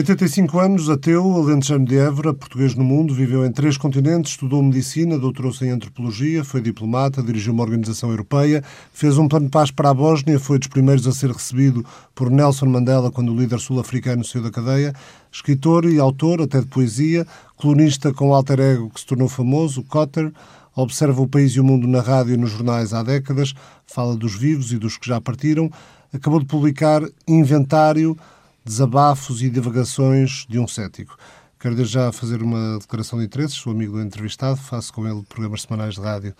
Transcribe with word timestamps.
85 0.00 0.58
anos, 0.58 0.88
ateu, 0.88 1.36
alentejano 1.36 1.84
de 1.84 1.98
Évora, 1.98 2.32
português 2.32 2.74
no 2.74 2.82
mundo, 2.82 3.14
viveu 3.14 3.44
em 3.44 3.52
três 3.52 3.76
continentes, 3.76 4.30
estudou 4.32 4.62
medicina, 4.62 5.18
doutorou-se 5.18 5.62
em 5.62 5.68
antropologia, 5.68 6.42
foi 6.42 6.62
diplomata, 6.62 7.22
dirigiu 7.22 7.52
uma 7.52 7.62
organização 7.62 8.08
europeia, 8.08 8.64
fez 8.94 9.18
um 9.18 9.28
plano 9.28 9.44
de 9.44 9.50
paz 9.50 9.70
para 9.70 9.90
a 9.90 9.94
Bósnia, 9.94 10.40
foi 10.40 10.58
dos 10.58 10.68
primeiros 10.68 11.06
a 11.06 11.12
ser 11.12 11.30
recebido 11.30 11.84
por 12.14 12.30
Nelson 12.30 12.64
Mandela 12.64 13.10
quando 13.10 13.30
o 13.30 13.36
líder 13.36 13.60
sul-africano 13.60 14.24
saiu 14.24 14.42
da 14.42 14.50
cadeia, 14.50 14.94
escritor 15.30 15.84
e 15.84 15.98
autor, 15.98 16.40
até 16.40 16.60
de 16.60 16.66
poesia, 16.66 17.26
colunista 17.54 18.10
com 18.10 18.32
alter 18.32 18.58
ego 18.58 18.88
que 18.88 19.00
se 19.00 19.06
tornou 19.06 19.28
famoso, 19.28 19.82
Cotter, 19.82 20.32
observa 20.74 21.20
o 21.20 21.28
país 21.28 21.52
e 21.52 21.60
o 21.60 21.64
mundo 21.64 21.86
na 21.86 22.00
rádio 22.00 22.32
e 22.32 22.38
nos 22.38 22.52
jornais 22.52 22.94
há 22.94 23.02
décadas, 23.02 23.52
fala 23.84 24.16
dos 24.16 24.34
vivos 24.34 24.72
e 24.72 24.78
dos 24.78 24.96
que 24.96 25.06
já 25.06 25.20
partiram, 25.20 25.70
acabou 26.10 26.40
de 26.40 26.46
publicar 26.46 27.02
Inventário, 27.28 28.16
desabafos 28.64 29.42
e 29.42 29.50
divagações 29.50 30.46
de 30.48 30.58
um 30.58 30.66
cético. 30.66 31.16
Quero 31.58 31.74
desde 31.74 31.94
já 31.94 32.10
fazer 32.12 32.42
uma 32.42 32.78
declaração 32.78 33.18
de 33.18 33.26
interesses, 33.26 33.56
sou 33.56 33.72
amigo 33.72 33.92
do 33.92 34.02
entrevistado, 34.02 34.56
faço 34.56 34.92
com 34.92 35.06
ele 35.06 35.22
programas 35.28 35.62
semanais 35.62 35.94
de 35.94 36.00
rádio 36.00 36.34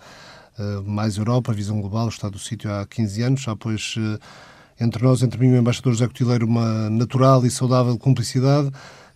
uh, 0.57 0.83
Mais 0.83 1.17
Europa, 1.17 1.53
Visão 1.53 1.79
Global, 1.79 2.07
Estado 2.07 2.33
do 2.33 2.39
Sítio 2.39 2.71
há 2.71 2.85
15 2.87 3.21
anos, 3.21 3.41
já 3.41 3.55
pois 3.55 3.95
uh, 3.97 4.19
entre 4.79 5.03
nós, 5.03 5.21
entre 5.21 5.39
mim 5.39 5.49
e 5.49 5.53
o 5.53 5.57
embaixador 5.57 5.93
José 5.93 6.07
Cotileiro, 6.07 6.47
uma 6.47 6.89
natural 6.89 7.45
e 7.45 7.51
saudável 7.51 7.97
cumplicidade 7.97 8.71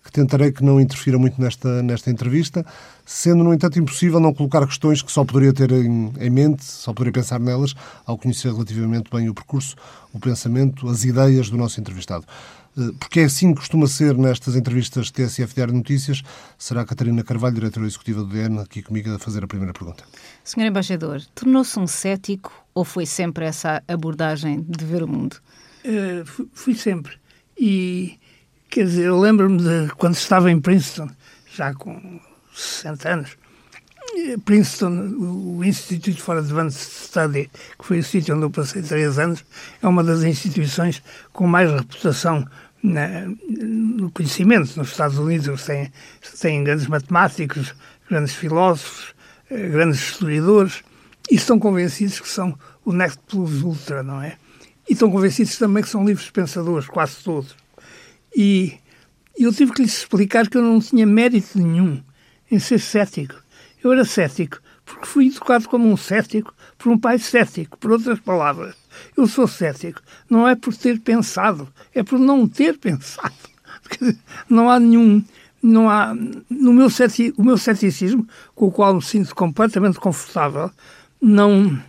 que 0.06 0.11
tentarei 0.11 0.52
que 0.52 0.64
não 0.64 0.80
interfira 0.80 1.17
muito 1.17 1.42
nesta, 1.42 1.81
nesta 1.81 2.11
entrevista, 2.11 2.64
sendo, 3.03 3.44
no 3.44 3.52
entanto, 3.52 3.80
impossível 3.80 4.20
não 4.20 4.31
colocar 4.31 4.66
questões 4.67 5.02
que 5.02 5.11
só 5.11 5.25
poderia 5.25 5.52
ter 5.52 5.72
em, 5.72 6.14
em, 6.20 6.30
mente, 6.30 6.64
só 6.64 6.94
poderia 6.94 7.11
pensar 7.11 7.39
nelas, 7.39 7.73
ao 8.06 8.16
conhecer 8.16 8.53
relativamente 8.53 9.09
bem 9.11 9.28
o 9.28 9.33
percurso, 9.33 9.76
o 10.14 10.20
pensamento, 10.20 10.88
as 10.88 11.03
ideias 11.03 11.50
do 11.50 11.58
nosso 11.58 11.80
entrevistado. 11.81 12.23
Eh, 12.78 12.92
porque 13.00 13.22
é 13.22 13.23
assim 13.23 13.52
que 13.52 13.59
costuma 13.59 13.88
ser 13.88 14.16
nestas 14.16 14.56
entrevistas 14.56 15.08
de 15.08 15.14
TSF 15.14 15.56
Diário 15.56 15.73
de 15.73 15.80
Notícias. 15.80 16.22
Será 16.56 16.81
a 16.81 16.86
Catarina 16.86 17.23
Carvalho, 17.23 17.56
diretora 17.56 17.88
executiva 17.88 18.22
do 18.22 18.28
DN, 18.28 18.59
aqui 18.59 18.83
comigo 18.83 19.11
a 19.11 19.17
fazer 19.17 19.44
a 19.44 19.48
primeira 19.48 19.73
pergunta. 19.73 20.03
Senhor 20.44 20.67
Embaixador, 20.67 21.22
tornou-se 21.33 21.80
um 21.80 21.88
cético 21.88 22.53
ou 22.76 22.86
foi 22.86 23.08
sempre 23.08 23.45
essa 23.45 23.81
abordagem 23.88 24.61
de 24.61 24.86
ver 24.86 25.02
o 25.02 25.08
mundo? 25.08 25.38
Uh, 25.83 26.26
fui, 26.26 26.48
fui, 26.53 26.76
sempre. 26.76 27.14
E, 27.58 28.20
quer 28.69 28.85
dizer, 28.85 29.05
eu 29.05 29.19
lembro-me 29.19 29.58
de 29.58 29.94
quando 29.95 30.16
estava 30.16 30.52
em 30.52 30.59
Princeton, 30.59 31.09
já 31.53 31.73
com 31.73 32.19
60 32.53 33.09
anos, 33.09 33.38
eh, 34.17 34.38
Princeton, 34.44 35.13
o 35.17 35.63
Institute 35.63 36.21
for 36.21 36.38
Advanced 36.38 36.80
Study, 36.80 37.49
que 37.77 37.86
foi 37.86 37.99
o 37.99 38.03
sítio 38.03 38.36
onde 38.36 38.45
eu 38.45 38.49
passei 38.49 38.81
três 38.81 39.19
anos, 39.19 39.43
é 39.81 39.88
uma 39.88 40.03
das 40.03 40.23
instituições 40.23 41.02
com 41.33 41.47
mais 41.47 41.71
reputação 41.71 42.47
na, 42.81 43.25
no 43.49 44.11
conhecimento 44.11 44.77
nos 44.77 44.89
Estados 44.89 45.17
Unidos. 45.17 45.66
Tem 46.39 46.63
grandes 46.63 46.88
matemáticos, 46.88 47.73
grandes 48.09 48.36
filósofos, 48.36 49.13
eh, 49.49 49.69
grandes 49.69 49.99
historiadores 49.99 50.83
e 51.30 51.36
estão 51.36 51.59
convencidos 51.59 52.19
que 52.19 52.30
são 52.30 52.58
o 52.83 52.93
next 52.93 53.19
plus 53.27 53.61
ultra, 53.63 54.03
não 54.03 54.21
é? 54.21 54.38
E 54.88 54.93
estão 54.93 55.09
convencidos 55.09 55.58
também 55.58 55.83
que 55.83 55.89
são 55.89 56.05
livres 56.05 56.30
pensadores, 56.30 56.88
quase 56.88 57.16
todos. 57.23 57.55
E 58.36 58.78
eu 59.38 59.53
tive 59.53 59.72
que 59.72 59.81
lhes 59.81 59.97
explicar 59.97 60.50
que 60.50 60.58
eu 60.58 60.61
não 60.61 60.80
tinha 60.80 61.05
mérito 61.05 61.58
nenhum 61.58 62.03
em 62.52 62.59
ser 62.59 62.80
cético. 62.80 63.36
Eu 63.83 63.92
era 63.93 64.04
cético 64.04 64.59
porque 64.86 65.05
fui 65.05 65.27
educado 65.27 65.67
como 65.67 65.89
um 65.89 65.98
cético 65.98 66.54
por 66.77 66.92
um 66.92 66.98
pai 66.98 67.17
cético, 67.17 67.77
por 67.77 67.92
outras 67.92 68.20
palavras. 68.20 68.76
Eu 69.17 69.27
sou 69.27 69.48
cético. 69.48 70.02
Não 70.30 70.48
é 70.48 70.55
por 70.55 70.76
ter 70.76 70.99
pensado, 70.99 71.67
é 71.93 72.04
por 72.04 72.20
não 72.20 72.48
ter 72.48 72.77
pensado. 72.77 73.33
Não 74.49 74.70
há 74.70 74.80
nenhum. 74.80 75.23
Não 75.61 75.89
há, 75.89 76.14
no 76.49 76.73
meu 76.73 76.92
ceti, 76.92 77.33
o 77.38 77.43
meu 77.43 77.58
ceticismo, 77.58 78.27
com 78.54 78.67
o 78.67 78.71
qual 78.71 78.93
me 78.93 79.02
sinto 79.02 79.33
completamente 79.33 79.99
confortável, 79.99 80.70
não, 81.20 81.82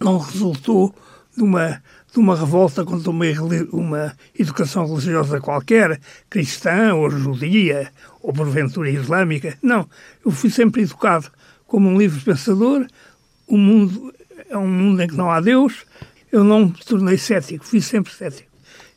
não 0.00 0.18
resultou 0.18 0.92
de 1.36 1.42
uma, 1.44 1.80
de 2.14 2.20
uma 2.20 2.36
revolta 2.36 2.84
contra 2.84 3.10
uma, 3.10 3.24
uma 3.72 4.16
educação 4.38 4.86
religiosa 4.86 5.40
qualquer, 5.40 6.00
cristã 6.30 6.94
ou 6.94 7.10
judia, 7.10 7.90
ou 8.22 8.32
porventura 8.32 8.88
islâmica. 8.88 9.58
Não. 9.60 9.88
Eu 10.24 10.30
fui 10.30 10.48
sempre 10.48 10.82
educado 10.82 11.28
como 11.66 11.88
um 11.88 11.98
livre 11.98 12.20
pensador. 12.20 12.86
O 13.48 13.58
mundo 13.58 14.14
é 14.48 14.56
um 14.56 14.68
mundo 14.68 15.02
em 15.02 15.08
que 15.08 15.16
não 15.16 15.28
há 15.28 15.40
Deus. 15.40 15.84
Eu 16.30 16.44
não 16.44 16.66
me 16.66 16.84
tornei 16.86 17.18
cético, 17.18 17.64
fui 17.66 17.80
sempre 17.80 18.12
cético. 18.12 18.48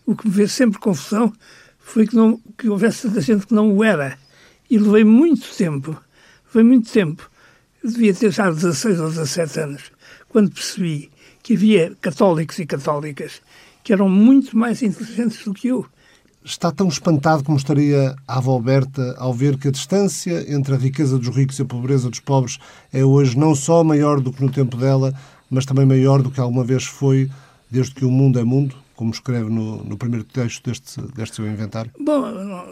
O 0.05 0.15
que 0.15 0.27
me 0.27 0.33
fez 0.35 0.51
sempre 0.51 0.79
confusão 0.79 1.33
foi 1.79 2.05
que, 2.05 2.15
não, 2.15 2.39
que 2.55 2.69
houvesse 2.69 3.07
tanta 3.07 3.19
gente 3.19 3.47
que 3.47 3.53
não 3.53 3.75
o 3.75 3.83
era. 3.83 4.15
E 4.69 4.77
levei 4.77 5.03
muito 5.03 5.47
tempo, 5.57 5.99
levei 6.47 6.63
muito 6.63 6.91
tempo. 6.91 7.27
Eu 7.83 7.89
devia 7.89 8.13
ter 8.13 8.31
já 8.31 8.51
16 8.51 8.99
ou 8.99 9.09
17 9.09 9.59
anos, 9.59 9.91
quando 10.29 10.51
percebi 10.51 11.09
que 11.47 11.53
havia 11.53 11.95
católicos 12.01 12.59
e 12.59 12.65
católicas 12.65 13.41
que 13.81 13.93
eram 13.93 14.09
muito 14.09 14.57
mais 14.57 14.83
inteligentes 14.83 15.45
do 15.45 15.53
que 15.53 15.69
eu. 15.69 15.85
Está 16.43 16.73
tão 16.73 16.89
espantado 16.89 17.41
como 17.41 17.57
estaria 17.57 18.17
a 18.27 18.37
avó 18.37 18.59
Berta 18.59 19.15
ao 19.17 19.33
ver 19.33 19.57
que 19.57 19.69
a 19.69 19.71
distância 19.71 20.43
entre 20.53 20.75
a 20.75 20.77
riqueza 20.77 21.17
dos 21.17 21.33
ricos 21.33 21.57
e 21.57 21.61
a 21.61 21.65
pobreza 21.65 22.09
dos 22.09 22.19
pobres 22.19 22.59
é 22.91 23.05
hoje 23.05 23.37
não 23.37 23.55
só 23.55 23.81
maior 23.81 24.19
do 24.19 24.33
que 24.33 24.43
no 24.43 24.51
tempo 24.51 24.75
dela, 24.75 25.13
mas 25.49 25.65
também 25.65 25.85
maior 25.85 26.21
do 26.21 26.29
que 26.29 26.41
alguma 26.41 26.65
vez 26.65 26.83
foi, 26.83 27.31
desde 27.71 27.95
que 27.95 28.03
o 28.03 28.11
mundo 28.11 28.37
é 28.39 28.43
mundo, 28.43 28.75
como 28.93 29.11
escreve 29.11 29.49
no, 29.49 29.85
no 29.85 29.95
primeiro 29.95 30.25
texto 30.25 30.69
deste, 30.69 30.99
deste 31.15 31.37
seu 31.37 31.47
inventário? 31.47 31.91
Bom, 31.97 32.29
não, 32.29 32.65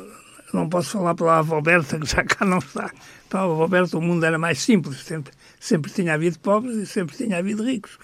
não 0.53 0.67
posso 0.67 0.91
falar 0.91 1.15
pela 1.15 1.39
avó 1.39 1.61
Berta, 1.61 1.97
que 1.97 2.05
já 2.05 2.25
cá 2.25 2.43
não 2.43 2.57
está. 2.57 2.91
Para 3.29 3.39
a 3.39 3.43
avó 3.43 3.65
Berta 3.69 3.97
o 3.97 4.01
mundo 4.01 4.25
era 4.25 4.37
mais 4.37 4.59
simples, 4.59 5.01
sempre, 5.01 5.31
sempre 5.65 5.91
tinha 5.91 6.13
havido 6.13 6.37
pobres 6.37 6.75
e 6.75 6.85
sempre 6.85 7.17
tinha 7.17 7.39
havido 7.39 7.63
ricos. 7.63 7.97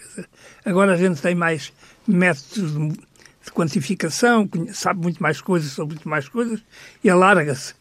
Agora 0.66 0.94
a 0.94 0.97
gente 0.97 1.22
tem 1.22 1.35
mais 1.35 1.72
métodos 2.07 2.73
de, 2.73 2.88
de 2.89 3.51
quantificação, 3.53 4.49
sabe 4.73 5.01
muito 5.01 5.22
mais 5.22 5.39
coisas 5.39 5.71
sobre 5.71 5.94
muito 5.95 6.09
mais 6.09 6.27
coisas 6.27 6.63
e 7.03 7.09
alarga-se, 7.09 7.75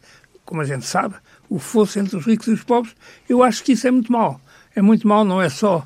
como 0.45 0.61
a 0.61 0.65
gente 0.65 0.85
sabe, 0.85 1.15
o 1.49 1.57
fosso 1.57 1.97
entre 1.97 2.15
os 2.15 2.25
ricos 2.25 2.47
e 2.47 2.51
os 2.51 2.63
pobres. 2.63 2.95
Eu 3.27 3.41
acho 3.41 3.63
que 3.63 3.71
isso 3.71 3.87
é 3.87 3.91
muito 3.91 4.11
mau. 4.11 4.39
É 4.75 4.83
muito 4.83 5.07
mau, 5.07 5.25
não 5.25 5.41
é 5.41 5.49
só 5.49 5.85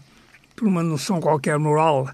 por 0.58 0.68
uma 0.68 0.84
noção 0.84 1.22
qualquer 1.22 1.58
moral 1.58 2.10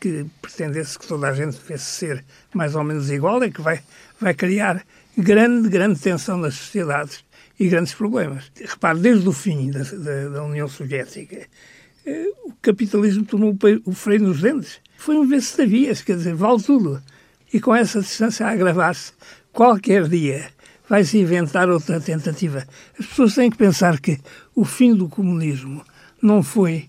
que 0.00 0.24
pretendesse 0.40 0.98
que 0.98 1.06
toda 1.06 1.28
a 1.28 1.34
gente 1.34 1.58
devesse 1.58 1.84
ser 1.84 2.24
mais 2.54 2.74
ou 2.74 2.82
menos 2.82 3.10
igual, 3.10 3.42
é 3.42 3.50
que 3.50 3.60
vai, 3.60 3.82
vai 4.18 4.32
criar 4.32 4.82
grande, 5.16 5.68
grande 5.68 6.00
tensão 6.00 6.38
nas 6.38 6.54
sociedades 6.54 7.25
e 7.58 7.68
grandes 7.68 7.94
problemas. 7.94 8.50
Repare, 8.60 8.98
desde 8.98 9.28
o 9.28 9.32
fim 9.32 9.70
da, 9.70 9.82
da, 9.82 10.28
da 10.28 10.44
União 10.44 10.68
Soviética, 10.68 11.46
eh, 12.04 12.26
o 12.44 12.52
capitalismo 12.60 13.24
tomou 13.24 13.56
o 13.84 13.92
freio 13.92 14.22
nos 14.22 14.40
dentes. 14.40 14.80
Foi 14.96 15.16
um 15.16 15.26
vez 15.26 15.54
vias, 15.56 16.02
quer 16.02 16.16
dizer, 16.16 16.34
vale 16.34 16.62
tudo. 16.62 17.02
E 17.52 17.60
com 17.60 17.74
essa 17.74 18.00
distância 18.00 18.46
a 18.46 18.50
agravar-se, 18.50 19.12
qualquer 19.52 20.08
dia 20.08 20.50
vai-se 20.88 21.18
inventar 21.18 21.68
outra 21.68 22.00
tentativa. 22.00 22.66
As 22.98 23.06
pessoas 23.06 23.34
têm 23.34 23.50
que 23.50 23.56
pensar 23.56 24.00
que 24.00 24.18
o 24.54 24.64
fim 24.64 24.94
do 24.94 25.08
comunismo 25.08 25.84
não 26.22 26.42
foi 26.42 26.88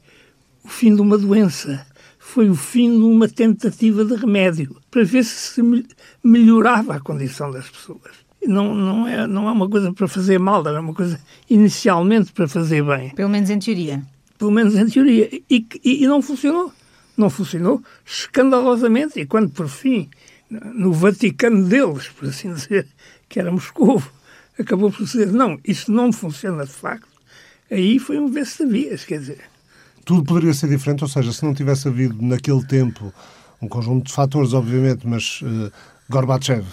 o 0.63 0.67
fim 0.67 0.93
de 0.95 1.01
uma 1.01 1.17
doença, 1.17 1.85
foi 2.19 2.49
o 2.49 2.55
fim 2.55 2.91
de 2.91 3.03
uma 3.03 3.27
tentativa 3.27 4.03
de 4.03 4.15
remédio 4.15 4.75
para 4.91 5.03
ver 5.03 5.23
se 5.23 5.53
se 5.53 5.85
melhorava 6.23 6.95
a 6.95 6.99
condição 6.99 7.51
das 7.51 7.69
pessoas. 7.69 8.26
Não, 8.45 8.73
não, 8.73 9.07
é, 9.07 9.27
não 9.27 9.47
é 9.47 9.51
uma 9.51 9.69
coisa 9.69 9.91
para 9.93 10.07
fazer 10.07 10.39
mal, 10.39 10.65
era 10.67 10.79
uma 10.79 10.93
coisa 10.93 11.19
inicialmente 11.49 12.31
para 12.31 12.47
fazer 12.47 12.83
bem. 12.83 13.09
Pelo 13.09 13.29
menos 13.29 13.49
em 13.49 13.59
teoria. 13.59 14.01
Pelo 14.37 14.51
menos 14.51 14.75
em 14.75 14.85
teoria. 14.87 15.29
E, 15.49 15.65
e, 15.83 16.03
e 16.03 16.07
não 16.07 16.21
funcionou. 16.21 16.71
Não 17.17 17.29
funcionou 17.29 17.83
escandalosamente. 18.05 19.19
E 19.19 19.25
quando, 19.25 19.49
por 19.49 19.67
fim, 19.67 20.09
no 20.49 20.93
Vaticano 20.93 21.67
deles, 21.67 22.09
por 22.09 22.29
assim 22.29 22.53
dizer, 22.53 22.87
que 23.27 23.39
era 23.39 23.51
Moscou, 23.51 24.01
acabou 24.57 24.91
por 24.91 25.03
dizer, 25.03 25.31
não, 25.31 25.59
isso 25.65 25.91
não 25.91 26.13
funciona 26.13 26.65
de 26.65 26.71
facto, 26.71 27.09
aí 27.69 27.99
foi 27.99 28.19
um 28.19 28.27
vez-sabias, 28.27 29.03
quer 29.03 29.19
dizer 29.19 29.39
tudo 30.07 30.23
poderia 30.23 30.53
ser 30.53 30.69
diferente, 30.69 31.03
ou 31.03 31.09
seja, 31.09 31.33
se 31.33 31.43
não 31.43 31.53
tivesse 31.53 31.89
havido 31.89 32.15
naquele 32.21 32.65
tempo 32.65 33.13
um 33.61 33.67
conjunto 33.67 34.05
de 34.05 34.13
fatores, 34.13 34.53
obviamente, 34.53 35.05
mas 35.05 35.41
uh, 35.41 35.69
Gorbachev 36.09 36.61
uh, 36.61 36.65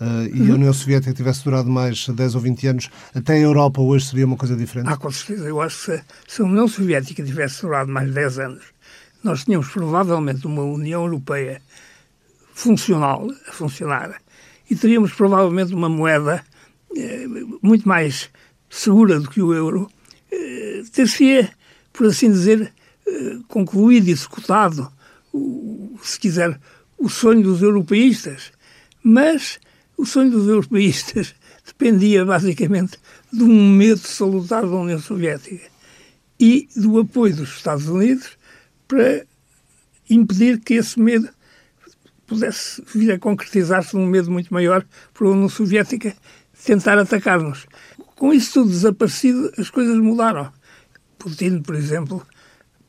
e 0.00 0.42
uhum. 0.42 0.52
a 0.52 0.54
União 0.56 0.72
Soviética 0.72 1.14
tivesse 1.14 1.42
durado 1.42 1.70
mais 1.70 2.06
10 2.06 2.34
ou 2.34 2.40
20 2.40 2.66
anos, 2.66 2.90
até 3.14 3.34
a 3.34 3.38
Europa 3.38 3.80
hoje 3.80 4.06
seria 4.06 4.26
uma 4.26 4.36
coisa 4.36 4.54
diferente? 4.54 4.88
Ah, 4.88 4.96
com 4.96 5.10
certeza. 5.10 5.48
Eu 5.48 5.60
acho 5.60 5.92
que 5.92 6.02
se, 6.28 6.42
a 6.42 6.44
União 6.44 6.68
Soviética 6.68 7.22
tivesse 7.22 7.62
durado 7.62 7.90
mais 7.90 8.12
10 8.12 8.38
anos, 8.38 8.64
nós 9.24 9.44
tínhamos 9.44 9.68
provavelmente 9.68 10.46
uma 10.46 10.62
União 10.62 11.04
Europeia 11.04 11.62
funcional, 12.52 13.26
a 13.48 13.52
funcionar, 13.52 14.20
e 14.68 14.76
teríamos 14.76 15.12
provavelmente 15.12 15.74
uma 15.74 15.88
moeda 15.88 16.44
eh, 16.96 17.26
muito 17.62 17.88
mais 17.88 18.30
segura 18.68 19.20
do 19.20 19.28
que 19.28 19.40
o 19.40 19.54
euro, 19.54 19.90
eh, 20.30 20.82
ter-se, 20.92 21.48
por 21.92 22.06
assim 22.06 22.30
dizer, 22.30 22.72
eh, 23.06 23.38
concluído, 23.48 24.08
executado, 24.08 24.90
o, 25.32 25.98
se 26.02 26.18
quiser, 26.18 26.58
o 26.98 27.08
sonho 27.08 27.42
dos 27.42 27.62
europeístas. 27.62 28.52
Mas 29.02 29.58
o 29.96 30.04
sonho 30.04 30.30
dos 30.30 30.48
europeístas 30.48 31.34
dependia 31.64 32.24
basicamente 32.24 32.98
de 33.32 33.42
um 33.42 33.70
medo 33.70 34.00
salutar 34.00 34.62
da 34.62 34.76
União 34.76 34.98
Soviética 34.98 35.64
e 36.38 36.68
do 36.76 37.00
apoio 37.00 37.36
dos 37.36 37.56
Estados 37.56 37.86
Unidos 37.88 38.38
para 38.86 39.24
impedir 40.08 40.60
que 40.60 40.74
esse 40.74 41.00
medo 41.00 41.28
pudesse 42.26 42.82
vir 42.94 43.12
a 43.12 43.18
concretizar-se 43.18 43.96
num 43.96 44.06
medo 44.06 44.30
muito 44.30 44.52
maior 44.52 44.84
por 45.14 45.26
a 45.26 45.30
União 45.30 45.48
Soviética 45.48 46.14
tentar 46.64 46.98
atacar-nos. 46.98 47.66
Com 48.16 48.32
isso 48.32 48.54
tudo 48.54 48.70
desaparecido, 48.70 49.52
as 49.58 49.70
coisas 49.70 49.96
mudaram. 49.98 50.52
Putin, 51.18 51.60
por 51.60 51.74
exemplo, 51.74 52.26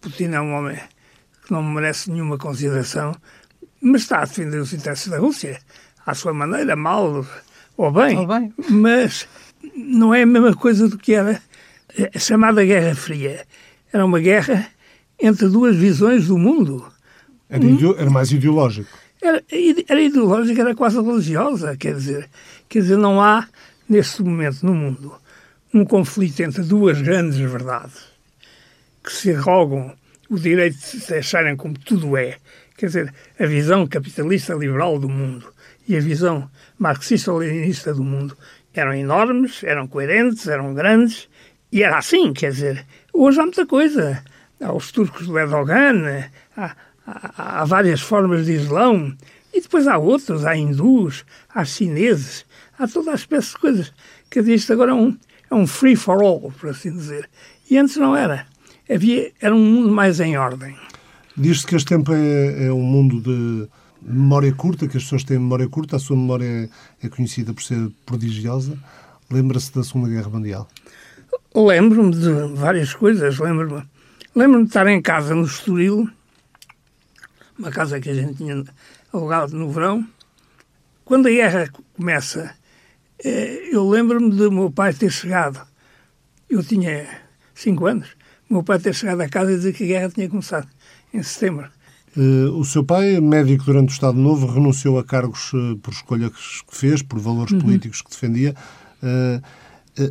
Putin 0.01 0.25
é 0.25 0.41
um 0.41 0.53
homem 0.53 0.79
que 1.45 1.51
não 1.51 1.63
merece 1.63 2.11
nenhuma 2.11 2.37
consideração, 2.37 3.15
mas 3.81 4.01
está 4.01 4.19
a 4.19 4.25
defender 4.25 4.59
os 4.59 4.73
interesses 4.73 5.07
da 5.07 5.19
Rússia, 5.19 5.59
à 6.07 6.15
sua 6.15 6.33
maneira, 6.33 6.75
mal 6.75 7.27
ou 7.75 7.91
bem, 7.91 8.17
ou 8.17 8.25
bem. 8.25 8.53
mas 8.69 9.27
não 9.75 10.15
é 10.15 10.23
a 10.23 10.25
mesma 10.25 10.55
coisa 10.55 10.87
do 10.87 10.97
que 10.97 11.13
era 11.13 11.41
a 12.15 12.17
chamada 12.17 12.63
Guerra 12.63 12.95
Fria. 12.95 13.45
Era 13.91 14.05
uma 14.05 14.19
guerra 14.19 14.67
entre 15.19 15.49
duas 15.49 15.75
visões 15.75 16.27
do 16.27 16.37
mundo. 16.37 16.85
Era, 17.49 17.65
era 17.97 18.09
mais 18.09 18.31
ideológico. 18.31 18.89
Era, 19.21 19.43
era 19.87 20.01
ideológica, 20.01 20.61
era 20.61 20.75
quase 20.75 21.01
religiosa, 21.01 21.75
quer 21.75 21.95
dizer, 21.95 22.29
quer 22.69 22.79
dizer, 22.79 22.97
não 22.97 23.21
há 23.21 23.47
neste 23.89 24.21
momento 24.21 24.65
no 24.65 24.73
mundo 24.73 25.13
um 25.73 25.83
conflito 25.83 26.39
entre 26.41 26.63
duas 26.63 27.01
grandes 27.01 27.37
verdades 27.37 28.05
que 29.03 29.11
se 29.11 29.33
rogam 29.33 29.93
o 30.29 30.37
direito 30.37 30.77
de 30.77 30.99
se 30.99 31.13
acharem 31.15 31.55
como 31.55 31.77
tudo 31.77 32.15
é. 32.15 32.37
Quer 32.77 32.85
dizer, 32.87 33.13
a 33.39 33.45
visão 33.45 33.87
capitalista 33.87 34.53
liberal 34.53 34.99
do 34.99 35.09
mundo 35.09 35.51
e 35.87 35.95
a 35.95 35.99
visão 35.99 36.49
marxista-leninista 36.77 37.93
do 37.93 38.03
mundo 38.03 38.37
eram 38.73 38.93
enormes, 38.93 39.63
eram 39.63 39.87
coerentes, 39.87 40.47
eram 40.47 40.73
grandes, 40.73 41.29
e 41.71 41.83
era 41.83 41.97
assim, 41.97 42.33
quer 42.33 42.51
dizer, 42.51 42.85
hoje 43.13 43.39
há 43.39 43.43
muita 43.43 43.65
coisa. 43.65 44.23
Há 44.61 44.73
os 44.73 44.91
turcos 44.91 45.27
do 45.27 45.37
Erdogan, 45.37 46.29
há, 46.55 46.75
há, 47.05 47.61
há 47.61 47.65
várias 47.65 48.01
formas 48.01 48.45
de 48.45 48.53
Islão, 48.53 49.15
e 49.53 49.61
depois 49.61 49.87
há 49.87 49.97
outros, 49.97 50.45
há 50.45 50.55
hindus, 50.55 51.25
há 51.53 51.63
chineses, 51.63 52.45
há 52.77 52.87
toda 52.87 53.11
a 53.11 53.15
espécie 53.15 53.51
de 53.51 53.57
coisas. 53.57 53.93
Quer 54.29 54.41
dizer, 54.41 54.55
isto 54.55 54.73
agora 54.73 54.91
é 54.91 54.95
um, 54.95 55.17
é 55.49 55.55
um 55.55 55.65
free 55.65 55.95
for 55.95 56.21
all, 56.21 56.51
por 56.59 56.69
assim 56.69 56.91
dizer. 56.91 57.29
E 57.69 57.77
antes 57.77 57.97
não 57.97 58.15
era. 58.15 58.45
Havia, 58.89 59.31
era 59.41 59.53
um 59.55 59.63
mundo 59.63 59.91
mais 59.91 60.19
em 60.19 60.37
ordem. 60.37 60.75
Diz-se 61.35 61.65
que 61.65 61.75
este 61.75 61.89
tempo 61.89 62.13
é, 62.13 62.67
é 62.67 62.73
um 62.73 62.81
mundo 62.81 63.21
de 63.21 63.67
memória 64.01 64.53
curta, 64.53 64.87
que 64.87 64.97
as 64.97 65.03
pessoas 65.03 65.23
têm 65.23 65.39
memória 65.39 65.67
curta, 65.67 65.95
a 65.95 65.99
sua 65.99 66.15
memória 66.15 66.69
é, 67.01 67.09
conhecida 67.09 67.53
por 67.53 67.63
ser 67.63 67.89
prodigiosa. 68.05 68.77
Lembra-se 69.29 69.73
da 69.73 69.83
Segunda 69.83 70.09
Guerra 70.09 70.29
Mundial? 70.29 70.67
Lembro-me 71.53 72.11
de 72.11 72.31
várias 72.55 72.93
coisas. 72.93 73.39
Lembro-me 73.39 73.83
lembro 74.37 74.61
de 74.61 74.67
estar 74.67 74.85
em 74.85 75.01
casa 75.01 75.33
no 75.33 75.45
Estoril, 75.45 76.07
uma 77.57 77.71
casa 77.71 77.99
que 77.99 78.07
a 78.07 78.13
gente 78.13 78.35
tinha 78.35 78.63
alugado 79.11 79.57
no 79.57 79.71
verão. 79.71 80.07
Quando 81.03 81.27
a 81.27 81.31
guerra 81.31 81.67
começa, 81.95 82.55
eh, 83.23 83.69
eu 83.71 83.89
lembro-me 83.89 84.29
de 84.29 84.47
meu 84.49 84.69
pai 84.69 84.93
ter 84.93 85.11
chegado. 85.11 85.59
Eu 86.47 86.63
tinha 86.63 87.07
cinco 87.55 87.87
anos. 87.87 88.15
Meu 88.47 88.63
pai 88.63 88.77
ter 88.77 88.93
chegado 88.93 89.21
a 89.21 89.27
casa 89.27 89.51
e 89.51 89.55
dizer 89.55 89.73
que 89.73 89.85
a 89.85 89.87
guerra 89.87 90.09
tinha 90.09 90.29
começado 90.29 90.69
em 91.11 91.23
setembro. 91.23 91.71
Uh, 92.17 92.49
o 92.57 92.65
seu 92.65 92.83
pai, 92.83 93.21
médico 93.21 93.63
durante 93.63 93.91
o 93.91 93.93
Estado 93.93 94.17
Novo, 94.17 94.47
renunciou 94.47 94.97
a 94.97 95.03
cargos 95.03 95.53
uh, 95.53 95.77
por 95.77 95.93
escolhas 95.93 96.31
que 96.67 96.75
fez, 96.75 97.03
por 97.03 97.19
valores 97.19 97.53
uhum. 97.53 97.59
políticos 97.59 98.01
que 98.01 98.09
defendia. 98.09 98.55
Uh, 99.03 99.39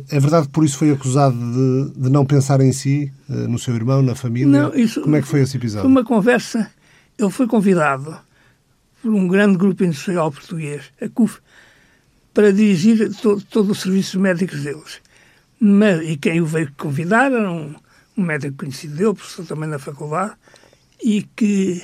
é 0.09 0.19
verdade 0.19 0.47
que 0.47 0.53
por 0.53 0.63
isso 0.63 0.77
foi 0.77 0.89
acusado 0.91 1.35
de, 1.35 1.99
de 1.99 2.09
não 2.09 2.25
pensar 2.25 2.61
em 2.61 2.73
si, 2.73 3.11
no 3.29 3.57
seu 3.57 3.73
irmão, 3.73 4.01
na 4.01 4.15
família? 4.15 4.47
Não, 4.47 4.75
isso 4.75 4.99
Como 4.99 5.15
é 5.15 5.21
que 5.21 5.27
foi 5.27 5.39
esse 5.39 5.55
episódio? 5.55 5.83
Foi 5.83 5.89
uma 5.89 6.03
conversa. 6.03 6.69
Ele 7.17 7.29
foi 7.29 7.47
convidado 7.47 8.17
por 9.01 9.13
um 9.13 9.29
grande 9.29 9.57
grupo 9.57 9.85
industrial 9.85 10.29
português, 10.29 10.83
a 11.01 11.07
CUF, 11.07 11.39
para 12.33 12.51
dirigir 12.51 13.15
todo, 13.15 13.41
todo 13.43 13.71
os 13.71 13.79
serviços 13.79 14.15
médicos 14.15 14.61
deles. 14.61 14.99
Mas, 15.57 16.01
e 16.05 16.17
quem 16.17 16.41
o 16.41 16.45
veio 16.45 16.69
convidar 16.77 17.31
era 17.31 17.49
um, 17.49 17.73
um 18.17 18.23
médico 18.23 18.57
conhecido 18.57 18.93
dele, 18.93 19.13
professor 19.13 19.45
também 19.45 19.69
na 19.69 19.79
faculdade, 19.79 20.33
e 21.01 21.25
que 21.33 21.81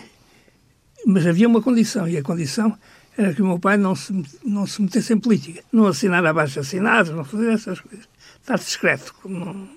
mas 1.05 1.27
havia 1.27 1.47
uma 1.47 1.61
condição, 1.61 2.07
e 2.07 2.17
a 2.17 2.23
condição 2.23 2.77
era 3.17 3.33
que 3.33 3.41
o 3.41 3.45
meu 3.45 3.59
pai 3.59 3.77
não 3.77 3.95
se, 3.95 4.23
não 4.43 4.65
se 4.65 4.81
metesse 4.81 5.13
em 5.13 5.19
política, 5.19 5.63
não 5.71 5.87
assinar 5.87 6.25
abaixo 6.25 6.59
assinados, 6.59 7.11
não 7.11 7.23
fazer 7.23 7.51
essas 7.51 7.79
coisas. 7.79 8.07
Estar 8.41 8.57
discreto, 8.57 9.13
como, 9.21 9.69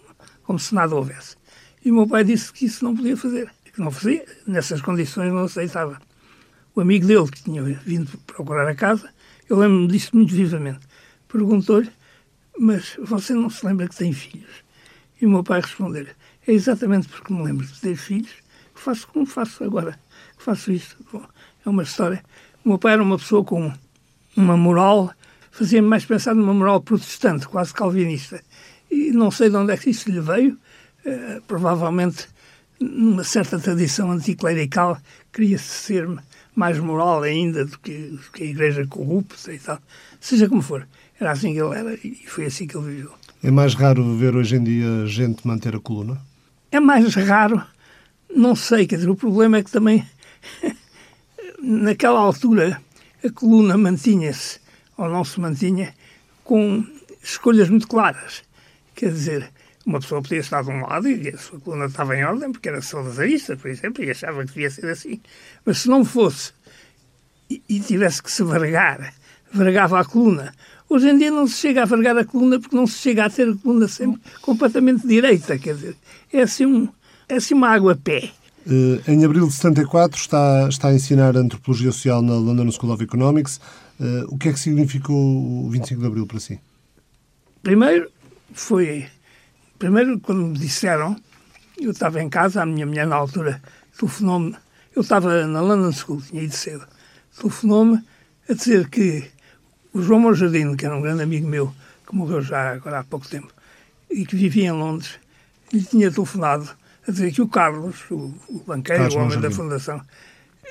como 0.42 0.58
se 0.58 0.74
nada 0.74 0.94
houvesse. 0.94 1.36
E 1.84 1.90
o 1.90 1.94
meu 1.94 2.06
pai 2.06 2.24
disse 2.24 2.52
que 2.52 2.64
isso 2.64 2.84
não 2.84 2.96
podia 2.96 3.16
fazer, 3.16 3.50
que 3.64 3.80
não 3.80 3.90
fazia, 3.90 4.24
nessas 4.46 4.80
condições 4.80 5.32
não 5.32 5.44
aceitava. 5.44 6.00
O 6.74 6.80
amigo 6.80 7.06
dele, 7.06 7.30
que 7.30 7.42
tinha 7.42 7.62
vindo 7.62 8.16
procurar 8.26 8.68
a 8.68 8.74
casa, 8.74 9.10
eu 9.48 9.58
lembro-me 9.58 9.88
disso 9.88 10.10
muito 10.14 10.34
vivamente, 10.34 10.80
perguntou-lhe, 11.28 11.90
mas 12.58 12.96
você 13.02 13.34
não 13.34 13.50
se 13.50 13.64
lembra 13.66 13.88
que 13.88 13.96
tem 13.96 14.12
filhos? 14.12 14.64
E 15.20 15.26
o 15.26 15.30
meu 15.30 15.44
pai 15.44 15.60
respondeu-lhe, 15.60 16.10
é 16.46 16.52
exatamente 16.52 17.08
porque 17.08 17.32
me 17.32 17.42
lembro 17.42 17.66
de 17.66 17.80
ter 17.80 17.96
filhos 17.96 18.32
que 18.74 18.80
faço 18.80 19.06
como 19.08 19.24
faço 19.26 19.64
agora 19.64 19.98
faço. 20.46 20.70
Bom, 21.12 21.24
é 21.64 21.68
uma 21.68 21.82
história. 21.82 22.22
O 22.64 22.68
meu 22.68 22.78
pai 22.78 22.92
era 22.92 23.02
uma 23.02 23.18
pessoa 23.18 23.44
com 23.44 23.72
uma 24.36 24.56
moral, 24.56 25.10
fazia-me 25.50 25.88
mais 25.88 26.04
pensar 26.04 26.34
numa 26.34 26.54
moral 26.54 26.80
protestante, 26.80 27.48
quase 27.48 27.74
calvinista. 27.74 28.40
E 28.90 29.10
não 29.10 29.30
sei 29.30 29.50
de 29.50 29.56
onde 29.56 29.72
é 29.72 29.76
que 29.76 29.90
isso 29.90 30.10
lhe 30.10 30.20
veio, 30.20 30.56
uh, 31.04 31.42
provavelmente 31.46 32.28
numa 32.78 33.24
certa 33.24 33.58
tradição 33.58 34.12
anticlerical, 34.12 34.98
queria 35.32 35.58
ser 35.58 36.06
mais 36.54 36.78
moral 36.78 37.22
ainda 37.22 37.64
do 37.64 37.78
que, 37.78 37.92
do 37.92 38.30
que 38.32 38.44
a 38.44 38.46
igreja 38.46 38.86
corrupta 38.86 39.52
e 39.52 39.58
tal. 39.58 39.78
Seja 40.20 40.48
como 40.48 40.62
for, 40.62 40.86
era 41.18 41.32
assim 41.32 41.52
que 41.52 41.60
ele 41.60 41.74
era 41.74 41.94
e 41.94 42.24
foi 42.26 42.46
assim 42.46 42.66
que 42.66 42.76
ele 42.76 42.86
viveu. 42.86 43.12
É 43.42 43.50
mais 43.50 43.74
raro 43.74 44.16
ver 44.16 44.36
hoje 44.36 44.56
em 44.56 44.64
dia 44.64 45.06
gente 45.06 45.46
manter 45.46 45.74
a 45.74 45.80
coluna? 45.80 46.20
É 46.70 46.78
mais 46.78 47.14
raro, 47.14 47.62
não 48.34 48.54
sei, 48.54 48.86
quer 48.86 48.96
dizer, 48.96 49.08
o 49.08 49.16
problema 49.16 49.56
é 49.56 49.62
que 49.62 49.70
também 49.70 50.06
Naquela 51.60 52.20
altura, 52.20 52.80
a 53.24 53.30
coluna 53.30 53.76
mantinha-se, 53.76 54.60
ou 54.96 55.08
não 55.08 55.24
se 55.24 55.40
mantinha, 55.40 55.94
com 56.44 56.84
escolhas 57.22 57.68
muito 57.68 57.88
claras. 57.88 58.42
Quer 58.94 59.10
dizer, 59.10 59.50
uma 59.84 60.00
pessoa 60.00 60.22
podia 60.22 60.38
estar 60.38 60.62
de 60.62 60.70
um 60.70 60.80
lado 60.86 61.08
e 61.08 61.28
a 61.28 61.38
sua 61.38 61.60
coluna 61.60 61.86
estava 61.86 62.16
em 62.16 62.24
ordem, 62.24 62.52
porque 62.52 62.68
era 62.68 62.82
saudosista, 62.82 63.56
por 63.56 63.70
exemplo, 63.70 64.02
e 64.02 64.10
achava 64.10 64.40
que 64.44 64.52
devia 64.52 64.70
ser 64.70 64.86
assim. 64.86 65.20
Mas 65.64 65.78
se 65.78 65.88
não 65.88 66.04
fosse 66.04 66.52
e, 67.48 67.62
e 67.68 67.80
tivesse 67.80 68.22
que 68.22 68.30
se 68.30 68.42
vergar, 68.44 69.14
vergava 69.52 70.00
a 70.00 70.04
coluna. 70.04 70.52
Hoje 70.88 71.08
em 71.08 71.18
dia 71.18 71.30
não 71.30 71.46
se 71.46 71.56
chega 71.56 71.82
a 71.82 71.84
vergar 71.84 72.16
a 72.16 72.24
coluna 72.24 72.60
porque 72.60 72.76
não 72.76 72.86
se 72.86 72.98
chega 72.98 73.24
a 73.24 73.30
ter 73.30 73.48
a 73.48 73.56
coluna 73.56 73.88
sempre 73.88 74.20
completamente 74.40 75.06
direita, 75.06 75.58
quer 75.58 75.74
dizer, 75.74 75.96
é 76.32 76.42
assim, 76.42 76.66
um, 76.66 76.88
é 77.28 77.36
assim 77.36 77.54
uma 77.54 77.68
água 77.68 77.92
a 77.92 77.96
pé. 77.96 78.24
Uh, 78.24 78.45
em 79.06 79.24
abril 79.24 79.46
de 79.46 79.52
74 79.52 80.18
está, 80.18 80.68
está 80.68 80.88
a 80.88 80.94
ensinar 80.94 81.36
Antropologia 81.36 81.92
Social 81.92 82.20
na 82.20 82.34
London 82.34 82.70
School 82.72 82.92
of 82.92 83.02
Economics. 83.02 83.60
Uh, 84.00 84.26
o 84.28 84.36
que 84.36 84.48
é 84.48 84.52
que 84.52 84.58
significou 84.58 85.16
o 85.16 85.70
25 85.70 86.00
de 86.00 86.06
abril 86.06 86.26
para 86.26 86.40
si? 86.40 86.60
Primeiro, 87.62 88.10
foi... 88.52 89.06
Primeiro, 89.78 90.18
quando 90.18 90.48
me 90.48 90.58
disseram, 90.58 91.16
eu 91.78 91.92
estava 91.92 92.22
em 92.22 92.28
casa, 92.28 92.62
a 92.62 92.66
minha 92.66 92.86
mulher 92.86 93.06
na 93.06 93.16
altura 93.16 93.62
telefonou-me, 93.98 94.56
eu 94.94 95.02
estava 95.02 95.46
na 95.46 95.60
London 95.60 95.92
School, 95.92 96.20
tinha 96.22 96.42
ido 96.42 96.54
cedo, 96.54 96.86
telefonou-me 97.38 98.02
a 98.48 98.54
dizer 98.54 98.88
que 98.88 99.30
o 99.92 100.02
João 100.02 100.20
Monjardino, 100.20 100.76
que 100.76 100.86
era 100.86 100.96
um 100.96 101.02
grande 101.02 101.22
amigo 101.22 101.46
meu, 101.46 101.72
que 102.06 102.14
morreu 102.14 102.40
já 102.40 102.72
agora 102.72 103.00
há 103.00 103.04
pouco 103.04 103.28
tempo, 103.28 103.52
e 104.10 104.24
que 104.24 104.34
vivia 104.34 104.68
em 104.68 104.72
Londres, 104.72 105.18
lhe 105.72 105.82
tinha 105.82 106.10
telefonado 106.10 106.68
a 107.06 107.10
dizer 107.10 107.32
que 107.32 107.42
o 107.42 107.48
Carlos, 107.48 107.96
o, 108.10 108.34
o 108.48 108.62
banqueiro, 108.66 109.02
Carlos 109.02 109.14
o 109.14 109.18
homem 109.18 109.40
da 109.40 109.50
Fundação, 109.50 110.00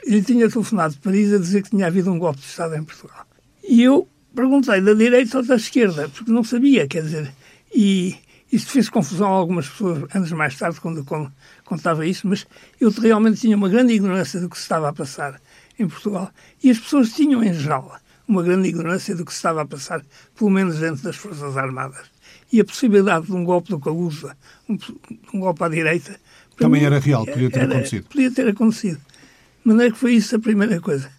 ele 0.04 0.22
tinha 0.22 0.50
telefonado 0.50 0.94
de 0.94 1.00
Paris 1.00 1.34
a 1.34 1.38
dizer 1.38 1.63
que 1.63 1.70
tinha 1.70 1.88
havido 1.88 2.12
um 2.12 2.20
golpe 2.20 2.39
de 2.39 2.46
Estado 2.46 2.75
em 2.75 2.84
Portugal. 2.84 3.25
E 3.63 3.82
eu 3.82 4.08
perguntei 4.36 4.82
da 4.82 4.94
direita 4.94 5.38
ou 5.38 5.46
da 5.46 5.56
esquerda, 5.56 6.10
porque 6.10 6.32
não 6.32 6.44
sabia, 6.44 6.88
quer 6.88 7.04
dizer, 7.04 7.34
e 7.74 8.15
isto 8.51 8.72
fez 8.72 8.89
confusão 8.89 9.27
a 9.27 9.38
algumas 9.38 9.68
pessoas 9.68 10.04
anos 10.15 10.32
mais 10.32 10.58
tarde, 10.58 10.80
quando, 10.80 11.04
quando 11.04 11.32
contava 11.63 12.06
isso, 12.06 12.27
mas 12.27 12.46
eu 12.80 12.89
realmente 12.92 13.42
tinha 13.42 13.56
uma 13.56 13.70
grande 13.70 13.94
ignorância 13.94 14.39
do 14.39 14.50
que 14.50 14.58
se 14.58 14.63
estava 14.63 14.89
a 14.89 14.94
passar 14.94 15.42
em 15.80 15.88
Portugal. 15.88 16.30
E 16.63 16.70
as 16.70 16.80
pessoas 16.80 17.13
tinham, 17.13 17.44
em 17.44 17.54
geral, 17.54 17.98
uma 18.27 18.44
grande 18.44 18.70
ignorância 18.70 19.15
do 19.15 19.25
que 19.25 19.32
se 19.32 19.38
estava 19.38 19.62
a 19.62 19.65
passar, 19.65 20.04
pelo 20.36 20.50
menos 20.50 20.80
dentro 20.80 21.04
das 21.04 21.15
Forças 21.15 21.58
Armadas. 21.58 22.08
E 22.51 22.62
a 22.62 22.65
possibilidade 22.65 23.25
de 23.25 23.34
um 23.34 23.44
golpe 23.44 23.70
do 23.70 23.80
Calusa, 23.80 24.38
um, 24.70 24.77
um 25.34 25.39
golpe 25.39 25.63
à 25.63 25.70
direita, 25.70 26.20
também 26.58 26.84
era 26.84 27.00
real, 27.00 27.26
podia 27.26 27.50
ter 27.50 27.60
era, 27.60 27.74
acontecido. 27.74 28.08
Podia 28.08 28.32
ter 28.32 28.48
acontecido. 28.48 28.98
De 28.98 29.68
maneira 29.68 29.92
que 29.92 30.00
foi 30.00 30.14
isso 30.14 30.36
a 30.36 30.40
primeira 30.40 30.80
coisa. 30.80 31.12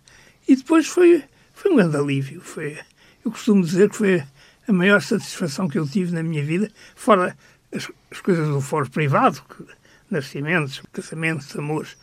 E 0.48 0.56
depois 0.56 0.86
foi, 0.86 1.22
foi 1.54 1.72
um 1.72 1.76
grande 1.76 1.96
alívio. 1.96 2.40
Foi, 2.40 2.78
eu 3.24 3.30
costumo 3.30 3.62
dizer 3.62 3.90
que 3.90 3.96
foi 3.96 4.22
a 4.68 4.72
maior 4.72 5.00
satisfação 5.00 5.68
que 5.68 5.78
eu 5.78 5.86
tive 5.86 6.12
na 6.12 6.22
minha 6.22 6.44
vida, 6.44 6.70
fora 6.94 7.36
as, 7.74 7.90
as 8.10 8.20
coisas 8.20 8.48
do 8.48 8.60
foro 8.60 8.88
privado, 8.90 9.42
que, 9.42 9.64
nascimentos, 10.10 10.82
casamentos, 10.92 11.54
amores, 11.56 11.96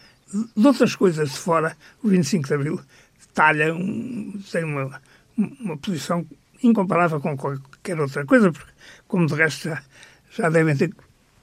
de 0.56 0.68
outras 0.68 0.96
coisas 0.96 1.32
de 1.32 1.38
fora, 1.38 1.78
o 2.02 2.10
25 2.10 2.48
de 2.48 2.54
Abril 2.54 2.82
talha, 3.34 3.74
um, 3.74 4.40
tem 4.52 4.64
uma, 4.64 5.02
uma 5.36 5.78
posição 5.78 6.26
incomparável 6.62 7.20
com 7.20 7.36
qualquer 7.36 8.00
outra 8.00 8.26
coisa, 8.26 8.52
porque, 8.52 8.72
como 9.08 9.26
de 9.26 9.34
resto 9.34 9.70
já, 9.70 9.84
já 10.32 10.50
devem 10.50 10.76
ter 10.76 10.94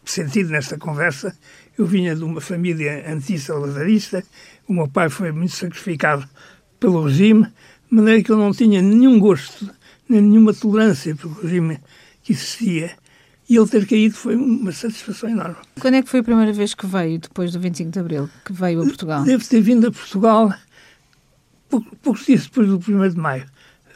sentido 0.04 0.50
nesta 0.50 0.78
conversa, 0.78 1.36
eu 1.80 1.86
vinha 1.86 2.14
de 2.14 2.22
uma 2.22 2.40
família 2.40 3.10
anti-saladarista, 3.10 4.22
o 4.68 4.72
meu 4.72 4.88
pai 4.88 5.08
foi 5.08 5.32
muito 5.32 5.54
sacrificado 5.54 6.28
pelo 6.78 7.04
regime, 7.04 7.44
de 7.44 7.96
maneira 7.96 8.22
que 8.22 8.30
eu 8.30 8.36
não 8.36 8.52
tinha 8.52 8.82
nenhum 8.82 9.18
gosto, 9.18 9.70
nem 10.08 10.20
nenhuma 10.20 10.52
tolerância 10.52 11.14
pelo 11.14 11.32
regime 11.40 11.78
que 12.22 12.32
existia. 12.32 12.90
E 13.48 13.56
ele 13.56 13.66
ter 13.66 13.86
caído 13.86 14.14
foi 14.14 14.36
uma 14.36 14.70
satisfação 14.70 15.28
enorme. 15.28 15.56
Quando 15.80 15.94
é 15.94 16.02
que 16.02 16.08
foi 16.08 16.20
a 16.20 16.22
primeira 16.22 16.52
vez 16.52 16.72
que 16.72 16.86
veio, 16.86 17.18
depois 17.18 17.52
do 17.52 17.58
25 17.58 17.90
de 17.90 17.98
Abril, 17.98 18.30
que 18.44 18.52
veio 18.52 18.82
a 18.82 18.84
Portugal? 18.84 19.24
Deve 19.24 19.44
ter 19.44 19.60
vindo 19.60 19.88
a 19.88 19.90
Portugal 19.90 20.54
poucos 22.02 22.26
dias 22.26 22.44
depois 22.44 22.68
do 22.68 22.76
1 22.76 23.08
de 23.08 23.16
Maio 23.16 23.46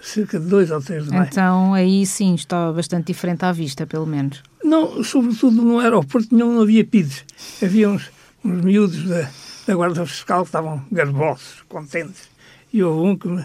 cerca 0.05 0.39
de 0.39 0.47
dois 0.47 0.71
ou 0.71 0.81
três 0.81 1.05
de 1.05 1.11
maio. 1.11 1.25
Então 1.25 1.75
aí 1.75 2.05
sim 2.07 2.35
está 2.35 2.73
bastante 2.73 3.07
diferente 3.07 3.45
à 3.45 3.53
vista, 3.53 3.87
pelo 3.87 4.07
menos. 4.07 4.43
Não, 4.65 5.05
sobretudo 5.05 5.61
no 5.61 5.79
aeroporto 5.79 6.35
não, 6.35 6.55
não 6.55 6.63
havia 6.63 6.85
PIDs. 6.85 7.23
Havia 7.63 7.91
uns, 7.91 8.11
uns 8.43 8.65
miúdos 8.65 9.05
da, 9.05 9.31
da 9.67 9.75
Guarda 9.75 10.07
Fiscal 10.07 10.41
que 10.41 10.49
estavam 10.49 10.83
garbosos, 10.91 11.63
contentes. 11.69 12.31
E 12.73 12.83
houve 12.83 13.09
um 13.11 13.17
que, 13.17 13.29
me, 13.29 13.45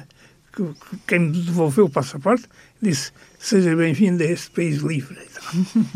que, 0.55 0.63
que 0.63 0.97
quem 1.05 1.19
me 1.19 1.31
devolveu 1.31 1.85
o 1.85 1.89
passaporte 1.89 2.45
disse 2.81 3.11
seja 3.37 3.75
bem-vindo 3.75 4.23
a 4.23 4.27
este 4.27 4.49
país 4.51 4.77
livre. 4.77 5.17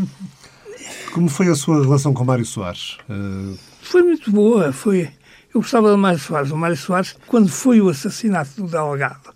Como 1.13 1.30
foi 1.30 1.48
a 1.48 1.56
sua 1.56 1.82
relação 1.82 2.13
com 2.13 2.25
Mário 2.25 2.46
Soares? 2.46 2.98
Uh... 3.10 3.58
Foi 3.82 4.03
muito 4.03 4.30
boa. 4.30 4.74
Foi... 4.74 5.10
Eu 5.53 5.62
gostava 5.62 5.89
de 5.89 5.98
Mário 5.98 6.20
Soares. 6.20 6.51
O 6.51 6.58
Mário 6.58 6.75
Soares, 6.75 7.15
quando 7.27 7.48
foi 7.48 7.80
o 7.80 7.88
assassinato 7.88 8.62
do 8.62 8.68
delegado, 8.68 9.34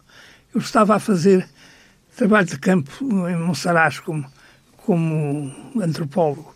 eu 0.54 0.60
estava 0.60 0.96
a 0.96 1.00
fazer 1.00 1.48
trabalho 2.16 2.48
de 2.48 2.58
campo 2.58 2.92
em 3.30 3.38
Monsaraz 3.38 4.00
como, 4.00 4.26
como 4.88 5.54
antropólogo. 5.82 6.56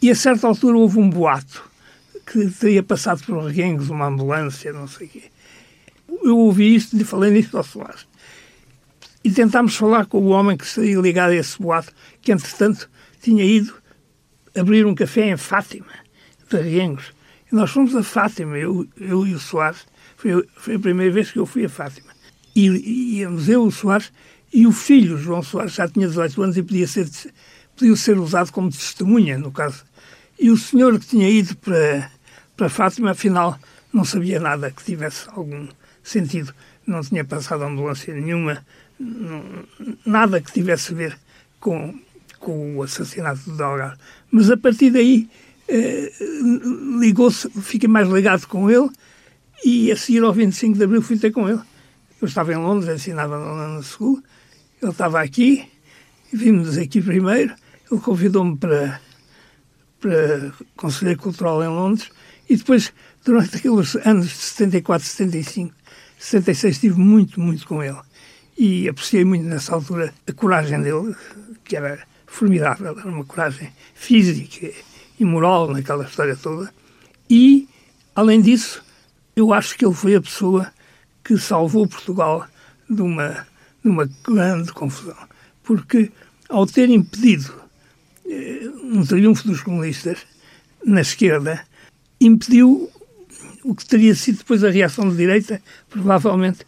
E 0.00 0.10
a 0.10 0.14
certa 0.14 0.46
altura 0.46 0.78
houve 0.78 0.98
um 0.98 1.10
boato 1.10 1.62
que 2.26 2.48
teria 2.48 2.82
passado 2.82 3.22
por 3.26 3.44
Reguengos 3.44 3.90
uma 3.90 4.06
ambulância, 4.06 4.72
não 4.72 4.88
sei 4.88 5.06
o 5.06 5.10
quê. 5.10 5.24
Eu 6.24 6.38
ouvi 6.38 6.74
isto 6.74 6.96
e 6.96 7.04
falei 7.04 7.30
nisto 7.30 7.58
ao 7.58 7.62
Soares. 7.62 8.08
E 9.22 9.30
tentámos 9.30 9.76
falar 9.76 10.06
com 10.06 10.16
o 10.16 10.28
homem 10.28 10.56
que 10.56 10.64
estaria 10.64 10.98
ligado 10.98 11.32
a 11.32 11.36
esse 11.36 11.60
boato, 11.60 11.92
que 12.22 12.32
entretanto 12.32 12.88
tinha 13.20 13.44
ido 13.44 13.74
abrir 14.56 14.86
um 14.86 14.94
café 14.94 15.28
em 15.28 15.36
Fátima, 15.36 15.92
de 16.48 16.56
Reguengos. 16.56 17.12
E 17.50 17.54
nós 17.54 17.70
fomos 17.70 17.94
a 17.94 18.02
Fátima, 18.02 18.56
eu, 18.56 18.88
eu 18.98 19.26
e 19.26 19.34
o 19.34 19.38
Soares. 19.38 19.86
Foi, 20.16 20.48
foi 20.56 20.76
a 20.76 20.78
primeira 20.78 21.12
vez 21.12 21.30
que 21.30 21.38
eu 21.38 21.44
fui 21.44 21.66
a 21.66 21.68
Fátima 21.68 22.12
e 22.54 23.18
íamos 23.20 23.48
eu, 23.48 23.64
o 23.64 23.72
Soares, 23.72 24.12
e 24.52 24.66
o 24.66 24.72
filho, 24.72 25.16
João 25.16 25.42
Soares, 25.42 25.72
já 25.72 25.88
tinha 25.88 26.06
18 26.06 26.42
anos 26.42 26.56
e 26.56 26.62
podia 26.62 26.86
ser, 26.86 27.08
podia 27.76 27.96
ser 27.96 28.18
usado 28.18 28.52
como 28.52 28.70
testemunha, 28.70 29.38
no 29.38 29.50
caso. 29.50 29.84
E 30.38 30.50
o 30.50 30.56
senhor 30.56 30.98
que 30.98 31.06
tinha 31.06 31.28
ido 31.28 31.56
para, 31.56 32.10
para 32.56 32.68
Fátima, 32.68 33.12
afinal, 33.12 33.58
não 33.92 34.04
sabia 34.04 34.38
nada 34.38 34.70
que 34.70 34.84
tivesse 34.84 35.26
algum 35.28 35.68
sentido. 36.02 36.52
Não 36.86 37.00
tinha 37.00 37.24
passado 37.24 37.62
ambulância 37.62 38.12
nenhuma, 38.12 38.64
não, 38.98 39.42
nada 40.04 40.40
que 40.40 40.52
tivesse 40.52 40.92
a 40.92 40.96
ver 40.96 41.18
com, 41.58 41.98
com 42.38 42.76
o 42.76 42.82
assassinato 42.82 43.40
do 43.44 43.56
Delgado. 43.56 43.98
Mas 44.30 44.50
a 44.50 44.56
partir 44.56 44.90
daí 44.90 45.30
eh, 45.68 46.12
ligou-se, 46.98 47.48
fiquei 47.62 47.88
mais 47.88 48.08
ligado 48.08 48.46
com 48.46 48.70
ele 48.70 48.90
e 49.64 49.90
a 49.90 49.96
seguir 49.96 50.22
ao 50.22 50.32
25 50.32 50.76
de 50.76 50.84
Abril 50.84 51.00
fui 51.00 51.18
ter 51.18 51.30
com 51.30 51.48
ele. 51.48 51.60
Eu 52.20 52.28
estava 52.28 52.52
em 52.52 52.56
Londres, 52.56 52.94
ensinava 52.94 53.38
no 53.38 53.54
London 53.54 53.82
School. 53.82 54.22
Ele 54.82 54.90
estava 54.90 55.22
aqui, 55.22 55.64
vimos 56.32 56.76
aqui 56.76 57.00
primeiro. 57.00 57.54
Ele 57.88 58.00
convidou-me 58.00 58.56
para, 58.56 59.00
para 60.00 60.52
Conselheiro 60.76 61.20
Cultural 61.20 61.62
em 61.62 61.68
Londres. 61.68 62.10
E 62.50 62.56
depois, 62.56 62.92
durante 63.24 63.56
aqueles 63.56 63.94
anos 64.04 64.26
de 64.26 64.34
74, 64.34 65.06
75, 65.06 65.72
76, 66.18 66.74
estive 66.74 66.98
muito, 66.98 67.40
muito 67.40 67.64
com 67.64 67.80
ele. 67.80 68.00
E 68.58 68.88
apreciei 68.88 69.24
muito 69.24 69.44
nessa 69.44 69.72
altura 69.72 70.12
a 70.26 70.32
coragem 70.32 70.82
dele, 70.82 71.14
que 71.62 71.76
era 71.76 72.00
formidável, 72.26 72.98
era 72.98 73.08
uma 73.08 73.24
coragem 73.24 73.72
física 73.94 74.72
e 75.18 75.24
moral 75.24 75.72
naquela 75.72 76.04
história 76.04 76.34
toda. 76.34 76.74
E, 77.30 77.68
além 78.16 78.40
disso, 78.40 78.82
eu 79.36 79.52
acho 79.52 79.78
que 79.78 79.84
ele 79.84 79.94
foi 79.94 80.16
a 80.16 80.20
pessoa 80.20 80.72
que 81.22 81.38
salvou 81.38 81.86
Portugal 81.86 82.48
de 82.90 83.00
uma, 83.00 83.46
de 83.82 83.88
uma 83.88 84.08
grande 84.24 84.72
confusão. 84.72 85.16
Porque, 85.62 86.10
ao 86.48 86.66
ter 86.66 86.88
impedido 86.90 87.52
eh, 88.28 88.68
um 88.84 89.04
triunfo 89.04 89.46
dos 89.46 89.60
comunistas 89.60 90.18
na 90.84 91.00
esquerda, 91.00 91.64
impediu 92.20 92.90
o 93.64 93.74
que 93.74 93.84
teria 93.84 94.14
sido 94.14 94.38
depois 94.38 94.64
a 94.64 94.70
reação 94.70 95.08
de 95.08 95.16
direita, 95.16 95.62
provavelmente 95.88 96.66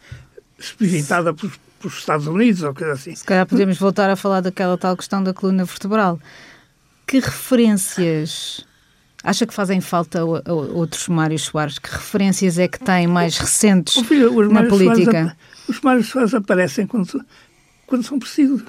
experimentada 0.59 1.35
pelos, 1.35 1.59
pelos 1.81 1.99
Estados 1.99 2.27
Unidos 2.27 2.63
ou 2.63 2.75
coisa 2.75 2.93
assim. 2.93 3.15
Se 3.15 3.25
calhar 3.25 3.47
podemos 3.47 3.79
voltar 3.79 4.09
a 4.11 4.17
falar 4.17 4.41
daquela 4.41 4.79
tal 4.79 4.97
questão 4.97 5.23
da 5.23 5.35
coluna 5.35 5.65
vertebral. 5.65 6.21
Que 7.07 7.19
referências 7.19 8.65
Acha 9.25 9.47
que 9.47 9.55
fazem 9.55 9.81
falta 9.81 10.23
outros 10.23 11.09
Mário 11.09 11.39
Soares? 11.39 11.79
Que 11.79 11.91
referências 11.91 12.59
é 12.59 12.69
que 12.69 12.79
tem 12.79 13.07
mais 13.07 13.39
recentes 13.39 13.95
filho, 14.07 14.53
na 14.53 14.65
política? 14.65 15.35
Os 15.69 15.81
Mário 15.81 16.05
Soares 16.05 16.35
aparecem 16.35 16.87
quando, 16.87 17.25
quando 17.87 18.05
são 18.05 18.19
precisos. 18.19 18.63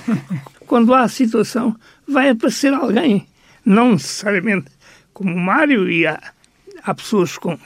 quando 0.66 0.94
há 0.94 1.02
a 1.02 1.08
situação, 1.08 1.76
vai 2.06 2.30
aparecer 2.30 2.72
alguém. 2.72 3.26
Não 3.64 3.92
necessariamente 3.92 4.70
como 5.12 5.34
o 5.34 5.40
Mário, 5.40 5.90
e 5.90 6.06
há, 6.06 6.32
há 6.82 6.94
pessoas 6.94 7.36
com 7.36 7.58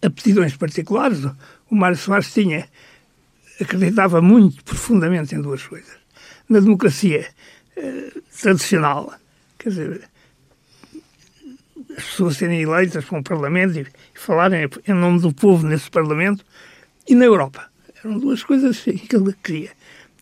aptidões 0.00 0.56
particulares. 0.56 1.24
O 1.70 1.74
Mário 1.74 1.96
Soares 1.96 2.32
tinha, 2.32 2.68
acreditava 3.60 4.22
muito 4.22 4.64
profundamente 4.64 5.34
em 5.34 5.40
duas 5.40 5.62
coisas. 5.66 5.92
Na 6.48 6.60
democracia 6.60 7.28
eh, 7.76 8.12
tradicional, 8.40 9.14
quer 9.58 9.68
dizer, 9.70 10.08
as 11.96 12.04
pessoas 12.04 12.36
serem 12.36 12.62
eleitas 12.62 13.04
para 13.04 13.18
um 13.18 13.22
Parlamento 13.22 13.78
e, 13.78 13.86
falarem 14.14 14.68
em 14.86 14.94
nome 14.94 15.20
do 15.20 15.32
povo 15.32 15.66
nesse 15.66 15.90
Parlamento, 15.90 16.44
e 17.08 17.14
na 17.14 17.24
Europa. 17.24 17.71
Eram 18.04 18.18
duas 18.18 18.42
coisas 18.42 18.80
que 18.82 19.14
ele 19.14 19.34
queria. 19.42 19.70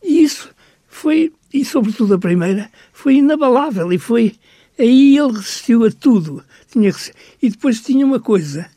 E 0.03 0.23
isso 0.23 0.51
foi, 0.89 1.33
e 1.53 1.65
sobretudo 1.65 2.15
a 2.15 2.19
primeira, 2.19 2.71
foi 2.93 3.17
inabalável 3.17 3.93
e 3.93 3.99
foi. 3.99 4.35
Aí 4.79 5.17
ele 5.17 5.33
resistiu 5.33 5.85
a 5.85 5.91
tudo. 5.91 6.45
Tinha 6.71 6.93
e 7.43 7.51
depois 7.51 7.81
tinha 7.81 8.05
uma 8.05 8.21
coisa 8.21 8.69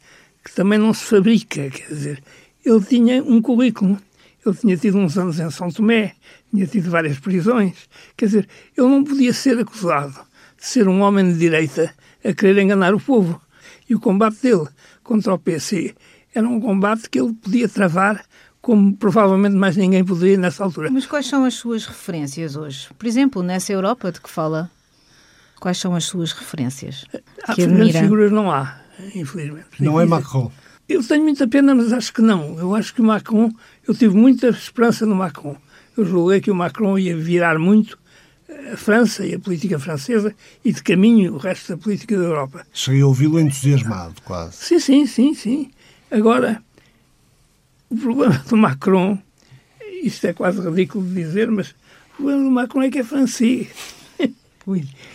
que 0.44 0.54
também 0.54 0.78
não 0.78 0.94
se 0.94 1.06
fabrica, 1.06 1.70
quer 1.70 1.88
dizer, 1.88 2.24
ele 2.66 2.84
tinha 2.84 3.24
um 3.24 3.42
currículo. 3.42 3.98
Ele 4.46 4.56
tinha 4.56 4.76
tido 4.76 4.98
uns 4.98 5.18
anos 5.18 5.40
em 5.40 5.50
São 5.50 5.70
Tomé, 5.70 6.16
tinha 6.52 6.68
tido 6.68 6.90
várias 6.90 7.18
prisões. 7.18 7.88
Quer 8.18 8.26
dizer, 8.26 8.50
ele 8.78 8.88
não 8.88 9.04
podia 9.04 9.32
ser 9.32 9.58
acusado 9.58 10.20
de 10.58 10.66
ser 10.66 10.88
um 10.90 11.00
homem 11.00 11.32
de 11.32 11.40
direita 11.40 11.94
a 12.24 12.34
querer 12.34 12.62
enganar 12.62 12.94
o 12.94 13.00
povo. 13.00 13.42
E 13.90 13.96
o 13.96 14.00
combate 14.00 14.42
dele 14.42 14.68
contra 15.02 15.34
o 15.34 15.40
PC 15.40 15.96
era 16.36 16.48
um 16.48 16.60
combate 16.60 17.10
que 17.10 17.22
ele 17.22 17.34
podia 17.34 17.70
travar 17.70 18.26
como 18.64 18.96
provavelmente 18.96 19.58
mais 19.58 19.76
ninguém 19.76 20.06
poderia 20.06 20.38
nessa 20.38 20.64
altura. 20.64 20.90
Mas 20.90 21.06
quais 21.06 21.28
são 21.28 21.44
as 21.44 21.54
suas 21.54 21.86
referências 21.86 22.56
hoje? 22.56 22.88
Por 22.98 23.06
exemplo, 23.06 23.44
nessa 23.44 23.74
Europa 23.74 24.10
de 24.10 24.22
que 24.22 24.30
fala, 24.30 24.72
quais 25.60 25.78
são 25.78 25.94
as 25.94 26.06
suas 26.06 26.32
referências? 26.32 27.04
Há 27.44 27.56
que 27.56 27.68
grandes 27.68 27.98
figuras 27.98 28.32
não 28.32 28.50
há, 28.50 28.80
infelizmente. 29.14 29.68
Não 29.82 30.00
é 30.00 30.06
Macron? 30.06 30.50
Eu 30.88 31.04
tenho 31.06 31.24
muita 31.24 31.46
pena, 31.46 31.76
mas 31.76 31.92
acho 31.92 32.14
que 32.14 32.22
não. 32.22 32.58
Eu 32.58 32.74
acho 32.74 32.96
que 32.96 33.02
o 33.02 33.04
Macron, 33.04 33.52
eu 33.86 33.94
tive 33.94 34.16
muita 34.16 34.48
esperança 34.48 35.06
no 35.06 35.14
Macron. 35.14 35.58
Eu 35.98 36.06
julguei 36.06 36.40
que 36.40 36.50
o 36.50 36.56
Macron 36.56 36.98
ia 36.98 37.18
virar 37.18 37.60
muito 37.60 38.00
a 38.72 38.78
França 38.78 39.26
e 39.26 39.36
a 39.36 39.40
política 39.40 39.78
francesa 39.78 40.34
e 40.64 40.72
de 40.72 40.82
caminho 40.82 41.34
o 41.34 41.38
resto 41.38 41.76
da 41.76 41.78
política 41.78 42.18
da 42.18 42.24
Europa. 42.24 42.66
Cheguei 42.72 43.02
a 43.02 43.08
ouvi-lo 43.08 43.42
entusiasmado, 43.42 44.16
quase. 44.24 44.56
Sim, 44.56 44.80
sim, 44.80 45.06
sim, 45.06 45.34
sim. 45.34 45.72
Agora, 46.10 46.62
o 47.94 47.98
problema 47.98 48.38
do 48.50 48.58
Macron, 48.58 49.20
isto 50.02 50.26
é 50.26 50.34
quase 50.34 50.60
ridículo 50.60 51.08
de 51.08 51.14
dizer, 51.14 51.50
mas 51.52 51.70
o 52.14 52.16
problema 52.18 52.44
do 52.44 52.52
Macron 52.52 52.82
é 52.82 52.90
que 52.90 53.00
é 53.00 53.04
francês. 53.04 53.68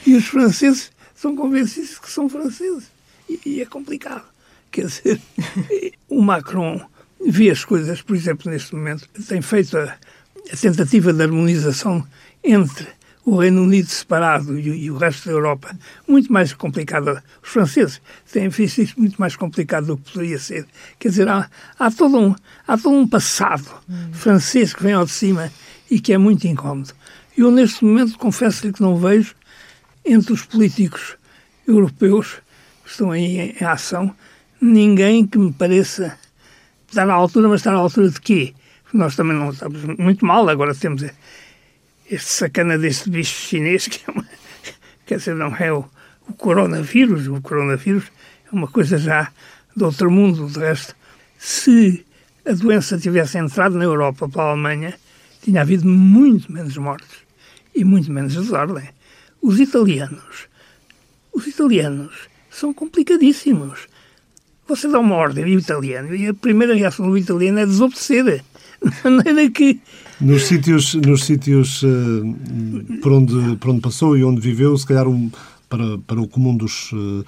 e 0.07 0.15
os 0.15 0.27
franceses 0.27 0.93
são 1.15 1.35
convencidos 1.35 1.99
que 1.99 2.11
são 2.11 2.29
franceses. 2.29 2.85
E, 3.29 3.41
e 3.45 3.61
é 3.61 3.67
complicado. 3.67 4.25
Quer 4.71 4.87
dizer, 4.87 5.21
o 6.09 6.23
Macron 6.23 6.81
vê 7.27 7.51
as 7.51 7.65
coisas, 7.65 8.01
por 8.01 8.15
exemplo, 8.15 8.51
neste 8.51 8.75
momento, 8.75 9.09
tem 9.27 9.43
feito 9.43 9.77
a, 9.77 9.97
a 10.53 10.57
tentativa 10.57 11.13
de 11.13 11.23
harmonização 11.23 12.07
entre 12.45 12.87
o 13.29 13.37
Reino 13.37 13.63
Unido 13.63 13.89
separado 13.89 14.59
e, 14.59 14.85
e, 14.85 14.91
o 14.91 14.97
resto 14.97 15.27
da 15.27 15.33
Europa, 15.33 15.77
muito 16.07 16.33
mais 16.33 16.53
complicada. 16.53 17.23
Os 17.43 17.51
franceses 17.51 18.01
têm 18.33 18.49
visto 18.49 18.81
isso 18.81 18.95
muito 18.99 19.21
mais 19.21 19.37
complicado 19.37 19.87
do 19.87 19.97
que 19.99 20.13
poderia 20.13 20.39
ser. 20.39 20.67
Quer 20.99 21.09
dizer, 21.09 21.29
há, 21.29 21.49
há, 21.79 21.91
todo, 21.91 22.19
um, 22.19 22.35
há 22.67 22.79
todo 22.79 22.97
um 22.97 23.07
passado 23.07 23.69
hum. 23.89 24.13
francês 24.13 24.73
que 24.73 24.83
vem 24.83 24.95
ao 24.95 25.05
de 25.05 25.11
cima 25.11 25.53
e 25.91 26.01
que 26.01 26.13
é 26.13 26.19
muito 26.19 26.47
incómodo. 26.47 26.93
Eu, 27.37 27.51
neste 27.51 27.85
momento, 27.85 28.19
confesso-lhe 28.19 28.73
que 28.73 28.81
não 28.81 28.97
vejo 28.97 29.35
entre 30.05 30.33
os 30.33 30.43
políticos 30.45 31.17
europeus 31.67 32.41
que 32.85 32.91
estão 32.91 33.11
aí 33.11 33.55
em, 33.61 33.65
ação 33.65 34.15
ninguém 34.61 35.27
que 35.27 35.39
me 35.39 35.53
pareça 35.53 36.19
estar 36.89 37.09
à 37.09 37.13
altura, 37.13 37.49
mas 37.49 37.61
estar 37.61 37.75
à 37.75 37.77
altura 37.77 38.09
de 38.09 38.21
quê? 38.21 38.55
Nós 38.93 39.15
também 39.15 39.37
não 39.37 39.51
estamos 39.51 39.85
muito 39.99 40.25
mal, 40.25 40.49
agora 40.49 40.75
temos 40.75 41.05
este 42.11 42.31
sacana 42.31 42.79
deste 42.79 43.11
bicho 43.11 43.49
chinês, 43.49 43.87
que 43.87 44.01
é 44.07 44.13
uma, 44.13 44.27
quer 45.07 45.19
dizer, 45.19 45.35
não 45.35 45.55
é 45.57 45.73
o, 45.73 45.85
o 46.29 46.33
coronavírus, 46.33 47.27
o 47.29 47.41
coronavírus 47.41 48.05
é 48.51 48.55
uma 48.55 48.69
coisa 48.69 48.97
já 48.99 49.31
de 49.77 49.85
outro 49.85 50.11
mundo, 50.11 50.47
de 50.47 50.59
resto. 50.59 50.95
Se 51.39 52.05
a 52.47 52.53
doença 52.53 52.99
tivesse 52.99 53.39
entrado 53.39 53.77
na 53.77 53.85
Europa 53.85 54.29
pela 54.29 54.51
Alemanha, 54.51 54.95
tinha 55.43 55.61
havido 55.61 55.87
muito 55.87 56.51
menos 56.51 56.77
mortes 56.77 57.19
e 57.75 57.85
muito 57.85 58.11
menos 58.11 58.35
desordem. 58.35 58.89
Os 59.41 59.61
italianos, 59.61 60.49
os 61.33 61.47
italianos 61.47 62.29
são 62.51 62.73
complicadíssimos. 62.73 63.87
Você 64.67 64.89
dá 64.89 64.99
uma 64.99 65.15
ordem 65.15 65.45
ao 65.45 65.51
italiano 65.51 66.15
e 66.15 66.27
a 66.27 66.35
primeira 66.35 66.75
reação 66.75 67.09
do 67.09 67.17
italiano 67.17 67.61
é 67.61 67.67
desobedecer. 67.67 68.43
De 68.83 69.11
maneira 69.11 69.51
que 69.51 69.81
nos 70.21 70.47
sítios, 70.47 70.95
nos 70.95 71.25
sítios 71.25 71.83
uh, 71.83 72.99
por, 73.01 73.13
onde, 73.13 73.57
por 73.57 73.71
onde 73.71 73.81
passou 73.81 74.17
e 74.17 74.25
onde 74.25 74.41
viveu, 74.41 74.77
se 74.77 74.87
calhar 74.87 75.07
um, 75.07 75.31
para, 75.69 75.99
para 75.99 76.21
o 76.21 76.27
comum 76.27 76.57
dos, 76.57 76.91
uh, 76.93 77.25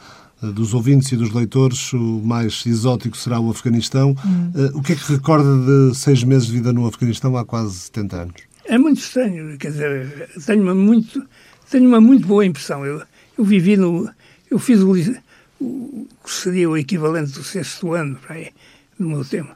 dos 0.53 0.75
ouvintes 0.75 1.13
e 1.13 1.17
dos 1.17 1.33
leitores, 1.33 1.93
o 1.93 2.21
mais 2.25 2.65
exótico 2.67 3.17
será 3.17 3.39
o 3.39 3.51
Afeganistão. 3.51 4.13
Uh, 4.13 4.79
o 4.79 4.83
que 4.83 4.93
é 4.93 4.97
que 4.97 5.13
recorda 5.13 5.51
de 5.91 5.97
seis 5.97 6.25
meses 6.25 6.47
de 6.47 6.55
vida 6.55 6.73
no 6.73 6.87
Afeganistão 6.87 7.37
há 7.37 7.45
quase 7.45 7.75
70 7.75 8.17
anos? 8.17 8.35
É 8.65 8.79
muito 8.79 9.01
estranho, 9.01 9.57
quer 9.59 9.71
dizer, 9.71 10.31
tenho 10.47 10.63
uma 10.63 10.75
muito, 10.75 11.27
tenho 11.71 11.89
uma 11.89 12.01
muito 12.01 12.27
boa 12.27 12.45
impressão. 12.45 12.85
Eu, 12.85 13.03
eu 13.37 13.45
vivi 13.45 13.77
no. 13.77 14.09
Eu 14.51 14.59
fiz 14.59 14.81
o, 14.81 14.93
o 15.61 16.07
que 16.25 16.31
seria 16.31 16.69
o 16.69 16.77
equivalente 16.77 17.33
do 17.33 17.43
sexto 17.43 17.93
ano, 17.95 18.19
aí, 18.29 18.51
no 18.99 19.09
meu 19.09 19.25
tempo, 19.25 19.51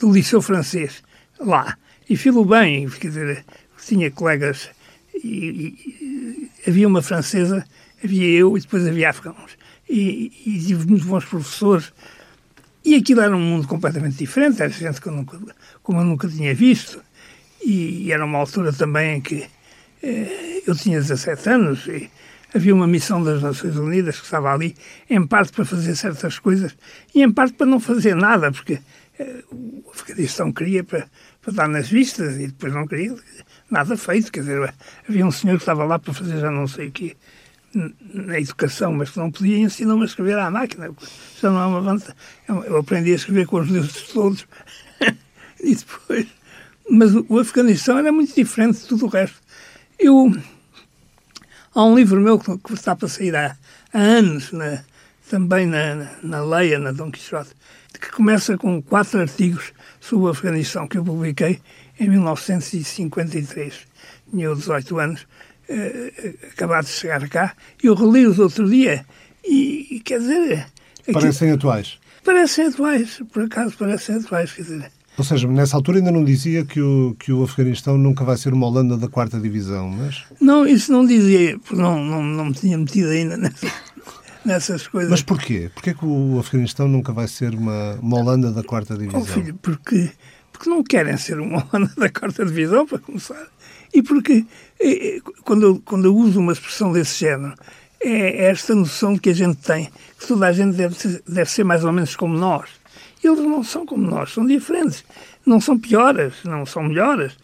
do 0.00 0.12
Liceu 0.12 0.42
Francês, 0.42 1.02
lá. 1.38 1.76
E 2.08 2.16
filo 2.16 2.44
bem, 2.44 2.88
quer 2.88 3.08
dizer, 3.08 3.44
tinha 3.86 4.10
colegas 4.10 4.70
e, 5.14 5.18
e, 5.26 6.50
havia 6.66 6.86
uma 6.86 7.02
francesa, 7.02 7.64
havia 8.02 8.28
eu 8.38 8.56
e 8.56 8.60
depois 8.60 8.86
havia 8.86 9.10
afegãos. 9.10 9.56
E, 9.88 10.32
e 10.46 10.58
tive 10.58 10.86
muito 10.86 11.06
bons 11.06 11.24
professores. 11.24 11.92
E 12.84 12.94
aquilo 12.96 13.20
era 13.20 13.36
um 13.36 13.40
mundo 13.40 13.68
completamente 13.68 14.16
diferente, 14.16 14.60
era 14.60 14.70
gente 14.70 15.00
que 15.00 15.06
eu 15.06 15.12
nunca, 15.12 15.38
como 15.82 16.00
eu 16.00 16.04
nunca 16.04 16.28
tinha 16.28 16.54
visto. 16.54 17.00
E, 17.64 18.10
era 18.10 18.24
uma 18.24 18.38
altura 18.38 18.72
também 18.72 19.18
em 19.18 19.20
que 19.20 19.46
eh, 20.02 20.62
eu 20.66 20.74
tinha 20.74 21.00
17 21.00 21.48
anos 21.48 21.86
e 21.86 22.10
havia 22.52 22.74
uma 22.74 22.86
missão 22.86 23.22
das 23.22 23.40
Nações 23.40 23.76
Unidas 23.76 24.18
que 24.18 24.24
estava 24.24 24.52
ali, 24.52 24.76
em 25.08 25.24
parte 25.26 25.52
para 25.52 25.64
fazer 25.64 25.94
certas 25.94 26.38
coisas 26.38 26.76
e 27.14 27.22
em 27.22 27.30
parte 27.30 27.54
para 27.54 27.66
não 27.66 27.78
fazer 27.78 28.16
nada, 28.16 28.50
porque 28.50 28.80
eh, 29.18 29.44
o 29.50 29.84
Afeganistão 29.94 30.52
queria 30.52 30.82
para 30.82 31.08
para 31.42 31.52
dar 31.52 31.68
nas 31.68 31.88
vistas 31.88 32.36
e 32.36 32.46
depois 32.46 32.72
não 32.72 32.86
queria 32.86 33.14
nada 33.70 33.96
feito. 33.96 34.32
Quer 34.32 34.40
dizer, 34.40 34.74
havia 35.08 35.26
um 35.26 35.32
senhor 35.32 35.56
que 35.56 35.62
estava 35.62 35.84
lá 35.84 35.98
para 35.98 36.14
fazer 36.14 36.38
já 36.38 36.50
não 36.50 36.66
sei 36.66 36.88
o 36.88 36.92
quê 36.92 37.16
na 37.74 38.38
educação, 38.38 38.92
mas 38.92 39.10
que 39.10 39.18
não 39.18 39.30
podia 39.30 39.58
ensinar-me 39.58 40.02
a 40.02 40.04
escrever 40.04 40.38
à 40.38 40.50
máquina. 40.50 40.90
Já 41.40 41.50
não 41.50 41.60
é 41.60 41.66
uma 41.66 41.80
vantagem. 41.80 42.14
Eu 42.48 42.76
aprendi 42.76 43.12
a 43.12 43.16
escrever 43.16 43.46
com 43.46 43.60
os 43.60 43.68
deuses 43.68 44.08
todos. 44.08 44.46
e 45.60 45.74
depois. 45.74 46.26
Mas 46.90 47.14
o 47.14 47.38
Afeganistão 47.38 47.98
era 47.98 48.12
muito 48.12 48.34
diferente 48.34 48.80
de 48.80 48.86
tudo 48.86 49.06
o 49.06 49.08
resto. 49.08 49.40
Eu. 49.98 50.32
Há 51.74 51.84
um 51.84 51.96
livro 51.96 52.20
meu 52.20 52.38
que 52.38 52.74
está 52.74 52.94
para 52.94 53.08
sair 53.08 53.34
há, 53.34 53.56
há 53.94 53.98
anos, 53.98 54.52
na, 54.52 54.84
também 55.30 55.66
na, 55.66 56.10
na 56.22 56.44
Leia, 56.44 56.78
na 56.78 56.92
Dom 56.92 57.10
Quixote, 57.10 57.52
que 58.02 58.10
começa 58.10 58.58
com 58.58 58.82
quatro 58.82 59.20
artigos 59.20 59.72
sobre 60.00 60.26
o 60.26 60.28
Afeganistão 60.28 60.88
que 60.88 60.98
eu 60.98 61.04
publiquei 61.04 61.60
em 62.00 62.08
1953. 62.08 63.74
Tinha 64.28 64.54
18 64.54 64.98
anos, 64.98 65.26
eh, 65.68 66.34
acabado 66.52 66.86
de 66.86 66.90
chegar 66.90 67.28
cá. 67.28 67.54
Eu 67.80 67.94
reli-os 67.94 68.40
outro 68.40 68.68
dia 68.68 69.06
e, 69.44 69.86
e 69.90 70.00
quer 70.00 70.18
dizer... 70.18 70.66
Parecem 71.12 71.52
atuais. 71.52 71.98
Parecem 72.24 72.66
atuais, 72.66 73.22
por 73.32 73.44
acaso 73.44 73.76
parecem 73.76 74.16
atuais, 74.16 74.52
quer 74.52 74.62
dizer... 74.62 74.90
Ou 75.18 75.24
seja, 75.24 75.46
nessa 75.46 75.76
altura 75.76 75.98
ainda 75.98 76.10
não 76.10 76.24
dizia 76.24 76.64
que 76.64 76.80
o, 76.80 77.14
que 77.18 77.30
o 77.30 77.44
Afeganistão 77.44 77.98
nunca 77.98 78.24
vai 78.24 78.36
ser 78.36 78.54
uma 78.54 78.66
Holanda 78.66 78.96
da 78.96 79.08
quarta 79.08 79.38
divisão, 79.38 79.90
mas... 79.90 80.24
Não, 80.40 80.66
isso 80.66 80.90
não 80.90 81.06
dizia, 81.06 81.58
porque 81.58 81.80
não, 81.80 82.02
não, 82.02 82.22
não 82.22 82.46
me 82.46 82.54
tinha 82.54 82.78
metido 82.78 83.08
ainda 83.08 83.36
nessa, 83.36 83.70
nessas 84.44 84.86
coisas. 84.86 85.10
Mas 85.10 85.22
porquê? 85.22 85.70
Porquê 85.74 85.94
que 85.94 86.04
o 86.04 86.38
Afeganistão 86.38 86.88
nunca 86.88 87.12
vai 87.12 87.28
ser 87.28 87.54
uma, 87.54 87.94
uma 87.94 88.18
Holanda 88.18 88.50
da 88.50 88.62
quarta 88.62 88.96
divisão? 88.96 89.20
Oh, 89.20 89.24
filho, 89.24 89.54
porque, 89.62 90.10
porque 90.52 90.68
não 90.68 90.82
querem 90.82 91.16
ser 91.16 91.40
uma 91.40 91.66
Holanda 91.72 91.92
da 91.96 92.08
quarta 92.08 92.44
divisão, 92.44 92.86
para 92.86 92.98
começar. 92.98 93.46
E 93.92 94.02
porque, 94.02 94.46
é, 94.80 95.16
é, 95.16 95.20
quando 95.44 95.62
eu, 95.62 95.82
quando 95.84 96.06
eu 96.06 96.16
uso 96.16 96.40
uma 96.40 96.52
expressão 96.52 96.92
desse 96.92 97.20
género, 97.20 97.54
é 98.00 98.46
esta 98.46 98.74
noção 98.74 99.16
que 99.16 99.30
a 99.30 99.34
gente 99.34 99.56
tem, 99.56 99.90
que 100.18 100.26
toda 100.26 100.46
a 100.46 100.52
gente 100.52 100.76
deve 100.76 100.94
ser, 100.94 101.22
deve 101.26 101.50
ser 101.50 101.64
mais 101.64 101.84
ou 101.84 101.92
menos 101.92 102.16
como 102.16 102.36
nós. 102.36 102.68
Eles 103.22 103.38
não 103.38 103.62
são 103.62 103.86
como 103.86 104.02
nós, 104.02 104.32
são 104.32 104.44
diferentes. 104.44 105.04
Não 105.46 105.60
são 105.60 105.78
piores, 105.78 106.34
não 106.44 106.66
são 106.66 106.82
melhores, 106.84 107.36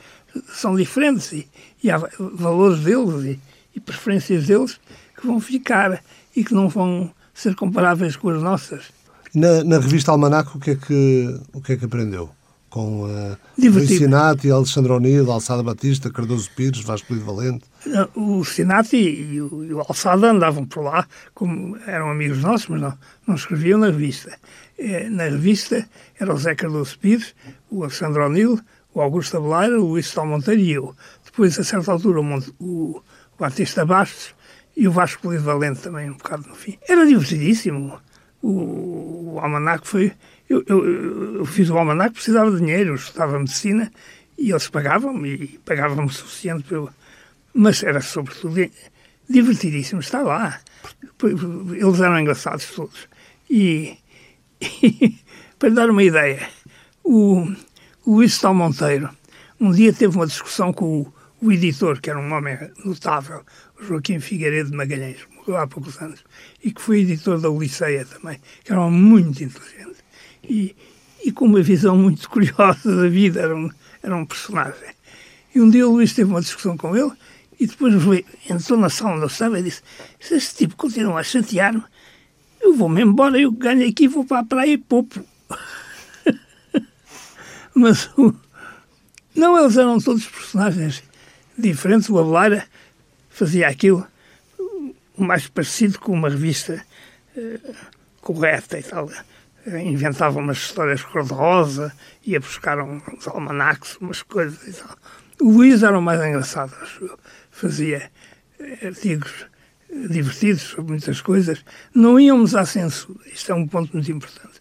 são 0.52 0.74
diferentes. 0.74 1.32
E, 1.32 1.48
e 1.82 1.90
há 1.90 1.98
valores 2.18 2.80
deles 2.80 3.24
e, 3.24 3.40
e 3.76 3.80
preferências 3.80 4.46
deles 4.46 4.80
que 5.16 5.26
vão 5.26 5.40
ficar 5.40 6.02
e 6.38 6.44
que 6.44 6.54
não 6.54 6.68
vão 6.68 7.10
ser 7.34 7.56
comparáveis 7.56 8.14
com 8.14 8.28
as 8.28 8.40
nossas. 8.40 8.84
Na, 9.34 9.64
na 9.64 9.78
revista 9.78 10.12
Almanac, 10.12 10.56
o 10.56 10.60
que 10.60 10.70
é 10.70 10.76
que, 10.76 11.40
o 11.52 11.60
que, 11.60 11.72
é 11.72 11.76
que 11.76 11.84
aprendeu? 11.84 12.30
Com 12.70 13.04
uh, 13.06 13.36
o 13.58 13.86
Sinati, 13.86 14.50
Alexandre 14.50 14.92
O'Neill, 14.92 15.32
Alçada 15.32 15.64
Batista, 15.64 16.10
Cardoso 16.10 16.48
Pires, 16.54 16.80
Vasco 16.80 17.12
Lido 17.12 17.26
Valente? 17.26 17.64
O 18.14 18.44
Sinati 18.44 18.96
e 18.96 19.40
o, 19.40 19.64
e 19.64 19.74
o 19.74 19.80
Alçada 19.80 20.30
andavam 20.30 20.64
por 20.64 20.84
lá, 20.84 21.08
como 21.34 21.76
eram 21.86 22.10
amigos 22.10 22.38
nossos, 22.38 22.68
mas 22.68 22.80
não, 22.80 22.98
não 23.26 23.34
escreviam 23.34 23.80
na 23.80 23.86
revista. 23.86 24.38
Eh, 24.78 25.08
na 25.10 25.24
revista 25.24 25.88
era 26.20 26.32
o 26.32 26.38
Zé 26.38 26.54
Cardoso 26.54 26.96
Pires, 27.00 27.34
o 27.68 27.82
Alexandre 27.82 28.22
O'Neill, 28.22 28.60
o 28.94 29.00
Augusto 29.00 29.38
Abeleira, 29.38 29.80
o 29.80 29.88
Luís 29.88 30.14
Monteiro 30.14 30.60
e 30.60 30.70
eu. 30.70 30.94
Depois, 31.24 31.58
a 31.58 31.64
certa 31.64 31.90
altura, 31.90 32.20
o, 32.20 32.44
o 32.60 33.02
Batista 33.38 33.84
Bastos 33.84 34.37
e 34.78 34.86
o 34.86 34.92
Vasco 34.92 35.22
Polivalente 35.22 35.80
também, 35.80 36.08
um 36.08 36.14
bocado 36.14 36.48
no 36.48 36.54
fim. 36.54 36.78
Era 36.88 37.04
divertidíssimo. 37.04 38.00
O, 38.40 39.32
o 39.34 39.40
almanac 39.40 39.84
foi... 39.88 40.12
Eu, 40.48 40.62
eu, 40.68 41.34
eu, 41.38 41.44
fiz 41.44 41.68
o 41.68 41.76
almanac, 41.76 42.14
precisava 42.14 42.48
de 42.52 42.58
dinheiro, 42.58 42.90
eu 42.90 42.94
estudava 42.94 43.40
medicina 43.40 43.90
e 44.38 44.50
eles 44.50 44.68
pagavam-me 44.68 45.34
e 45.34 45.58
pagavam-me 45.64 46.06
o 46.06 46.12
suficiente 46.12 46.62
para 46.62 46.76
eu... 46.76 46.90
Mas 47.52 47.82
era, 47.82 48.00
sobretudo, 48.00 48.54
divertidíssimo 49.28 50.00
estar 50.00 50.22
lá. 50.22 50.60
Eles 51.24 52.00
eram 52.00 52.20
engraçados 52.20 52.66
todos. 52.66 53.08
E, 53.50 53.98
e 54.60 55.18
para 55.58 55.70
dar 55.70 55.90
uma 55.90 56.04
ideia, 56.04 56.48
o, 57.02 57.40
o 58.06 58.14
Luís 58.14 58.38
Tal 58.38 58.54
Monteiro 58.54 59.10
um 59.60 59.72
dia 59.72 59.92
teve 59.92 60.14
uma 60.14 60.26
discussão 60.26 60.72
com 60.72 61.00
o, 61.00 61.12
o 61.40 61.52
editor, 61.52 62.00
que 62.00 62.10
era 62.10 62.18
um 62.18 62.32
homem 62.32 62.58
notável, 62.84 63.44
Joaquim 63.80 64.18
Figueiredo 64.18 64.74
Magalhães, 64.74 65.18
morreu 65.36 65.56
há 65.56 65.66
poucos 65.66 66.00
anos, 66.02 66.24
e 66.62 66.72
que 66.72 66.80
foi 66.80 67.00
editor 67.00 67.40
da 67.40 67.48
Oliceia 67.48 68.04
também, 68.04 68.40
que 68.64 68.72
era 68.72 68.80
um 68.80 68.90
muito 68.90 69.42
inteligente 69.42 69.98
e, 70.42 70.74
e 71.24 71.30
com 71.30 71.44
uma 71.46 71.62
visão 71.62 71.96
muito 71.96 72.28
curiosa 72.30 72.94
da 72.94 73.08
vida, 73.08 73.40
era 73.40 73.54
um, 73.54 73.70
era 74.02 74.16
um 74.16 74.26
personagem. 74.26 74.88
E 75.54 75.60
um 75.60 75.70
dia 75.70 75.88
o 75.88 75.92
Luís 75.92 76.12
teve 76.12 76.30
uma 76.30 76.40
discussão 76.40 76.76
com 76.76 76.96
ele 76.96 77.12
e 77.58 77.66
depois 77.66 77.94
entrou 78.48 78.78
na 78.78 78.88
sala 78.88 79.14
onde 79.14 79.22
eu 79.22 79.28
estava 79.28 79.58
e 79.58 79.62
disse: 79.62 79.82
Se 80.20 80.34
este 80.34 80.56
tipo 80.56 80.76
continua 80.76 81.20
a 81.20 81.24
chatear-me, 81.24 81.82
eu 82.60 82.74
vou-me 82.74 83.02
embora, 83.02 83.40
eu 83.40 83.50
ganho 83.50 83.88
aqui, 83.88 84.06
vou 84.06 84.24
para 84.24 84.40
a 84.40 84.44
praia 84.44 84.72
e 84.72 84.78
poupo. 84.78 85.24
Mas 87.74 88.10
não, 89.34 89.58
eles 89.58 89.76
eram 89.76 89.98
todos 89.98 90.26
personagens 90.26 91.02
diferentes. 91.58 92.08
O 92.08 92.18
Abelheira 92.18 92.66
fazia 93.28 93.68
aquilo 93.68 94.06
mais 95.16 95.46
parecido 95.46 95.98
com 95.98 96.12
uma 96.12 96.28
revista 96.28 96.82
uh, 97.36 97.74
correta 98.20 98.78
e 98.78 98.82
tal. 98.82 99.10
Inventava 99.66 100.38
umas 100.38 100.58
histórias 100.58 101.02
cor-de-rosa, 101.02 101.92
ia 102.24 102.40
buscar 102.40 102.80
uns 102.80 103.28
almanacs, 103.28 103.96
umas 103.96 104.22
coisas 104.22 104.66
e 104.66 104.80
tal. 104.80 104.96
O 105.40 105.50
Luís 105.50 105.82
era 105.82 105.98
o 105.98 106.02
mais 106.02 106.20
engraçado, 106.20 106.72
fazia 107.50 108.10
artigos 108.82 109.46
divertidos 110.08 110.62
sobre 110.62 110.92
muitas 110.92 111.20
coisas. 111.20 111.64
Não 111.94 112.18
íamos 112.18 112.54
à 112.54 112.64
censura, 112.64 113.18
isto 113.32 113.52
é 113.52 113.54
um 113.54 113.66
ponto 113.66 113.92
muito 113.92 114.10
importante. 114.10 114.58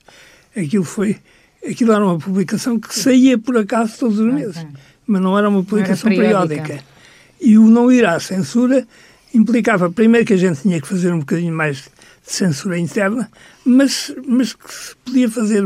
Aquilo 0.56 0.84
foi, 0.84 1.20
aquilo 1.68 1.94
era 1.94 2.04
uma 2.04 2.18
publicação 2.18 2.80
que 2.80 2.94
saía 2.94 3.38
por 3.38 3.58
acaso 3.58 4.00
todos 4.00 4.20
os 4.20 4.34
meses, 4.34 4.66
mas 5.08 5.22
não 5.22 5.38
era 5.38 5.50
uma 5.50 5.64
publicação 5.64 6.12
era 6.12 6.22
periódica. 6.22 6.62
periódica. 6.62 6.98
E 7.40 7.58
o 7.58 7.68
não 7.68 7.92
ir 7.92 8.06
à 8.06 8.20
censura 8.20 8.86
implicava, 9.34 9.90
primeiro, 9.90 10.26
que 10.26 10.34
a 10.34 10.38
gente 10.38 10.62
tinha 10.62 10.82
que 10.82 10.88
fazer 10.88 11.14
um 11.14 11.20
bocadinho 11.20 11.54
mais 11.54 11.90
de 12.26 12.34
censura 12.34 12.78
interna, 12.78 13.30
mas, 13.66 14.14
mas 14.28 14.54
que 14.54 14.74
se 14.74 14.96
podia 15.06 15.30
fazer. 15.30 15.64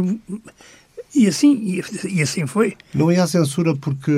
E 1.14 1.28
assim, 1.28 1.54
e, 1.54 1.84
e 2.10 2.22
assim 2.22 2.46
foi. 2.46 2.76
Não 2.94 3.12
ia 3.12 3.24
à 3.24 3.28
censura 3.28 3.76
porque. 3.76 4.12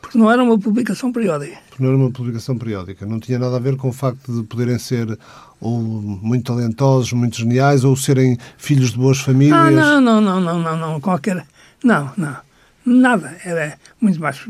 Porque 0.00 0.18
não 0.18 0.30
era 0.30 0.42
uma 0.42 0.58
publicação 0.58 1.12
periódica. 1.12 1.56
Porque 1.68 1.82
não 1.82 1.90
era 1.90 1.98
uma 1.98 2.10
publicação 2.10 2.56
periódica. 2.56 3.06
Não 3.06 3.20
tinha 3.20 3.38
nada 3.38 3.56
a 3.56 3.60
ver 3.60 3.76
com 3.76 3.88
o 3.88 3.92
facto 3.92 4.32
de 4.32 4.42
poderem 4.44 4.78
ser 4.78 5.18
ou 5.60 5.80
muito 5.80 6.44
talentosos, 6.44 7.12
muito 7.12 7.36
geniais, 7.36 7.84
ou 7.84 7.96
serem 7.96 8.36
filhos 8.58 8.90
de 8.90 8.98
boas 8.98 9.18
famílias. 9.18 9.56
Ah, 9.56 9.70
não, 9.70 10.00
não, 10.00 10.20
não, 10.20 10.40
não, 10.40 10.58
não, 10.60 10.76
não. 10.76 11.00
Qualquer. 11.00 11.46
Não, 11.82 12.10
não. 12.16 12.36
Nada. 12.84 13.36
Era 13.44 13.78
muito 14.00 14.20
mais, 14.20 14.40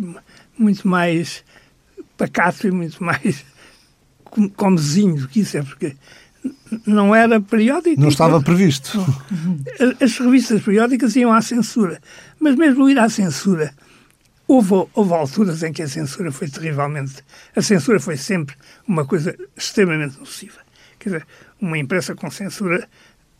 muito 0.58 0.88
mais 0.88 1.44
pacato 2.16 2.66
e 2.66 2.70
muito 2.70 3.02
mais 3.02 3.44
comezinho 4.56 5.16
do 5.16 5.28
que 5.28 5.40
isso, 5.40 5.56
é 5.56 5.62
porque 5.62 5.96
não 6.86 7.14
era 7.14 7.40
periódico. 7.40 8.00
Não 8.00 8.08
estava 8.08 8.40
previsto. 8.42 8.98
As 10.00 10.18
revistas 10.18 10.62
periódicas 10.62 11.16
iam 11.16 11.32
à 11.32 11.40
censura, 11.40 12.00
mas 12.40 12.56
mesmo 12.56 12.88
ir 12.88 12.98
à 12.98 13.08
censura, 13.08 13.72
houve, 14.46 14.86
houve 14.94 15.14
alturas 15.14 15.62
em 15.62 15.72
que 15.72 15.82
a 15.82 15.88
censura 15.88 16.30
foi 16.32 16.48
terrivelmente. 16.48 17.24
A 17.54 17.62
censura 17.62 18.00
foi 18.00 18.16
sempre 18.16 18.54
uma 18.86 19.04
coisa 19.04 19.34
extremamente 19.56 20.18
nociva. 20.18 20.58
Quer 20.98 21.08
dizer, 21.10 21.26
uma 21.60 21.78
imprensa 21.78 22.14
com 22.14 22.30
censura 22.30 22.88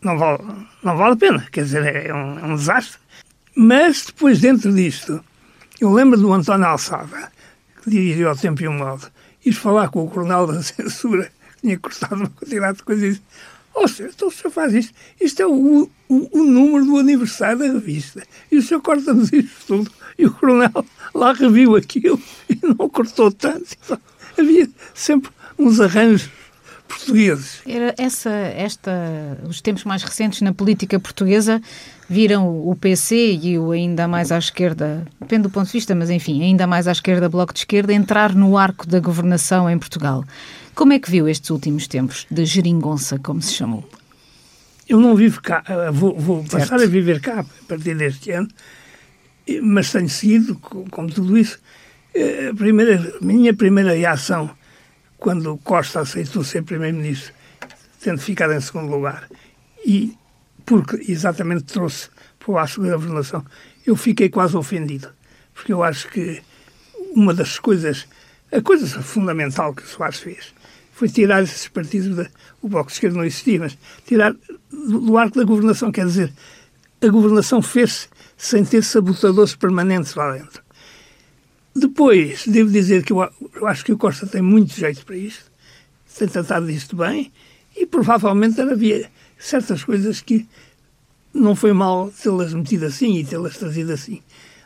não 0.03 0.19
vale, 0.19 0.43
não 0.83 0.97
vale 0.97 1.15
a 1.15 1.17
pena, 1.17 1.47
quer 1.51 1.65
dizer, 1.65 2.07
é 2.07 2.15
um, 2.15 2.39
é 2.39 2.45
um 2.45 2.57
desastre. 2.57 2.99
Mas 3.55 4.07
depois, 4.07 4.41
dentro 4.41 4.73
disto, 4.73 5.23
eu 5.81 5.93
lembro 5.93 6.19
do 6.19 6.33
António 6.33 6.67
Alçada, 6.67 7.31
que 7.83 7.91
dirigiu 7.91 8.29
ao 8.29 8.37
Tempo 8.37 8.63
e 8.63 8.69
o 8.69 8.73
Modo, 8.73 9.07
ir 9.45 9.53
falar 9.53 9.89
com 9.89 10.05
o 10.05 10.11
coronel 10.11 10.47
da 10.47 10.61
censura, 10.63 11.31
que 11.55 11.61
tinha 11.63 11.79
cortado 11.79 12.17
uma 12.17 12.31
quantidade 12.31 12.79
de 12.79 12.83
coisas, 12.83 13.05
e 13.05 13.11
disse, 13.11 13.23
senhor, 13.97 14.11
então 14.15 14.29
o 14.29 14.31
senhor 14.31 14.51
faz 14.51 14.73
isto, 14.75 14.95
isto 15.21 15.41
é 15.41 15.47
o, 15.47 15.89
o, 16.09 16.39
o 16.41 16.45
número 16.45 16.85
do 16.85 16.99
aniversário 16.99 17.59
da 17.59 17.67
revista, 17.67 18.23
e 18.51 18.59
o 18.59 18.63
senhor 18.63 18.81
corta-nos 18.81 19.33
isto 19.33 19.67
tudo. 19.67 19.91
E 20.17 20.27
o 20.27 20.33
coronel 20.33 20.85
lá 21.15 21.33
reviu 21.33 21.77
aquilo 21.77 22.21
e 22.49 22.59
não 22.63 22.89
cortou 22.89 23.31
tanto. 23.33 23.67
Então, 23.85 23.99
havia 24.39 24.69
sempre 24.95 25.31
uns 25.59 25.81
arranjos 25.81 26.31
portugueses. 26.87 27.61
Era 27.67 27.95
essa, 27.99 28.31
esta, 28.31 28.93
os 29.49 29.61
tempos 29.61 29.85
mais 29.85 30.03
recentes 30.03 30.41
na 30.41 30.53
política 30.53 30.99
portuguesa 31.01 31.61
viram 32.09 32.69
o 32.69 32.77
PC 32.77 33.39
e 33.43 33.59
o 33.59 33.71
ainda 33.71 34.07
mais 34.07 34.31
à 34.31 34.39
esquerda, 34.39 35.07
depende 35.21 35.45
do 35.45 35.51
ponto 35.51 35.67
de 35.67 35.73
vista, 35.73 35.95
mas 35.95 36.11
enfim, 36.11 36.43
ainda 36.43 36.67
mais 36.67 36.87
à 36.87 36.93
esquerda, 36.93 37.29
Bloco 37.29 37.53
de 37.53 37.61
Esquerda, 37.61 37.93
entrar 37.93 38.35
no 38.35 38.57
arco 38.57 38.87
da 38.87 39.01
governação 39.01 39.69
em 39.69 39.79
Portugal. 39.79 40.25
Como 40.75 40.93
é 40.93 40.99
que 40.99 41.11
viu 41.11 41.29
estes 41.29 41.51
últimos 41.51 41.87
tempos 41.87 42.27
de 42.31 42.45
geringonça, 42.45 43.19
como 43.19 43.41
se 43.41 43.55
chamou? 43.55 43.89
Eu 44.89 45.01
não 45.01 45.17
vivo 45.17 45.41
cá, 45.41 45.63
eh, 45.67 45.91
vou, 45.91 46.15
vou 46.19 46.45
passar 46.45 46.81
a 46.81 46.87
viver 46.87 47.21
cá 47.21 47.41
a 47.41 47.45
partir 47.67 47.97
deste 47.97 48.31
ano, 48.33 48.49
mas 49.63 49.91
tenho 49.91 50.09
seguido, 50.09 50.57
como 50.57 51.11
tudo 51.11 51.39
isso, 51.39 51.59
eh, 52.15 52.51
a 52.51 52.55
primeira, 52.55 53.15
minha 53.21 53.55
primeira 53.55 53.95
reação 53.95 54.51
quando 55.17 55.57
Costa 55.59 56.01
aceitou 56.01 56.45
ser 56.45 56.63
Primeiro-Ministro, 56.65 57.33
tendo 58.03 58.19
ficado 58.19 58.53
em 58.53 58.61
segundo 58.61 58.91
lugar, 58.91 59.27
e 59.87 60.15
porque 60.65 61.11
exatamente 61.11 61.65
trouxe 61.65 62.09
para 62.39 62.53
o 62.53 62.59
aço 62.59 62.81
da 62.81 62.93
governação, 62.93 63.45
eu 63.87 63.97
fiquei 63.97 64.29
quase 64.29 64.57
ofendido, 64.57 65.09
porque 65.53 65.73
eu 65.73 65.83
acho 65.83 66.09
que 66.09 66.43
uma 67.15 67.33
das 67.33 67.59
coisas, 67.59 68.07
a 68.53 68.61
coisa 68.61 68.87
fundamental 69.03 69.75
que 69.75 69.83
o 69.83 69.87
Soares 69.87 70.19
fez, 70.19 70.55
foi 70.93 71.09
tirar 71.09 71.43
esses 71.43 71.69
partidos, 71.69 72.17
da, 72.17 72.29
o 72.63 72.69
Bloco 72.69 72.89
de 72.89 72.95
Esquerda 72.95 73.17
não 73.17 73.25
existia, 73.25 73.59
mas 73.59 73.77
tirar 74.07 74.35
do, 74.71 75.01
do 75.01 75.19
arco 75.19 75.39
da 75.39 75.45
governação, 75.45 75.91
quer 75.91 76.07
dizer, 76.07 76.33
a 77.03 77.09
governação 77.09 77.61
fez-se 77.61 78.09
sem 78.37 78.65
ter 78.65 78.83
sabotadores 78.83 79.55
permanentes 79.55 80.15
lá 80.15 80.33
dentro. 80.33 80.63
Depois, 81.75 82.47
devo 82.47 82.71
dizer 82.71 83.03
que 83.03 83.13
eu, 83.13 83.29
eu, 83.55 83.67
acho 83.67 83.85
que 83.85 83.93
o 83.93 83.99
Costa 83.99 84.27
tem 84.27 84.41
muito 84.41 84.73
jeito 84.73 85.05
para 85.05 85.17
isto, 85.17 85.51
tem 86.17 86.29
tratado 86.29 86.67
disto 86.67 86.95
bem 86.95 87.33
e 87.77 87.85
provavelmente 87.85 88.61
havia 88.61 89.11
certas 89.45 89.85
coisas 89.85 90.21
que 90.21 90.47
não 91.33 91.55
foi 91.55 91.73
mal 91.73 92.11
tê-las 92.23 92.55
metido 92.55 92.87
assim 92.87 93.19
e 93.19 93.25
tê-las 93.25 93.59
trazido 93.59 93.93
assim. 93.93 94.23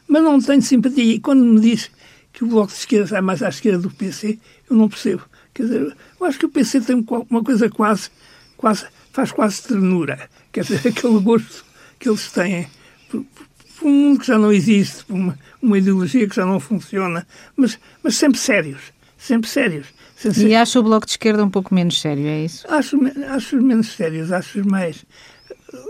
Mas 0.06 0.22
não 0.22 0.40
tenho 0.40 0.62
simpatia. 0.62 1.04
E 1.04 1.20
quando 1.20 1.44
me 1.44 1.60
diz 1.60 1.90
que 2.32 2.44
o 2.44 2.46
Bloco 2.46 2.72
de 2.72 2.78
Esquerda 2.78 3.18
é 3.18 3.20
mais 3.20 3.42
à 3.42 3.48
esquerda 3.48 3.78
do 3.78 3.90
PC, 3.90 4.38
eu 4.70 4.76
não 4.76 4.88
percebo. 4.88 5.22
Quer 5.52 5.64
dizer, 5.64 5.96
eu 6.20 6.26
acho 6.26 6.38
que 6.38 6.46
o 6.46 6.48
PC 6.48 6.80
tem 6.82 7.04
uma 7.30 7.42
coisa 7.42 7.68
quase, 7.68 8.10
quase 8.56 8.86
faz 9.12 9.32
quase 9.32 9.62
ternura. 9.62 10.28
Quer 10.52 10.62
dizer, 10.62 10.86
aquele 10.88 11.18
gosto 11.20 11.64
que 11.98 12.08
eles 12.08 12.30
têm 12.30 12.68
por, 13.10 13.24
por 13.24 13.88
um 13.88 13.92
mundo 13.92 14.20
que 14.20 14.26
já 14.26 14.38
não 14.38 14.52
existe, 14.52 15.04
por 15.04 15.14
uma, 15.14 15.38
uma 15.60 15.78
ideologia 15.78 16.28
que 16.28 16.36
já 16.36 16.46
não 16.46 16.60
funciona, 16.60 17.26
mas, 17.56 17.78
mas 18.02 18.16
sempre 18.16 18.38
sérios, 18.38 18.80
sempre 19.18 19.50
sérios. 19.50 19.88
E 20.36 20.54
acha 20.54 20.80
o 20.80 20.82
Bloco 20.82 21.04
de 21.04 21.12
Esquerda 21.12 21.44
um 21.44 21.50
pouco 21.50 21.74
menos 21.74 22.00
sério, 22.00 22.26
é 22.26 22.44
isso? 22.44 22.66
Acho, 22.68 22.96
acho 23.28 23.60
menos 23.60 23.92
sérios, 23.92 24.32
acho 24.32 24.66
mais... 24.66 25.04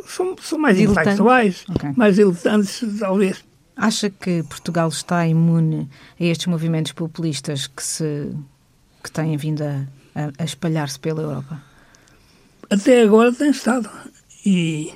São, 0.06 0.34
são 0.42 0.58
mais 0.58 0.78
intelectuais, 0.80 1.64
okay. 1.68 1.92
mais 1.96 2.16
diletantes, 2.16 2.82
talvez. 2.98 3.44
Acha 3.76 4.10
que 4.10 4.42
Portugal 4.42 4.88
está 4.88 5.24
imune 5.26 5.88
a 6.18 6.24
estes 6.24 6.48
movimentos 6.48 6.90
populistas 6.90 7.68
que, 7.68 7.82
se, 7.82 8.32
que 9.04 9.10
têm 9.12 9.36
vindo 9.36 9.62
a, 9.62 9.86
a, 10.16 10.32
a 10.36 10.44
espalhar-se 10.44 10.98
pela 10.98 11.22
Europa? 11.22 11.62
Até 12.68 13.02
agora 13.02 13.32
tem 13.32 13.50
estado. 13.50 13.88
E, 14.44 14.92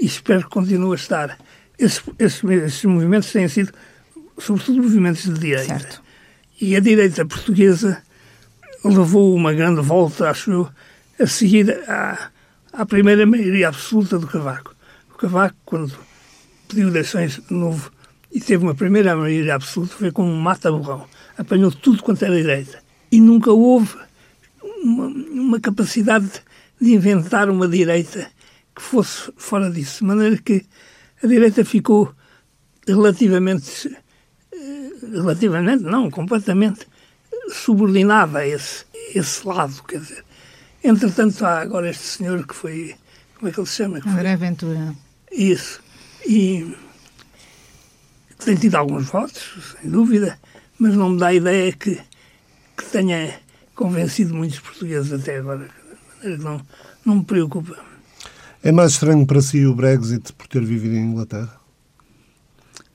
e 0.00 0.06
espero 0.06 0.42
que 0.42 0.50
continue 0.50 0.92
a 0.92 0.96
estar 0.96 1.38
esses, 1.78 2.02
esses, 2.18 2.44
esses 2.44 2.84
movimentos 2.84 3.32
têm 3.32 3.48
sido, 3.48 3.72
sobretudo, 4.38 4.82
movimentos 4.82 5.22
de 5.22 5.38
direita. 5.38 5.78
Certo. 5.78 6.02
E 6.60 6.76
a 6.76 6.80
direita 6.80 7.24
portuguesa 7.24 8.02
levou 8.84 9.34
uma 9.34 9.52
grande 9.54 9.80
volta, 9.80 10.28
acho 10.28 10.50
eu, 10.50 10.68
a 11.18 11.26
seguir 11.26 11.70
à, 11.88 12.30
à 12.72 12.84
primeira 12.84 13.24
maioria 13.24 13.68
absoluta 13.68 14.18
do 14.18 14.26
Cavaco. 14.26 14.74
O 15.14 15.16
Cavaco, 15.16 15.56
quando 15.64 15.92
pediu 16.68 16.88
eleições 16.88 17.40
de 17.48 17.54
novo 17.54 17.90
e 18.30 18.40
teve 18.40 18.62
uma 18.62 18.74
primeira 18.74 19.16
maioria 19.16 19.54
absoluta, 19.54 19.94
foi 19.94 20.12
como 20.12 20.30
um 20.30 20.38
mata-borrão. 20.38 21.06
Apanhou 21.38 21.72
tudo 21.72 22.02
quanto 22.02 22.24
era 22.24 22.36
direita. 22.36 22.82
E 23.10 23.20
nunca 23.20 23.50
houve 23.50 23.96
uma, 24.82 25.06
uma 25.06 25.60
capacidade 25.60 26.30
de 26.80 26.92
inventar 26.92 27.48
uma 27.48 27.66
direita 27.66 28.30
que 28.74 28.82
fosse 28.82 29.32
fora 29.36 29.70
disso. 29.70 30.00
De 30.00 30.04
maneira 30.04 30.36
que 30.36 30.64
a 31.22 31.26
direita 31.26 31.64
ficou 31.64 32.14
relativamente, 32.86 33.96
relativamente 35.02 35.82
não, 35.82 36.10
completamente 36.10 36.86
subordinada 37.52 38.40
a 38.40 38.46
esse, 38.46 38.84
esse 39.14 39.46
lado, 39.46 39.82
quer 39.84 40.00
dizer. 40.00 40.24
Entretanto, 40.82 41.44
há 41.44 41.60
agora 41.60 41.90
este 41.90 42.02
senhor 42.02 42.46
que 42.46 42.54
foi, 42.54 42.94
como 43.36 43.48
é 43.48 43.52
que 43.52 43.60
ele 43.60 43.66
se 43.66 43.76
chama? 43.76 44.00
André 44.06 44.36
Ventura. 44.36 44.94
Isso. 45.30 45.82
E 46.26 46.74
tem 48.44 48.56
tido 48.56 48.76
alguns 48.76 49.06
votos, 49.06 49.74
sem 49.80 49.90
dúvida, 49.90 50.38
mas 50.78 50.94
não 50.94 51.10
me 51.10 51.18
dá 51.18 51.28
a 51.28 51.34
ideia 51.34 51.72
que, 51.72 52.00
que 52.76 52.84
tenha 52.90 53.38
convencido 53.74 54.34
muitos 54.34 54.58
portugueses 54.60 55.12
até 55.12 55.38
agora. 55.38 55.68
Não, 56.22 56.60
não 57.04 57.16
me 57.16 57.24
preocupa. 57.24 57.76
É 58.62 58.72
mais 58.72 58.92
estranho 58.92 59.26
para 59.26 59.40
si 59.40 59.64
o 59.64 59.74
Brexit 59.74 60.32
por 60.34 60.46
ter 60.46 60.64
vivido 60.64 60.94
em 60.94 61.10
Inglaterra? 61.10 61.58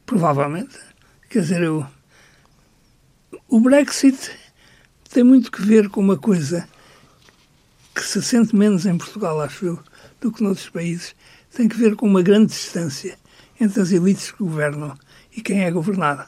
Provavelmente. 0.05 0.77
Quer 1.29 1.41
dizer, 1.41 1.63
eu, 1.63 1.85
o 3.47 3.59
Brexit 3.59 4.31
tem 5.09 5.23
muito 5.23 5.51
que 5.51 5.61
ver 5.61 5.89
com 5.89 6.01
uma 6.01 6.17
coisa 6.17 6.67
que 7.93 8.03
se 8.03 8.21
sente 8.21 8.55
menos 8.55 8.85
em 8.85 8.97
Portugal, 8.97 9.39
acho 9.39 9.65
eu, 9.65 9.79
do 10.19 10.31
que 10.31 10.43
noutros 10.43 10.69
países. 10.69 11.15
Tem 11.55 11.67
que 11.67 11.77
ver 11.77 11.95
com 11.95 12.07
uma 12.07 12.21
grande 12.21 12.47
distância 12.47 13.17
entre 13.59 13.81
as 13.81 13.91
elites 13.91 14.31
que 14.31 14.43
governam 14.43 14.97
e 15.35 15.41
quem 15.41 15.63
é 15.63 15.71
governado. 15.71 16.25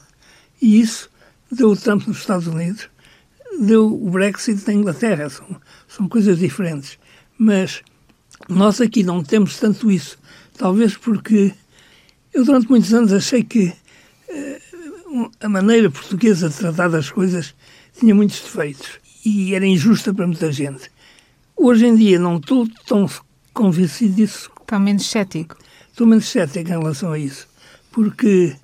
E 0.62 0.80
isso 0.80 1.10
deu 1.50 1.70
o 1.70 1.76
Trump 1.76 2.06
nos 2.06 2.18
Estados 2.18 2.46
Unidos, 2.46 2.88
deu 3.60 3.86
o 3.86 4.10
Brexit 4.10 4.66
na 4.66 4.72
Inglaterra. 4.72 5.28
São, 5.28 5.60
são 5.86 6.08
coisas 6.08 6.38
diferentes. 6.38 6.98
Mas 7.36 7.82
nós 8.48 8.80
aqui 8.80 9.02
não 9.02 9.22
temos 9.22 9.58
tanto 9.58 9.90
isso. 9.90 10.18
Talvez 10.56 10.96
porque 10.96 11.52
eu 12.32 12.44
durante 12.44 12.68
muitos 12.68 12.94
anos 12.94 13.12
achei 13.12 13.42
que 13.42 13.66
uh, 13.66 14.67
a 15.40 15.48
maneira 15.48 15.90
portuguesa 15.90 16.48
de 16.48 16.56
tratar 16.56 16.88
das 16.88 17.10
coisas 17.10 17.54
tinha 17.98 18.14
muitos 18.14 18.40
defeitos 18.40 19.00
e 19.24 19.54
era 19.54 19.66
injusta 19.66 20.12
para 20.12 20.26
muita 20.26 20.52
gente. 20.52 20.90
Hoje 21.56 21.86
em 21.86 21.96
dia 21.96 22.18
não 22.18 22.36
estou 22.36 22.68
tão 22.86 23.08
convencido 23.52 24.14
disso. 24.14 24.50
Está 24.60 24.78
menos 24.78 25.06
cético. 25.06 25.56
Estou 25.90 26.06
menos 26.06 26.26
cético 26.26 26.68
em 26.68 26.70
relação 26.70 27.12
a 27.12 27.18
isso. 27.18 27.48
Porque 27.90 28.54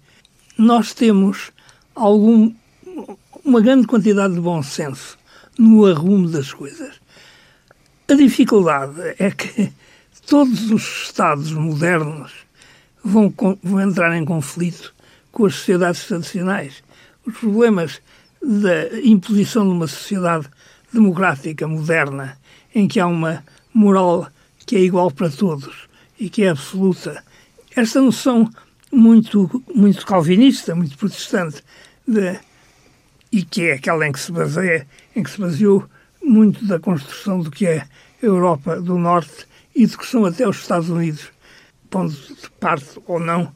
nós 0.56 0.94
temos 0.94 1.50
algum, 1.94 2.54
uma 3.44 3.60
grande 3.60 3.86
quantidade 3.86 4.34
de 4.34 4.40
bom 4.40 4.62
senso 4.62 5.18
no 5.58 5.86
arrumo 5.86 6.28
das 6.28 6.52
coisas. 6.52 7.00
A 8.08 8.14
dificuldade 8.14 9.00
é 9.18 9.30
que 9.30 9.72
todos 10.26 10.70
os 10.70 11.06
Estados 11.06 11.52
modernos 11.52 12.32
vão, 13.02 13.32
vão 13.62 13.80
entrar 13.80 14.16
em 14.16 14.24
conflito 14.24 14.93
com 15.34 15.46
as 15.46 15.56
sociedades 15.56 16.06
tradicionais. 16.06 16.82
Os 17.26 17.36
problemas 17.36 18.00
da 18.40 19.00
imposição 19.02 19.64
de 19.64 19.72
uma 19.72 19.88
sociedade 19.88 20.48
democrática 20.92 21.66
moderna, 21.66 22.38
em 22.74 22.86
que 22.86 23.00
há 23.00 23.06
uma 23.06 23.44
moral 23.74 24.28
que 24.64 24.76
é 24.76 24.80
igual 24.80 25.10
para 25.10 25.28
todos 25.28 25.88
e 26.18 26.30
que 26.30 26.44
é 26.44 26.50
absoluta. 26.50 27.22
Esta 27.74 28.00
noção 28.00 28.48
muito, 28.92 29.62
muito 29.74 30.06
calvinista, 30.06 30.74
muito 30.74 30.96
protestante, 30.96 31.62
de, 32.06 32.38
e 33.32 33.42
que 33.42 33.62
é 33.62 33.72
aquela 33.72 34.06
em 34.06 34.12
que 34.12 34.20
se 34.20 34.30
baseia, 34.30 34.86
em 35.16 35.22
que 35.22 35.30
se 35.30 35.40
baseou 35.40 35.84
muito 36.22 36.64
da 36.64 36.78
construção 36.78 37.40
do 37.40 37.50
que 37.50 37.66
é 37.66 37.78
a 37.80 37.88
Europa 38.22 38.80
do 38.80 38.96
Norte 38.96 39.48
e 39.74 39.84
do 39.84 39.98
que 39.98 40.06
são 40.06 40.24
até 40.24 40.48
os 40.48 40.58
Estados 40.58 40.88
Unidos, 40.88 41.32
pondo 41.90 42.12
de 42.12 42.50
parte 42.60 43.00
ou 43.06 43.18
não 43.18 43.52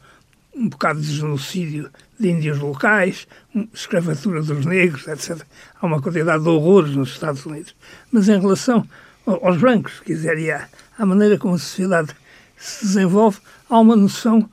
um 0.59 0.69
bocado 0.69 1.01
de 1.01 1.15
genocídio 1.15 1.91
de 2.19 2.29
índios 2.29 2.59
locais, 2.59 3.29
escravatura 3.73 4.43
dos 4.43 4.67
negros, 4.67 5.07
etc. 5.07 5.41
Há 5.81 5.87
uma 5.87 6.03
quantidade 6.03 6.43
de 6.43 6.49
horrores 6.49 6.97
nos 6.97 7.11
Estados 7.11 7.47
Unidos. 7.47 7.75
Mas 8.11 8.29
em 8.29 8.41
relação 8.41 8.87
aos 9.25 9.57
brancos, 9.59 10.01
quiser, 10.01 10.39
e 10.39 10.51
à, 10.51 10.69
à 10.99 11.07
maneira 11.07 11.39
como 11.39 11.55
a 11.55 11.59
sociedade 11.59 12.15
se 12.57 12.87
desenvolve, 12.87 13.39
há 13.71 13.79
uma 13.79 13.95
noção 13.95 14.49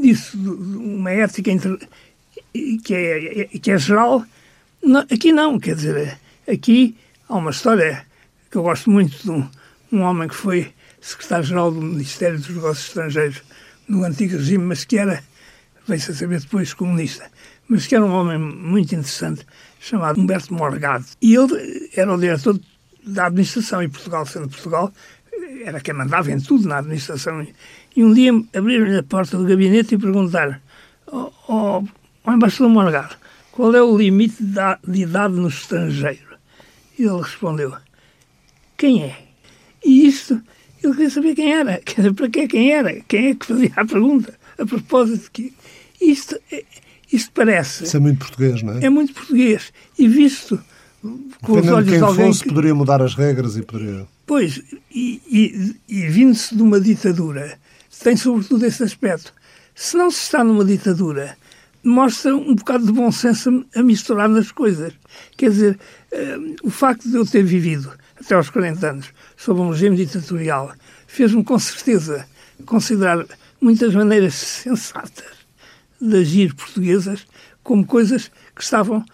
disso, 0.00 0.36
de 0.36 0.48
uma 0.48 1.10
ética 1.10 1.50
entre, 1.50 1.78
que, 2.52 2.94
é, 2.94 3.44
que 3.58 3.70
é 3.70 3.78
geral. 3.78 4.24
aqui 5.10 5.32
não, 5.32 5.58
quer 5.58 5.74
dizer, 5.74 6.18
aqui 6.48 6.96
há 7.28 7.36
uma 7.36 7.50
história 7.50 8.06
que 8.50 8.56
eu 8.56 8.62
gosto 8.62 8.90
muito 8.90 9.22
de 9.22 9.30
um, 9.30 9.48
um 9.92 10.00
homem 10.00 10.28
que 10.28 10.34
foi 10.34 10.72
secretário-geral 11.00 11.70
do 11.70 11.80
Ministério 11.80 12.38
dos 12.38 12.48
Negócios 12.48 12.88
Estrangeiros 12.88 13.42
no 13.88 14.04
antigo 14.04 14.36
regime, 14.36 14.64
mas 14.64 14.84
que 14.84 14.96
era, 14.96 15.22
veio-se 15.86 16.10
a 16.10 16.14
saber 16.14 16.40
depois, 16.40 16.72
comunista, 16.74 17.30
mas 17.68 17.86
que 17.86 17.94
era 17.94 18.04
um 18.04 18.12
homem 18.12 18.38
muito 18.38 18.94
interessante, 18.94 19.46
chamado 19.80 20.20
Humberto 20.20 20.52
Morgado. 20.52 21.04
E 21.20 21.34
ele 21.34 21.90
era 21.94 22.12
o 22.12 22.18
diretor 22.18 22.58
da 23.04 23.26
administração, 23.26 23.82
e 23.82 23.88
Portugal, 23.88 24.26
sendo 24.26 24.48
Portugal, 24.48 24.92
era 25.64 25.80
quem 25.80 25.94
mandava 25.94 26.30
em 26.30 26.40
tudo 26.40 26.68
na 26.68 26.78
administração. 26.78 27.46
E 27.96 28.04
um 28.04 28.12
dia 28.12 28.32
abriram-lhe 28.54 28.98
a 28.98 29.02
porta 29.02 29.36
do 29.36 29.44
gabinete 29.44 29.94
e 29.94 29.98
perguntaram 29.98 30.56
ao 31.06 31.32
oh, 31.48 31.84
oh, 32.24 32.32
embaixador 32.32 32.70
Morgado 32.70 33.16
qual 33.52 33.74
é 33.74 33.82
o 33.82 33.96
limite 33.96 34.42
de 34.42 35.02
idade 35.02 35.34
no 35.34 35.48
estrangeiro. 35.48 36.38
E 36.98 37.02
ele 37.02 37.20
respondeu, 37.20 37.74
quem 38.76 39.02
é? 39.02 39.18
E 39.84 40.06
isto, 40.06 40.40
ele 40.82 40.94
queria 40.94 41.10
saber 41.10 41.34
quem 41.34 41.52
era, 41.52 41.82
para 42.16 42.28
que 42.28 42.48
quem 42.48 42.72
era, 42.72 43.00
quem 43.02 43.30
é 43.30 43.34
que 43.34 43.46
fazia 43.46 43.72
a 43.76 43.84
pergunta, 43.84 44.38
a 44.58 44.66
propósito 44.66 45.24
de 45.24 45.30
que 45.30 45.54
isto, 46.00 46.38
é, 46.50 46.64
isto 47.12 47.30
parece... 47.32 47.84
Isso 47.84 47.96
é 47.96 48.00
muito 48.00 48.18
português, 48.18 48.62
não 48.62 48.74
é? 48.74 48.84
É 48.84 48.90
muito 48.90 49.12
português. 49.12 49.72
E 49.98 50.08
visto 50.08 50.60
com 51.42 51.58
os 51.58 51.68
olhos 51.68 51.88
quem 51.88 51.98
de 51.98 52.04
alguém 52.04 52.26
fosse, 52.26 52.42
que... 52.42 52.48
poderia 52.48 52.74
mudar 52.74 53.02
as 53.02 53.14
regras 53.14 53.56
e 53.56 53.62
poderia... 53.62 54.06
Pois, 54.26 54.62
e, 54.90 55.20
e, 55.28 55.76
e 55.88 56.08
vindo-se 56.08 56.54
de 56.54 56.62
uma 56.62 56.80
ditadura, 56.80 57.58
tem 58.02 58.16
sobretudo 58.16 58.64
esse 58.64 58.82
aspecto. 58.82 59.32
Se 59.74 59.96
não 59.96 60.10
se 60.10 60.22
está 60.22 60.44
numa 60.44 60.64
ditadura, 60.64 61.36
mostra 61.82 62.36
um 62.36 62.54
bocado 62.54 62.86
de 62.86 62.92
bom 62.92 63.10
senso 63.10 63.64
a, 63.74 63.82
misturar 63.82 64.28
nas 64.28 64.52
coisas. 64.52 64.92
Quer 65.36 65.50
dizer, 65.50 65.78
uh, 66.12 66.56
o 66.62 66.70
facto 66.70 67.08
de 67.08 67.16
eu 67.16 67.26
ter 67.26 67.42
vivido 67.42 67.90
até 68.18 68.34
aos 68.34 68.50
40 68.50 68.90
anos 68.90 69.06
sob 69.36 69.60
um 69.60 69.70
regime 69.70 69.96
ditatorial 69.96 70.72
fez-me 71.06 71.42
com 71.42 71.58
certeza 71.58 72.26
considerar 72.66 73.24
muitas 73.60 73.94
maneiras 73.94 74.34
sensatas 74.34 75.40
de 76.00 76.16
agir 76.16 76.54
portuguesas 76.54 77.26
como 77.62 77.84
coisas 77.84 78.30
que 78.54 78.62
estavam 78.62 79.04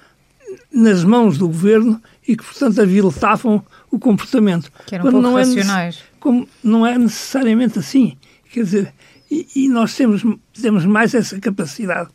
nas 0.72 1.04
mãos 1.04 1.38
do 1.38 1.48
governo 1.48 2.00
e 2.26 2.36
que, 2.36 2.44
portanto, 2.44 2.80
aviltavam 2.80 3.64
o 3.90 3.98
comportamento. 3.98 4.70
Que 4.86 4.94
eram 4.94 5.04
pouco 5.04 5.20
não 5.20 5.34
racionais. 5.34 5.96
É, 5.96 6.16
como 6.20 6.48
não 6.62 6.86
é 6.86 6.98
necessariamente 6.98 7.78
assim. 7.78 8.16
Quer 8.52 8.64
dizer, 8.64 8.94
e, 9.30 9.46
e, 9.56 9.68
nós 9.68 9.94
temos, 9.94 10.22
temos 10.60 10.84
mais 10.84 11.14
essa 11.14 11.38
capacidade 11.40 12.10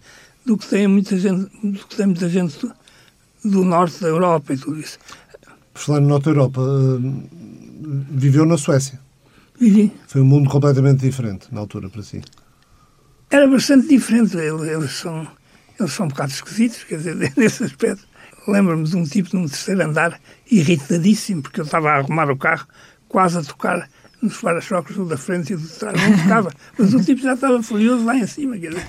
do 0.46 0.58
que 0.58 0.68
tem 0.68 0.88
muita 0.88 1.18
gente, 1.18 1.50
do 1.64 1.86
que 1.86 1.96
tem 1.96 2.06
muita 2.06 2.30
gente 2.30 2.58
do, 2.60 2.74
do 3.44 3.64
norte 3.64 4.02
da 4.02 4.08
Europa 4.08 4.54
e 4.54 4.58
tudo 4.58 4.80
isso. 4.80 4.98
Por 5.74 5.82
falar 5.82 6.02
no 6.02 6.08
norte 6.08 6.26
da 6.26 6.32
Europa, 6.32 6.62
uh, 6.62 7.30
viveu 8.12 8.46
na 8.46 8.58
Suécia. 8.58 9.00
Vivi. 9.62 9.94
Foi 10.08 10.22
um 10.22 10.26
mundo 10.26 10.50
completamente 10.50 11.02
diferente 11.02 11.46
na 11.52 11.60
altura 11.60 11.88
para 11.88 12.02
si. 12.02 12.20
Era 13.30 13.48
bastante 13.48 13.88
diferente. 13.88 14.36
Eles, 14.36 14.62
eles 14.64 14.92
são, 14.92 15.28
eles 15.80 15.94
são 15.94 16.08
um 16.08 16.10
bocado 16.10 16.32
esquisitos, 16.32 16.84
quer 16.84 16.98
dizer, 16.98 17.16
nesse 17.38 17.64
aspecto. 17.64 18.04
Lembro-me 18.48 18.86
de 18.86 18.98
um 18.98 19.04
tipo 19.04 19.30
num 19.38 19.48
terceiro 19.48 19.84
andar, 19.84 20.20
irritadíssimo, 20.50 21.44
porque 21.44 21.62
eu 21.62 21.66
estava 21.66 21.92
a 21.92 21.98
arrumar 21.98 22.32
o 22.32 22.36
carro, 22.36 22.68
quase 23.08 23.38
a 23.38 23.44
tocar 23.44 23.88
nos 24.20 24.36
para-choques 24.38 24.96
do 24.96 25.06
da 25.06 25.16
frente 25.16 25.54
e 25.54 25.56
do 25.56 25.62
de 25.62 25.74
trás. 25.74 25.96
Não 26.02 26.18
tocava, 26.18 26.52
mas 26.76 26.92
o 26.96 27.04
tipo 27.04 27.22
já 27.22 27.36
estava 27.36 27.62
furioso 27.62 28.04
lá 28.04 28.16
em 28.16 28.26
cima. 28.26 28.58
Quer 28.58 28.72
dizer. 28.72 28.88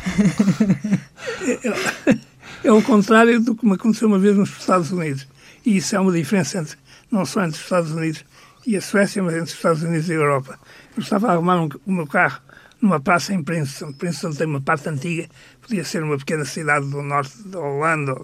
É, 1.42 1.68
é, 1.68 2.18
é 2.64 2.72
o 2.72 2.80
contrário 2.80 3.40
do 3.40 3.54
que 3.54 3.66
me 3.66 3.74
aconteceu 3.74 4.08
uma 4.08 4.18
vez 4.18 4.34
nos 4.34 4.48
Estados 4.58 4.90
Unidos. 4.90 5.28
E 5.66 5.76
isso 5.76 5.94
é 5.94 6.00
uma 6.00 6.12
diferença 6.12 6.58
entre, 6.58 6.78
não 7.10 7.26
só 7.26 7.44
entre 7.44 7.58
os 7.58 7.62
Estados 7.62 7.90
Unidos 7.90 8.24
e 8.66 8.76
a 8.76 8.80
Suécia, 8.80 9.22
mas 9.22 9.34
entre 9.34 9.46
os 9.46 9.54
Estados 9.54 9.82
Unidos 9.82 10.08
e 10.08 10.12
a 10.12 10.16
Europa. 10.16 10.58
Eu 10.96 11.02
estava 11.02 11.28
a 11.28 11.32
arrumar 11.32 11.60
um, 11.60 11.68
o 11.86 11.92
meu 11.92 12.06
carro 12.06 12.40
numa 12.80 13.00
praça 13.00 13.32
em 13.32 13.42
Princeton. 13.42 13.92
Princeton 13.92 14.32
tem 14.32 14.46
uma 14.46 14.60
parte 14.60 14.88
antiga, 14.88 15.28
podia 15.60 15.84
ser 15.84 16.02
uma 16.02 16.18
pequena 16.18 16.44
cidade 16.44 16.88
do 16.90 17.02
norte 17.02 17.36
da 17.46 17.60
Holanda, 17.60 18.14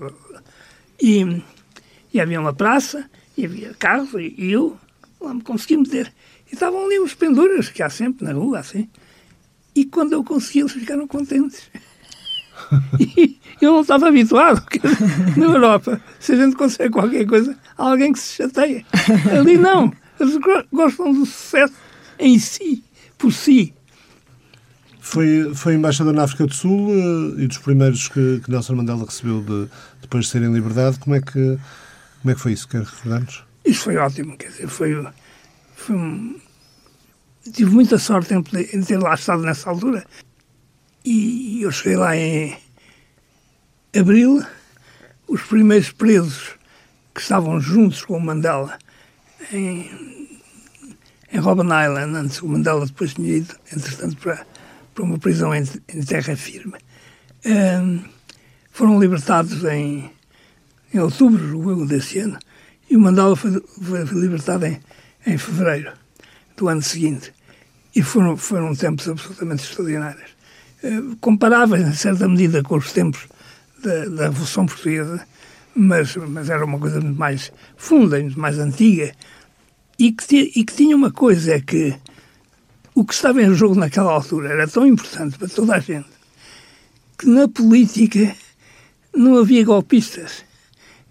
e, 1.00 1.42
e 2.12 2.20
havia 2.20 2.40
uma 2.40 2.52
praça, 2.52 3.08
e 3.36 3.44
havia 3.44 3.72
carros, 3.74 4.10
e, 4.14 4.50
eu 4.50 4.76
lá 5.20 5.32
me 5.32 5.42
consegui 5.42 5.76
meter. 5.76 6.12
E 6.50 6.54
estavam 6.54 6.84
ali 6.84 6.98
os 6.98 7.14
penduras, 7.14 7.68
que 7.68 7.82
há 7.82 7.90
sempre 7.90 8.24
na 8.24 8.32
rua, 8.32 8.58
assim. 8.58 8.88
E 9.74 9.84
quando 9.84 10.12
eu 10.12 10.24
consegui, 10.24 10.60
eles 10.60 10.72
ficaram 10.72 11.06
contentes. 11.06 11.70
e 12.98 13.38
eu 13.60 13.72
não 13.72 13.80
estava 13.82 14.08
habituado, 14.08 14.62
porque 14.62 14.80
na 15.36 15.46
Europa, 15.46 16.00
se 16.18 16.32
a 16.32 16.36
gente 16.36 16.56
consegue 16.56 16.90
qualquer 16.90 17.26
coisa, 17.26 17.56
há 17.76 17.90
alguém 17.90 18.12
que 18.12 18.18
se 18.18 18.34
chateia. 18.34 18.84
Ali 19.38 19.56
não. 19.56 19.92
Eles 20.20 20.38
gostam 20.72 21.12
do 21.12 21.24
sucesso 21.24 21.74
em 22.18 22.38
si, 22.38 22.84
por 23.16 23.32
si. 23.32 23.74
Foi, 25.00 25.54
foi 25.54 25.74
embaixador 25.74 26.12
na 26.12 26.24
África 26.24 26.46
do 26.46 26.52
Sul 26.52 26.90
uh, 26.90 27.40
e 27.40 27.46
dos 27.46 27.58
primeiros 27.58 28.08
que, 28.08 28.40
que, 28.44 28.50
Nelson 28.50 28.74
Mandela 28.74 29.04
recebeu 29.04 29.42
de, 29.42 29.68
depois 30.02 30.26
de 30.26 30.30
ser 30.30 30.42
em 30.42 30.52
liberdade. 30.52 30.98
Como 30.98 31.16
é 31.16 31.20
que, 31.20 31.58
como 32.20 32.30
é 32.30 32.34
que 32.34 32.40
foi 32.40 32.52
isso? 32.52 32.68
Quer 32.68 32.82
recordar-nos? 32.82 33.42
Isso 33.64 33.84
foi 33.84 33.96
ótimo, 33.96 34.36
quer 34.36 34.48
dizer, 34.48 34.68
foi, 34.68 35.06
foi 35.74 35.96
um... 35.96 36.38
Tive 37.52 37.70
muita 37.70 37.98
sorte 37.98 38.34
em, 38.34 38.44
em, 38.74 38.82
ter 38.82 38.98
lá 38.98 39.14
estado 39.14 39.42
nessa 39.42 39.70
altura. 39.70 40.04
E 41.04 41.62
eu 41.62 41.70
cheguei 41.70 41.96
lá 41.96 42.14
em 42.14 42.58
abril. 43.98 44.44
Os 45.26 45.42
primeiros 45.42 45.90
presos 45.90 46.50
que 47.14 47.20
estavam 47.20 47.60
juntos 47.60 48.04
com 48.04 48.16
o 48.16 48.20
Mandela 48.20 48.78
em, 49.52 50.38
em 51.32 51.38
Robben 51.38 51.66
Island, 51.66 52.16
antes 52.16 52.40
o 52.42 52.48
Mandela 52.48 52.86
depois 52.86 53.14
tinha 53.14 53.36
ido, 53.36 53.54
entretanto, 53.72 54.16
para 54.16 54.46
para 54.98 55.04
uma 55.04 55.18
prisão 55.18 55.54
em, 55.54 55.62
em 55.94 56.02
terra 56.02 56.34
firme. 56.34 56.74
Um, 57.46 58.00
foram 58.72 58.98
libertados 58.98 59.62
em, 59.62 60.10
em 60.92 60.98
outubro 60.98 61.86
desse 61.86 62.18
ano 62.18 62.36
e 62.90 62.96
o 62.96 63.00
Mandela 63.00 63.36
foi, 63.36 63.62
foi 63.80 64.20
libertado 64.20 64.66
em, 64.66 64.80
em 65.24 65.38
fevereiro 65.38 65.92
do 66.56 66.66
ano 66.68 66.82
seguinte. 66.82 67.32
E 67.94 68.02
foram, 68.02 68.36
foram 68.36 68.74
tempos 68.74 69.08
absolutamente 69.08 69.62
extraordinários. 69.62 70.30
Uh, 70.82 71.14
comparáveis, 71.20 71.86
em 71.86 71.92
certa 71.92 72.26
medida, 72.26 72.60
com 72.64 72.76
os 72.76 72.92
tempos 72.92 73.28
da, 73.80 74.04
da 74.06 74.22
Revolução 74.24 74.66
Portuguesa, 74.66 75.24
mas, 75.76 76.16
mas 76.16 76.50
era 76.50 76.64
uma 76.64 76.78
coisa 76.78 77.00
muito 77.00 77.18
mais 77.18 77.52
funda, 77.76 78.18
muito 78.18 78.38
mais 78.38 78.58
antiga, 78.58 79.14
e 79.98 80.12
que, 80.12 80.52
e 80.54 80.64
que 80.64 80.74
tinha 80.74 80.94
uma 80.94 81.10
coisa, 81.10 81.54
é 81.54 81.60
que 81.60 81.94
o 82.94 83.04
que 83.04 83.14
estava 83.14 83.42
em 83.42 83.54
jogo 83.54 83.74
naquela 83.74 84.12
altura 84.12 84.50
era 84.50 84.68
tão 84.68 84.86
importante 84.86 85.38
para 85.38 85.48
toda 85.48 85.74
a 85.74 85.80
gente 85.80 86.18
que 87.18 87.26
na 87.26 87.48
política 87.48 88.34
não 89.14 89.36
havia 89.38 89.64
golpistas. 89.64 90.44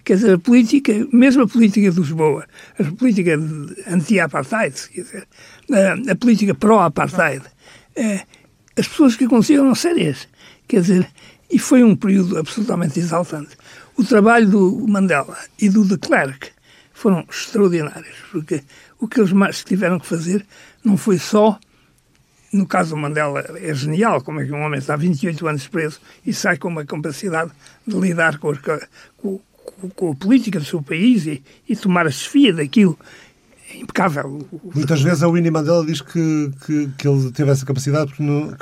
Quer 0.05 0.15
dizer, 0.15 0.33
a 0.35 0.39
política, 0.39 1.05
mesmo 1.11 1.43
a 1.43 1.47
política 1.47 1.91
de 1.91 1.99
Lisboa, 1.99 2.47
a 2.79 2.83
política 2.83 3.37
anti-apartheid, 3.87 4.73
a, 5.69 6.11
a 6.11 6.15
política 6.15 6.55
pró-apartheid, 6.55 7.43
é, 7.93 8.21
as 8.77 8.87
pessoas 8.87 9.17
que 9.17 9.25
aconteciam 9.25 9.65
eram 9.65 9.75
sérias. 9.75 10.29
Quer 10.65 10.81
dizer, 10.81 11.11
e 11.51 11.59
foi 11.59 11.83
um 11.83 11.93
período 11.93 12.37
absolutamente 12.37 12.99
exaltante. 12.99 13.57
O 13.97 14.03
trabalho 14.03 14.47
do 14.49 14.87
Mandela 14.87 15.37
e 15.59 15.67
do 15.67 15.83
de 15.83 15.97
Klerk 15.97 16.51
foram 16.97 17.23
extraordinários, 17.29 18.17
porque 18.31 18.63
o 18.99 19.07
que 19.07 19.19
eles 19.19 19.31
mais 19.31 19.63
tiveram 19.63 19.99
que 19.99 20.07
fazer 20.07 20.43
não 20.83 20.97
foi 20.97 21.19
só 21.19 21.59
no 22.51 22.65
caso 22.65 22.91
do 22.91 22.97
Mandela 22.97 23.43
é 23.57 23.73
genial, 23.73 24.21
como 24.21 24.39
é 24.39 24.45
que 24.45 24.51
um 24.51 24.61
homem 24.61 24.79
está 24.79 24.95
28 24.95 25.47
anos 25.47 25.67
preso 25.67 25.99
e 26.25 26.33
sai 26.33 26.57
com 26.57 26.69
uma 26.69 26.85
capacidade 26.85 27.51
de 27.85 27.95
lidar 27.97 28.39
com, 28.39 28.53
com, 29.17 29.39
com 29.89 30.11
a 30.11 30.15
política 30.15 30.57
do 30.57 30.65
seu 30.65 30.81
país 30.81 31.27
e, 31.27 31.43
e 31.67 31.75
tomar 31.75 32.07
a 32.07 32.11
chefia 32.11 32.53
daquilo 32.53 32.97
é 33.69 33.77
impecável. 33.77 34.47
Muitas 34.73 35.01
vezes 35.01 35.21
a 35.21 35.27
Winnie 35.27 35.51
Mandela 35.51 35.85
diz 35.85 36.01
que, 36.01 36.51
que, 36.65 36.89
que, 36.97 37.07
ele 37.07 37.31
teve 37.31 37.51
essa 37.51 37.65
capacidade 37.65 38.07
porque 38.07 38.23
não, 38.23 38.55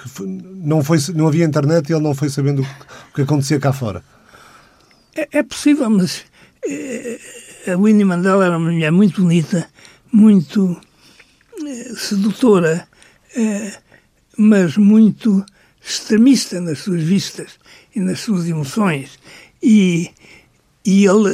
não, 0.56 0.84
foi, 0.84 0.98
não 1.14 1.28
havia 1.28 1.46
internet 1.46 1.90
e 1.90 1.94
ele 1.94 2.04
não 2.04 2.16
foi 2.16 2.28
sabendo 2.30 2.64
o 2.64 3.14
que 3.14 3.22
acontecia 3.22 3.60
cá 3.60 3.72
fora. 3.72 4.04
É, 5.16 5.40
é 5.40 5.44
possível, 5.44 5.90
mas 5.92 6.26
é, 6.66 7.20
a 7.68 7.76
Winnie 7.76 8.06
Mandela 8.06 8.46
era 8.46 8.58
uma 8.58 8.72
mulher 8.72 8.92
muito 8.92 9.22
bonita, 9.22 9.68
muito 10.12 10.80
é, 11.66 11.96
sedutora, 11.96 12.88
é, 13.36 13.74
mas 14.38 14.78
muito 14.78 15.46
extremista 15.84 16.60
nas 16.60 16.80
suas 16.80 17.04
vistas 17.04 17.60
e 17.96 18.00
nas 18.00 18.20
suas 18.20 18.48
emoções. 18.48 19.20
E 19.62 20.12
e 20.86 21.06
ele, 21.06 21.34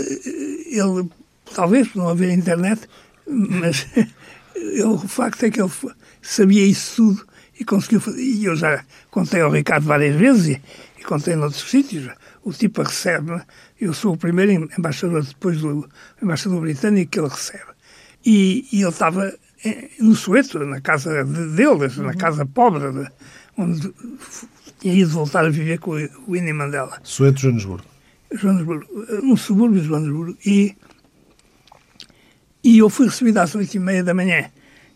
ele 0.68 1.10
talvez 1.54 1.90
por 1.90 2.00
não 2.00 2.10
haver 2.10 2.32
internet, 2.32 2.82
mas 3.28 3.86
ele, 4.56 4.84
o 4.84 4.98
facto 4.98 5.44
é 5.44 5.52
que 5.52 5.62
ele 5.62 5.72
sabia 6.22 6.66
isso 6.66 6.96
tudo 6.96 7.28
e 7.60 7.66
conseguiu 7.66 8.00
fazer. 8.00 8.24
E 8.24 8.46
eu 8.46 8.56
já 8.56 8.86
contei 9.10 9.42
ao 9.42 9.52
Ricardo 9.52 9.86
várias 9.86 10.16
vezes 10.16 10.56
e, 10.56 10.62
e 11.00 11.04
contei 11.04 11.36
noutros 11.36 11.70
sítios. 11.70 12.10
O 12.44 12.52
tipo 12.52 12.82
recebe, 12.82 13.42
eu 13.80 13.94
sou 13.94 14.14
o 14.14 14.18
primeiro 14.18 14.68
embaixador 14.78 15.24
depois 15.24 15.62
do 15.62 15.88
embaixador 16.22 16.62
britânico 16.62 17.12
que 17.12 17.20
ele 17.20 17.30
recebe. 17.30 17.72
E, 18.26 18.68
e 18.72 18.82
ele 18.82 18.90
estava 18.90 19.34
no 20.00 20.16
Sueto, 20.16 20.60
na 20.60 20.82
casa 20.82 21.24
deles, 21.24 21.98
uhum. 21.98 22.06
na 22.06 22.14
casa 22.16 22.46
pobre, 22.46 22.92
de, 22.92 23.12
onde 23.58 23.94
tinha 24.80 24.94
ido 24.94 25.10
voltar 25.10 25.46
a 25.46 25.50
viver 25.50 25.80
com 25.80 25.92
o 25.92 26.32
Winnie 26.32 26.54
Mandela. 26.54 27.00
Sueto, 27.04 27.40
Joanesburgo. 27.40 27.86
Joanesburgo, 28.32 28.88
um 29.24 29.36
subúrbio 29.36 29.82
de 29.82 29.88
Joanesburgo, 29.88 30.38
e, 30.46 30.76
e 32.64 32.78
eu 32.80 32.90
fui 32.90 33.08
recebido 33.08 33.38
às 33.38 33.54
oito 33.54 33.76
e 33.76 33.80
meia 33.80 34.04
da 34.04 34.14
manhã. 34.14 34.50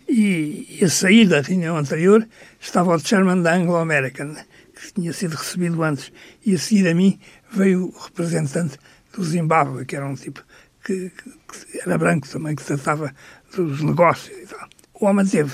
E, 0.07 0.79
a 0.83 0.89
sair 0.89 1.27
da 1.27 1.41
reunião 1.41 1.77
anterior 1.77 2.27
estava 2.59 2.95
o 2.95 2.99
chairman 2.99 3.41
da 3.41 3.55
Anglo-American, 3.55 4.35
que 4.75 4.93
tinha 4.93 5.13
sido 5.13 5.35
recebido 5.35 5.81
antes, 5.83 6.11
e 6.45 6.55
a 6.55 6.57
seguir 6.57 6.87
a 6.87 6.93
mim 6.95 7.19
veio 7.57 7.87
o 7.87 7.99
representante 7.99 8.77
do 9.13 9.23
Zimbábue, 9.23 9.85
que 9.85 9.95
era 9.95 10.05
um 10.05 10.15
tipo 10.15 10.43
que, 10.83 11.09
que 11.09 11.79
era 11.81 11.97
branco 11.97 12.27
também, 12.27 12.55
que 12.55 12.63
tratava 12.63 13.13
dos 13.55 13.81
negócios 13.81 14.37
e 14.37 14.45
tal. 14.45 14.69
O 14.93 15.05
homem 15.05 15.25
teve 15.25 15.51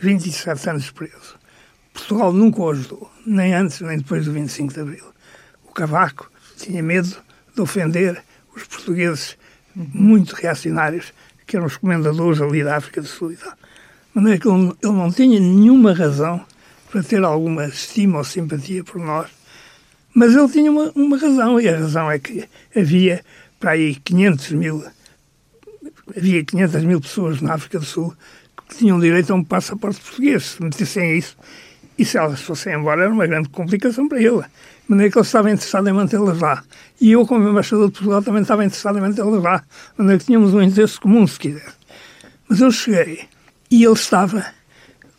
27 0.00 0.70
anos 0.70 0.90
preso. 0.90 1.38
Portugal 1.92 2.32
nunca 2.32 2.62
o 2.62 2.70
ajudou, 2.70 3.10
nem 3.26 3.54
antes 3.54 3.80
nem 3.80 3.98
depois 3.98 4.24
do 4.24 4.32
25 4.32 4.72
de 4.72 4.80
Abril. 4.80 5.04
O 5.64 5.72
Cavaco 5.72 6.30
tinha 6.56 6.82
medo 6.82 7.16
de 7.54 7.60
ofender 7.60 8.22
os 8.54 8.64
portugueses 8.64 9.36
muito 9.74 10.34
reacionários, 10.34 11.12
que 11.46 11.56
eram 11.56 11.66
os 11.66 11.76
comendadores 11.76 12.40
ali 12.40 12.62
da 12.62 12.76
África 12.76 13.00
do 13.00 13.06
Sul 13.06 13.32
e 13.32 13.36
tal. 13.36 13.52
De 13.52 13.58
maneira 14.14 14.38
que 14.38 14.48
ele, 14.48 14.74
não 14.82 15.10
tinha 15.10 15.40
nenhuma 15.40 15.92
razão 15.92 16.44
para 16.90 17.02
ter 17.02 17.22
alguma 17.24 17.66
estima 17.66 18.18
ou 18.18 18.24
simpatia 18.24 18.84
por 18.84 19.00
nós, 19.00 19.28
mas 20.14 20.34
ele 20.34 20.48
tinha 20.48 20.70
uma, 20.70 20.90
uma 20.94 21.16
razão, 21.16 21.60
e 21.60 21.68
a 21.68 21.78
razão 21.78 22.10
é 22.10 22.18
que 22.18 22.48
havia 22.76 23.24
para 23.58 23.72
aí 23.72 23.94
500 23.96 24.52
mil, 24.52 24.84
havia 26.16 26.44
500 26.44 26.84
mil 26.84 27.00
pessoas 27.00 27.40
na 27.40 27.54
África 27.54 27.78
do 27.78 27.84
Sul 27.84 28.14
que 28.68 28.76
tinham 28.76 29.00
direito 29.00 29.32
a 29.32 29.36
um 29.36 29.44
passaporte 29.44 30.00
português. 30.00 30.44
Se 30.44 30.62
metessem 30.62 31.16
isso, 31.16 31.36
e 31.98 32.04
se 32.04 32.18
elas 32.18 32.40
fossem 32.40 32.74
embora, 32.74 33.02
era 33.04 33.12
uma 33.12 33.26
grande 33.26 33.48
complicação 33.48 34.08
para 34.08 34.18
ele 34.18 34.42
de 34.88 34.92
maneira 34.92 35.12
que 35.12 35.18
ele 35.18 35.26
estava 35.26 35.50
interessado 35.50 35.86
em 35.86 35.92
mantê-las 35.92 36.40
lá. 36.40 36.64
E 36.98 37.12
eu, 37.12 37.26
como 37.26 37.46
embaixador 37.46 37.88
de 37.88 37.92
Portugal, 37.92 38.22
também 38.22 38.40
estava 38.40 38.64
interessado 38.64 38.96
em 38.96 39.02
mantê-las 39.02 39.42
lá, 39.42 39.58
de 39.58 39.98
maneira 39.98 40.18
que 40.18 40.24
tínhamos 40.24 40.54
um 40.54 40.62
interesse 40.62 40.98
comum, 40.98 41.26
se 41.26 41.38
quiser. 41.38 41.74
Mas 42.48 42.60
eu 42.60 42.70
cheguei 42.70 43.28
e 43.70 43.84
ele 43.84 43.92
estava 43.92 44.46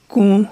com 0.07 0.47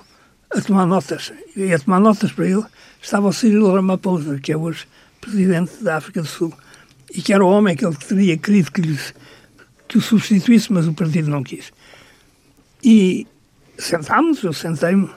a 0.51 0.61
tomar 0.61 0.85
notas. 0.85 1.33
E 1.55 1.73
a 1.73 1.79
tomar 1.79 1.99
notas 1.99 2.31
para 2.31 2.45
ele 2.45 2.63
estava 3.07 3.29
o 3.29 3.31
Cyril 3.31 3.71
Ramaphosa, 3.71 4.37
que 4.37 4.51
é 4.51 4.57
hoje 4.57 4.85
presidente 5.21 5.81
da 5.81 5.95
África 5.95 6.21
do 6.21 6.27
Sul, 6.27 6.53
e 7.09 7.21
que 7.21 7.31
era 7.31 7.43
o 7.43 7.47
homem 7.47 7.73
que 7.73 7.85
ele 7.85 7.95
teria 7.95 8.37
querido 8.37 8.69
que, 8.69 8.81
lhes, 8.81 9.13
que 9.87 9.97
o 9.97 10.01
substituísse, 10.01 10.73
mas 10.73 10.87
o 10.87 10.93
partido 10.93 11.29
não 11.29 11.41
quis. 11.41 11.71
E 12.83 13.25
sentámos, 13.79 14.43
eu 14.43 14.51
sentei-me 14.51 15.09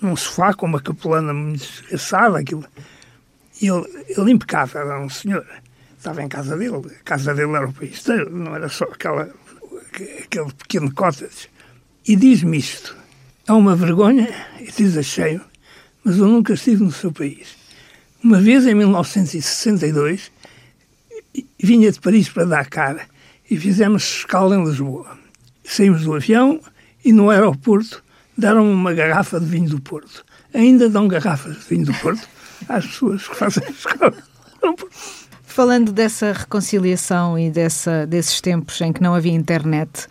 num 0.00 0.16
sofá 0.16 0.54
com 0.54 0.64
uma 0.64 0.80
capulana 0.80 1.34
muito 1.34 1.60
desgraçada, 1.60 2.38
aquilo 2.38 2.64
ele, 3.60 3.84
ele 4.08 4.32
impecável, 4.32 4.80
era 4.80 4.98
um 4.98 5.10
senhor. 5.10 5.46
Estava 5.98 6.22
em 6.22 6.28
casa 6.28 6.56
dele, 6.56 6.76
a 6.76 7.04
casa 7.04 7.34
dele 7.34 7.52
era 7.52 7.68
o 7.68 7.72
país 7.74 8.00
inteiro, 8.00 8.34
não 8.34 8.56
era 8.56 8.70
só 8.70 8.84
aquela, 8.84 9.28
aquele 10.24 10.52
pequeno 10.54 10.90
cottage. 10.94 11.50
E 12.08 12.16
diz-me 12.16 12.56
isto: 12.56 12.96
é 13.46 13.52
uma 13.52 13.76
vergonha, 13.76 14.26
e 14.58 14.72
diz 14.72 14.96
a 14.96 15.02
cheio, 15.02 15.49
mas 16.04 16.18
eu 16.18 16.26
nunca 16.26 16.54
estive 16.54 16.82
no 16.82 16.92
seu 16.92 17.12
país. 17.12 17.56
Uma 18.22 18.40
vez, 18.40 18.66
em 18.66 18.74
1962, 18.74 20.30
vinha 21.58 21.90
de 21.90 22.00
Paris 22.00 22.28
para 22.28 22.44
Dakar 22.44 23.08
e 23.50 23.56
fizemos 23.58 24.02
escala 24.02 24.56
em 24.56 24.64
Lisboa. 24.64 25.18
Saímos 25.64 26.04
do 26.04 26.14
avião 26.14 26.60
e 27.04 27.12
no 27.12 27.30
aeroporto 27.30 28.02
deram 28.36 28.70
uma 28.70 28.92
garrafa 28.92 29.38
de 29.40 29.46
vinho 29.46 29.68
do 29.68 29.80
Porto. 29.80 30.24
Ainda 30.52 30.88
dão 30.88 31.08
garrafas 31.08 31.56
de 31.56 31.64
vinho 31.68 31.86
do 31.86 31.94
Porto 31.94 32.28
às 32.68 32.86
pessoas 32.86 33.26
que 33.26 33.36
fazem 33.36 33.68
escola. 33.70 34.16
Falando 35.42 35.92
dessa 35.92 36.32
reconciliação 36.32 37.38
e 37.38 37.50
dessa, 37.50 38.06
desses 38.06 38.40
tempos 38.40 38.80
em 38.80 38.92
que 38.92 39.02
não 39.02 39.14
havia 39.14 39.32
internet, 39.32 40.06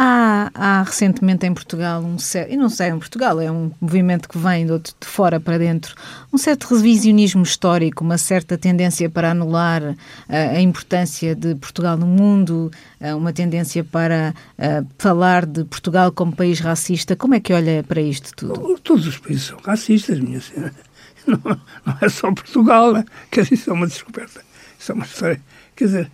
há, 0.00 0.50
há 0.54 0.82
recentemente 0.82 1.46
em 1.46 1.52
Portugal 1.52 2.02
um 2.02 2.18
certo, 2.18 2.50
e 2.50 2.56
não 2.56 2.70
sei 2.70 2.88
em 2.88 2.98
Portugal, 2.98 3.38
é 3.38 3.50
um 3.50 3.70
movimento 3.78 4.28
que 4.28 4.38
vem 4.38 4.64
de, 4.66 4.78
de 4.78 5.06
fora 5.06 5.38
para 5.38 5.58
dentro, 5.58 5.94
um 6.32 6.38
certo 6.38 6.74
revisionismo 6.74 7.42
histórico, 7.42 8.02
uma 8.02 8.16
certa 8.16 8.56
tendência 8.56 9.10
para 9.10 9.32
anular 9.32 9.82
uh, 9.82 9.96
a 10.28 10.60
importância 10.60 11.34
de 11.34 11.54
Portugal 11.54 11.98
no 11.98 12.06
mundo, 12.06 12.70
uh, 12.98 13.16
uma 13.16 13.30
tendência 13.30 13.84
para 13.84 14.34
uh, 14.58 14.86
falar 14.96 15.44
de 15.44 15.64
Portugal 15.64 16.10
como 16.10 16.34
país 16.34 16.60
racista. 16.60 17.14
Como 17.14 17.34
é 17.34 17.40
que 17.40 17.52
olha 17.52 17.84
para 17.86 18.00
isto 18.00 18.32
tudo? 18.34 18.78
Todos 18.82 19.06
os 19.06 19.18
países 19.18 19.44
são 19.44 19.58
racistas, 19.62 20.18
minha 20.18 20.40
senhora. 20.40 20.72
Não, 21.26 21.38
não 21.84 21.96
é 22.00 22.08
só 22.08 22.32
Portugal, 22.32 22.94
né? 22.94 23.04
dizer, 23.30 23.52
isso 23.52 23.68
é 23.68 23.72
uma 23.74 23.86
descoberta. 23.86 24.40
Isso 24.78 24.90
é 24.90 24.94
uma 24.94 25.04
história. 25.04 25.40
Quer 25.80 25.86
dizer, 25.86 26.10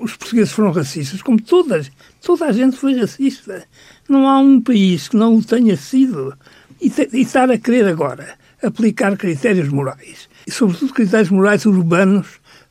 os 0.00 0.16
portugueses 0.16 0.52
foram 0.52 0.72
racistas, 0.72 1.22
como 1.22 1.40
todas, 1.40 1.92
toda 2.20 2.46
a 2.46 2.50
gente 2.50 2.76
foi 2.76 2.98
racista. 2.98 3.62
Não 4.08 4.26
há 4.26 4.40
um 4.40 4.60
país 4.60 5.06
que 5.06 5.16
não 5.16 5.36
o 5.36 5.44
tenha 5.44 5.76
sido. 5.76 6.36
E, 6.82 6.92
e 7.12 7.20
estar 7.20 7.48
a 7.48 7.56
querer 7.56 7.86
agora 7.86 8.36
aplicar 8.60 9.16
critérios 9.16 9.68
morais, 9.68 10.28
e 10.44 10.50
sobretudo 10.50 10.92
critérios 10.92 11.30
morais 11.30 11.64
urbanos, 11.66 12.26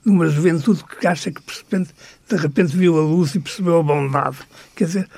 de 0.06 0.12
uma 0.12 0.28
juventude 0.28 0.84
que 1.00 1.08
acha 1.08 1.32
que 1.32 1.40
de 1.42 1.58
repente, 1.58 1.96
de 2.28 2.36
repente 2.36 2.76
viu 2.76 2.98
a 2.98 3.02
luz 3.02 3.34
e 3.34 3.40
percebeu 3.40 3.80
a 3.80 3.84
bondade. 3.84 4.40
Quer 4.76 4.88
dizer, 4.88 5.10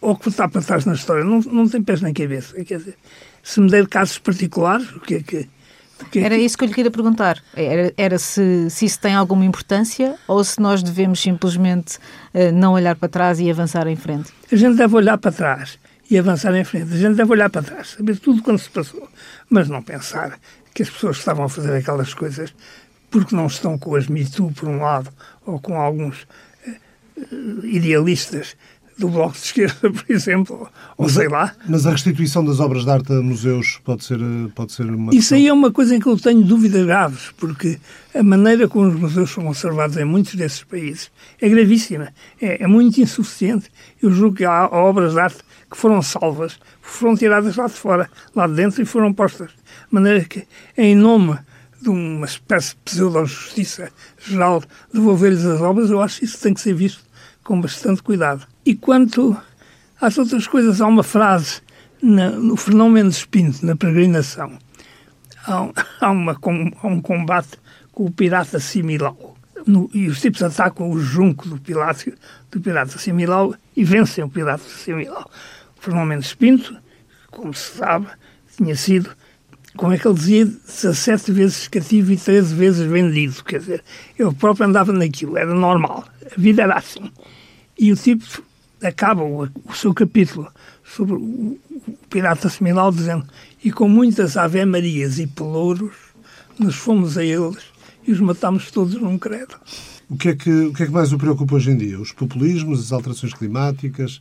ou 0.00 0.16
que 0.16 0.28
está 0.28 0.48
para 0.48 0.62
trás 0.62 0.84
na 0.84 0.94
história, 0.94 1.24
não, 1.24 1.40
não 1.40 1.68
tem 1.68 1.82
pés 1.82 2.00
nem 2.00 2.14
cabeça. 2.14 2.54
Quer 2.62 2.78
dizer, 2.78 2.96
se 3.42 3.60
me 3.60 3.68
der 3.68 3.88
casos 3.88 4.20
particulares, 4.20 4.88
o 4.92 5.00
que 5.00 5.16
é 5.16 5.22
que 5.24 5.48
porque... 6.04 6.18
Era 6.20 6.36
isso 6.36 6.56
que 6.56 6.64
eu 6.64 6.68
lhe 6.68 6.74
queria 6.74 6.90
perguntar. 6.90 7.42
Era, 7.54 7.92
era 7.96 8.18
se, 8.18 8.68
se, 8.70 8.84
isso 8.86 8.98
tem 8.98 9.14
alguma 9.14 9.44
importância 9.44 10.16
ou 10.26 10.42
se 10.44 10.60
nós 10.60 10.82
devemos 10.82 11.20
simplesmente 11.20 11.96
uh, 12.34 12.52
não 12.52 12.72
olhar 12.72 12.96
para 12.96 13.08
trás 13.08 13.40
e 13.40 13.50
avançar 13.50 13.86
em 13.86 13.96
frente? 13.96 14.30
A 14.50 14.56
gente 14.56 14.76
deve 14.76 14.94
olhar 14.94 15.18
para 15.18 15.32
trás 15.32 15.78
e 16.10 16.18
avançar 16.18 16.54
em 16.54 16.64
frente. 16.64 16.92
A 16.92 16.96
gente 16.96 17.16
deve 17.16 17.30
olhar 17.32 17.48
para 17.48 17.62
trás, 17.62 17.94
saber 17.96 18.18
tudo 18.18 18.42
quando 18.42 18.58
se 18.58 18.70
passou, 18.70 19.08
mas 19.48 19.68
não 19.68 19.82
pensar 19.82 20.38
que 20.74 20.82
as 20.82 20.90
pessoas 20.90 21.18
estavam 21.18 21.44
a 21.44 21.48
fazer 21.48 21.74
aquelas 21.74 22.12
coisas 22.14 22.54
porque 23.10 23.36
não 23.36 23.46
estão 23.46 23.78
com 23.78 23.94
as 23.94 24.08
Me 24.08 24.28
Too, 24.28 24.52
por 24.52 24.68
um 24.68 24.80
lado, 24.80 25.10
ou 25.44 25.60
com 25.60 25.78
alguns 25.78 26.22
uh, 26.22 27.66
idealistas 27.66 28.56
do 28.98 29.08
Bloco 29.08 29.32
de 29.32 29.38
Esquerda, 29.38 29.90
por 29.90 30.04
exemplo, 30.08 30.68
ou 30.96 31.08
sei 31.08 31.28
lá. 31.28 31.54
Mas 31.68 31.86
a 31.86 31.90
restituição 31.90 32.44
das 32.44 32.60
obras 32.60 32.84
de 32.84 32.90
arte 32.90 33.12
a 33.12 33.22
museus 33.22 33.80
pode 33.84 34.04
ser, 34.04 34.18
pode 34.54 34.72
ser 34.72 34.84
uma. 34.84 35.14
Isso 35.14 35.34
aí 35.34 35.46
é 35.46 35.52
uma 35.52 35.72
coisa 35.72 35.96
em 35.96 36.00
que 36.00 36.06
eu 36.06 36.16
tenho 36.18 36.44
dúvidas 36.44 36.84
graves, 36.84 37.30
porque 37.36 37.78
a 38.14 38.22
maneira 38.22 38.68
como 38.68 38.86
os 38.86 38.94
museus 38.94 39.30
são 39.30 39.44
conservados 39.44 39.96
em 39.96 40.04
muitos 40.04 40.34
desses 40.34 40.62
países 40.62 41.10
é 41.40 41.48
gravíssima, 41.48 42.12
é, 42.40 42.62
é 42.62 42.66
muito 42.66 43.00
insuficiente. 43.00 43.70
Eu 44.00 44.10
julgo 44.12 44.36
que 44.36 44.44
há 44.44 44.66
obras 44.66 45.12
de 45.12 45.20
arte 45.20 45.38
que 45.70 45.76
foram 45.76 46.00
salvas, 46.02 46.58
foram 46.80 47.16
tiradas 47.16 47.56
lá 47.56 47.66
de 47.66 47.72
fora, 47.72 48.10
lá 48.34 48.46
de 48.46 48.54
dentro 48.54 48.82
e 48.82 48.84
foram 48.84 49.12
postas. 49.12 49.50
De 49.50 49.94
maneira 49.94 50.24
que, 50.24 50.46
em 50.76 50.94
nome 50.94 51.38
de 51.80 51.88
uma 51.88 52.26
espécie 52.26 52.70
de 52.70 52.76
pseudo-justiça 52.84 53.90
geral, 54.24 54.62
devolver-lhes 54.92 55.44
as 55.44 55.60
obras, 55.60 55.90
eu 55.90 56.00
acho 56.00 56.20
que 56.20 56.26
isso 56.26 56.38
tem 56.40 56.54
que 56.54 56.60
ser 56.60 56.74
visto 56.74 57.02
com 57.42 57.60
bastante 57.60 58.02
cuidado. 58.02 58.46
E 58.64 58.74
quanto 58.76 59.36
às 60.00 60.18
outras 60.18 60.46
coisas, 60.46 60.80
há 60.80 60.86
uma 60.86 61.02
frase 61.02 61.60
na, 62.02 62.30
no 62.30 62.56
Fernão 62.56 62.90
Mendes 62.90 63.24
Pinto, 63.24 63.64
na 63.64 63.76
peregrinação. 63.76 64.58
Há, 65.46 65.68
há, 66.00 66.10
uma, 66.10 66.36
há 66.82 66.86
um 66.86 67.00
combate 67.00 67.50
com 67.92 68.06
o 68.06 68.10
pirata 68.10 68.58
Similau. 68.58 69.36
No, 69.64 69.88
e 69.94 70.08
os 70.08 70.20
tipos 70.20 70.42
atacam 70.42 70.90
o 70.90 70.98
junco 70.98 71.48
do, 71.48 71.56
pilato, 71.56 72.12
do 72.50 72.60
pirata 72.60 72.98
Similau 72.98 73.54
e 73.76 73.84
vencem 73.84 74.24
o 74.24 74.28
pirata 74.28 74.64
Similau. 74.64 75.30
O 75.78 75.80
Fernão 75.80 76.04
Mendes 76.04 76.34
Pinto, 76.34 76.76
como 77.30 77.54
se 77.54 77.76
sabe, 77.76 78.08
tinha 78.56 78.74
sido, 78.74 79.10
como 79.76 79.92
é 79.92 79.98
que 79.98 80.06
ele 80.06 80.16
dizia, 80.16 80.46
17 80.46 81.30
vezes 81.30 81.68
cativo 81.68 82.10
e 82.10 82.16
13 82.16 82.54
vezes 82.54 82.90
vendido. 82.90 83.44
Quer 83.44 83.60
dizer, 83.60 83.84
ele 84.18 84.34
próprio 84.34 84.66
andava 84.66 84.92
naquilo, 84.92 85.38
era 85.38 85.54
normal. 85.54 86.04
A 86.24 86.40
vida 86.40 86.62
era 86.62 86.74
assim. 86.74 87.12
E 87.78 87.92
o 87.92 87.96
tipo 87.96 88.24
acaba 88.82 89.22
o, 89.22 89.48
seu 89.74 89.94
capítulo 89.94 90.48
sobre 90.84 91.14
o, 91.14 91.18
o 91.18 91.58
pirata 92.10 92.48
seminal 92.48 92.90
dizendo 92.90 93.26
e 93.64 93.70
com 93.70 93.88
muitas 93.88 94.36
ave-marias 94.36 95.18
e 95.18 95.26
pelouros 95.26 95.94
nos 96.58 96.74
fomos 96.74 97.16
a 97.16 97.24
eles 97.24 97.58
e 98.06 98.12
os 98.12 98.20
matámos 98.20 98.70
todos 98.70 98.94
num 98.94 99.18
credo. 99.18 99.54
O 100.10 100.16
que, 100.16 100.28
é 100.28 100.36
que, 100.36 100.50
o 100.50 100.74
que 100.74 100.82
é 100.82 100.86
que 100.86 100.92
mais 100.92 101.12
o 101.12 101.18
preocupa 101.18 101.54
hoje 101.54 101.70
em 101.70 101.76
dia? 101.76 101.98
Os 101.98 102.12
populismos, 102.12 102.80
as 102.80 102.92
alterações 102.92 103.32
climáticas, 103.32 104.20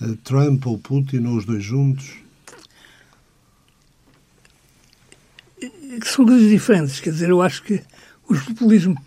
eh, 0.00 0.16
Trump 0.24 0.66
ou 0.66 0.78
Putin 0.78 1.24
ou 1.26 1.36
os 1.36 1.44
dois 1.44 1.62
juntos? 1.62 2.14
São 6.02 6.24
coisas 6.24 6.48
diferentes. 6.48 6.98
Quer 7.00 7.10
dizer, 7.10 7.30
eu 7.30 7.42
acho 7.42 7.62
que 7.62 7.80
os 8.28 8.42
populismos 8.42 8.98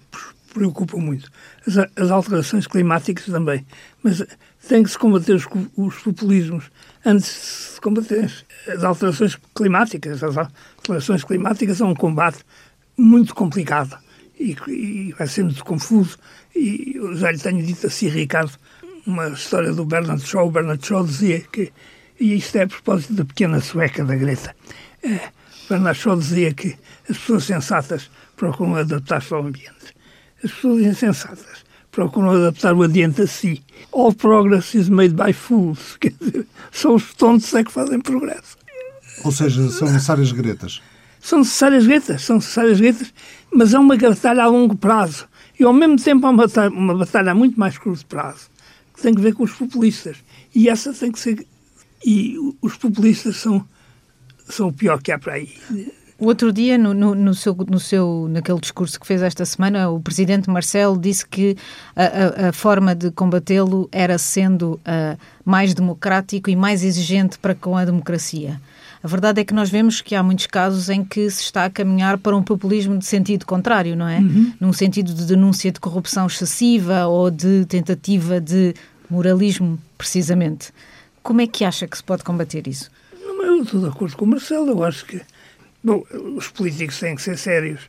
preocupam 0.53 0.99
muito. 0.99 1.31
As, 1.67 1.77
as 1.95 2.11
alterações 2.11 2.67
climáticas 2.67 3.25
também. 3.25 3.65
Mas 4.01 4.23
tem 4.68 4.84
que 4.84 4.89
se 4.89 4.97
combater 4.97 5.34
os, 5.34 5.47
os 5.76 5.95
populismos 5.97 6.72
antes 7.05 7.26
de 7.26 7.74
se 7.76 7.82
combater 7.82 8.32
as 8.68 8.84
alterações 8.84 9.38
climáticas. 9.55 10.24
As 10.24 10.38
alterações 10.38 11.24
climáticas 11.24 11.78
são 11.78 11.91
um 11.91 11.95
combate 11.95 12.39
muito 12.97 13.36
complicado 13.36 13.97
e, 14.39 14.55
e 14.68 15.14
vai 15.18 15.28
ser 15.28 15.43
muito 15.43 15.64
confuso. 15.64 16.18
E 16.55 16.93
eu 16.95 17.16
já 17.16 17.32
lhe 17.32 17.39
tenho 17.39 17.64
dito 17.64 17.88
assim, 17.88 18.07
Ricardo, 18.07 18.53
uma 19.05 19.30
história 19.30 19.74
do 19.74 19.86
Bernard 19.86 20.26
Shaw. 20.26 20.47
O 20.47 20.51
Bernard 20.51 20.86
Shaw 20.86 21.05
dizia 21.05 21.41
que, 21.41 21.72
e 22.20 22.36
isto 22.36 22.55
é 22.57 22.64
a 22.64 22.68
propósito 22.68 23.14
da 23.14 23.26
pequena 23.26 23.59
sueca 23.59 24.03
da 24.05 24.16
Greta, 24.16 24.55
é, 25.03 25.30
Bernard 25.70 25.99
Shaw 25.99 26.18
dizia 26.18 26.53
que 26.53 26.78
as 27.09 27.18
pessoas 27.18 27.43
sensatas 27.43 28.09
procuram 28.36 28.76
adaptar-se 28.76 29.34
ao 29.34 29.45
ambiente. 29.45 29.93
As 30.43 30.51
pessoas 30.51 30.82
insensatas 30.84 31.62
procuram 31.93 32.31
adaptar 32.31 32.73
o 32.73 32.83
ambiente 32.83 33.21
a 33.21 33.27
si. 33.27 33.63
All 33.91 34.13
progress 34.13 34.75
is 34.75 34.89
made 34.89 35.13
by 35.13 35.31
fools. 35.31 35.95
Quer 36.01 36.13
dizer, 36.19 36.47
são 36.71 36.95
os 36.95 37.13
tontos 37.13 37.53
é 37.53 37.63
que 37.63 37.71
fazem 37.71 38.01
progresso. 38.01 38.57
Ou 39.23 39.31
seja, 39.31 39.69
são 39.69 39.87
necessárias 39.87 40.31
gretas. 40.31 40.81
São 41.21 41.39
necessárias 41.39 41.87
gretas, 41.87 42.21
são 42.23 42.35
necessárias 42.37 42.81
gretas, 42.81 43.13
mas 43.53 43.73
é 43.73 43.79
uma 43.79 43.95
batalha 43.95 44.43
a 44.43 44.47
longo 44.47 44.75
prazo. 44.75 45.25
E 45.57 45.63
ao 45.63 45.71
mesmo 45.71 45.95
tempo 45.97 46.25
há 46.25 46.31
uma 46.31 46.43
batalha, 46.43 46.69
uma 46.69 46.97
batalha 46.97 47.31
a 47.31 47.35
muito 47.35 47.57
mais 47.57 47.77
curto 47.77 48.05
prazo, 48.07 48.49
que 48.93 49.01
tem 49.01 49.13
que 49.13 49.21
ver 49.21 49.33
com 49.33 49.43
os 49.43 49.53
populistas. 49.53 50.17
E 50.53 50.67
essa 50.67 50.93
tem 50.93 51.11
que 51.11 51.19
ser. 51.19 51.47
E 52.05 52.35
os 52.61 52.75
populistas 52.75 53.37
são, 53.37 53.65
são 54.49 54.67
o 54.67 54.73
pior 54.73 55.01
que 55.01 55.11
há 55.11 55.19
para 55.19 55.33
aí. 55.33 55.55
O 56.24 56.28
outro 56.28 56.53
dia, 56.53 56.78
no, 56.78 56.93
no, 56.93 57.13
no, 57.13 57.36
seu, 57.36 57.53
no 57.69 57.82
seu, 57.82 58.30
naquele 58.30 58.57
discurso 58.57 58.97
que 58.97 59.05
fez 59.05 59.21
esta 59.21 59.43
semana, 59.43 59.89
o 59.89 59.99
presidente 59.99 60.49
Marcelo 60.49 60.97
disse 60.97 61.28
que 61.28 61.57
a, 61.93 62.45
a, 62.45 62.49
a 62.49 62.53
forma 62.53 62.95
de 62.95 63.11
combatê-lo 63.11 63.89
era 63.91 64.17
sendo 64.17 64.80
uh, 64.88 65.19
mais 65.43 65.74
democrático 65.74 66.49
e 66.49 66.55
mais 66.55 66.82
exigente 66.82 67.38
para 67.38 67.53
com 67.53 67.76
a 67.76 67.84
democracia. 67.84 68.61
A 69.03 69.07
verdade 69.09 69.41
é 69.41 69.43
que 69.43 69.53
nós 69.53 69.69
vemos 69.69 69.99
que 69.99 70.15
há 70.15 70.24
muitos 70.24 70.47
casos 70.47 70.88
em 70.88 71.03
que 71.03 71.30
se 71.30 71.41
está 71.41 71.65
a 71.65 71.69
caminhar 71.69 72.17
para 72.17 72.38
um 72.38 72.41
populismo 72.41 72.97
de 72.97 73.05
sentido 73.05 73.45
contrário, 73.45 73.93
não 73.93 74.07
é? 74.07 74.19
Uhum. 74.19 74.53
Num 74.61 74.71
sentido 74.71 75.13
de 75.13 75.26
denúncia 75.26 75.74
de 75.74 75.80
corrupção 75.82 76.28
excessiva 76.28 77.05
ou 77.05 77.30
de 77.30 77.65
tentativa 77.65 78.39
de 78.39 78.74
moralismo, 79.09 79.78
precisamente. 79.97 80.71
Como 81.21 81.41
é 81.41 81.47
que 81.47 81.65
acha 81.65 81.86
que 81.86 81.97
se 81.97 82.03
pode 82.03 82.24
combater 82.24 82.65
isso? 82.65 82.89
Eu 83.11 83.61
estou 83.61 83.82
de 83.82 83.88
acordo 83.88 84.15
com 84.15 84.24
o 84.24 84.28
Marcelo. 84.30 84.69
Eu 84.69 84.84
acho 84.86 85.05
que 85.05 85.21
Bom, 85.84 86.03
os 86.36 86.47
políticos 86.47 86.99
têm 86.99 87.15
que 87.15 87.21
ser 87.21 87.38
sérios, 87.38 87.81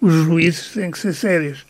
os 0.00 0.12
juízes 0.12 0.72
têm 0.72 0.90
que 0.90 0.98
ser 0.98 1.14
sérios. 1.14 1.66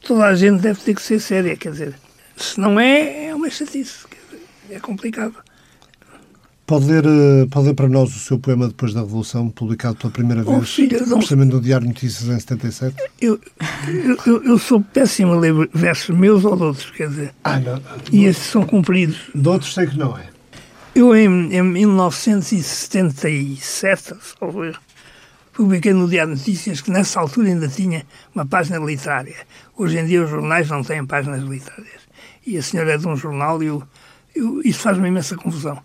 Toda 0.00 0.26
a 0.26 0.34
gente 0.34 0.60
deve 0.60 0.80
ter 0.80 0.94
que 0.94 1.02
ser 1.02 1.20
séria, 1.20 1.56
quer 1.56 1.72
dizer, 1.72 1.94
se 2.36 2.60
não 2.60 2.78
é, 2.78 3.26
é 3.26 3.34
uma 3.34 3.48
chatice, 3.48 4.04
é 4.70 4.78
complicado. 4.80 5.36
Pode 6.66 6.86
ler, 6.86 7.04
eh, 7.06 7.46
pode 7.48 7.68
ler 7.68 7.74
para 7.74 7.88
nós 7.88 8.16
o 8.16 8.18
seu 8.18 8.40
poema 8.40 8.66
Depois 8.66 8.92
da 8.92 8.98
Revolução, 9.00 9.48
publicado 9.48 9.94
pela 9.94 10.12
primeira 10.12 10.42
oh, 10.44 10.56
vez, 10.56 10.74
filha, 10.74 10.98
precisamente 10.98 11.54
no 11.54 11.60
Diário 11.60 11.86
Notícias 11.86 12.28
em 12.28 12.40
77? 12.40 12.96
Eu, 13.20 13.38
eu, 14.26 14.42
eu, 14.42 14.58
sou 14.58 14.80
péssimo 14.80 15.34
a 15.34 15.38
ler 15.38 15.54
versos 15.72 16.16
meus 16.16 16.44
ou 16.44 16.56
de 16.56 16.64
outros, 16.64 16.90
quer 16.90 17.08
dizer. 17.08 17.32
Ah, 17.44 17.60
não. 17.60 17.80
E 18.10 18.24
esses 18.24 18.48
são 18.48 18.66
cumpridos. 18.66 19.16
De 19.32 19.48
outros 19.48 19.74
sei 19.74 19.86
que 19.86 19.96
não 19.96 20.18
é. 20.18 20.26
Eu, 20.92 21.14
em, 21.14 21.54
em 21.54 21.62
1977, 21.62 24.14
talvez, 24.40 24.74
publiquei 25.56 25.94
no 25.94 26.06
Diário 26.06 26.34
Notícias 26.34 26.82
que 26.82 26.90
nessa 26.90 27.18
altura 27.18 27.48
ainda 27.48 27.66
tinha 27.66 28.06
uma 28.34 28.44
página 28.44 28.78
literária. 28.78 29.36
Hoje 29.74 29.98
em 29.98 30.04
dia 30.04 30.22
os 30.22 30.28
jornais 30.28 30.68
não 30.68 30.82
têm 30.84 31.04
páginas 31.06 31.42
literárias. 31.42 32.02
E 32.46 32.58
a 32.58 32.62
senhora 32.62 32.92
é 32.92 32.98
de 32.98 33.08
um 33.08 33.16
jornal 33.16 33.62
e 33.62 33.66
eu, 33.66 33.82
eu, 34.34 34.60
isso 34.62 34.80
faz 34.80 34.98
uma 34.98 35.08
imensa 35.08 35.34
confusão. 35.34 35.82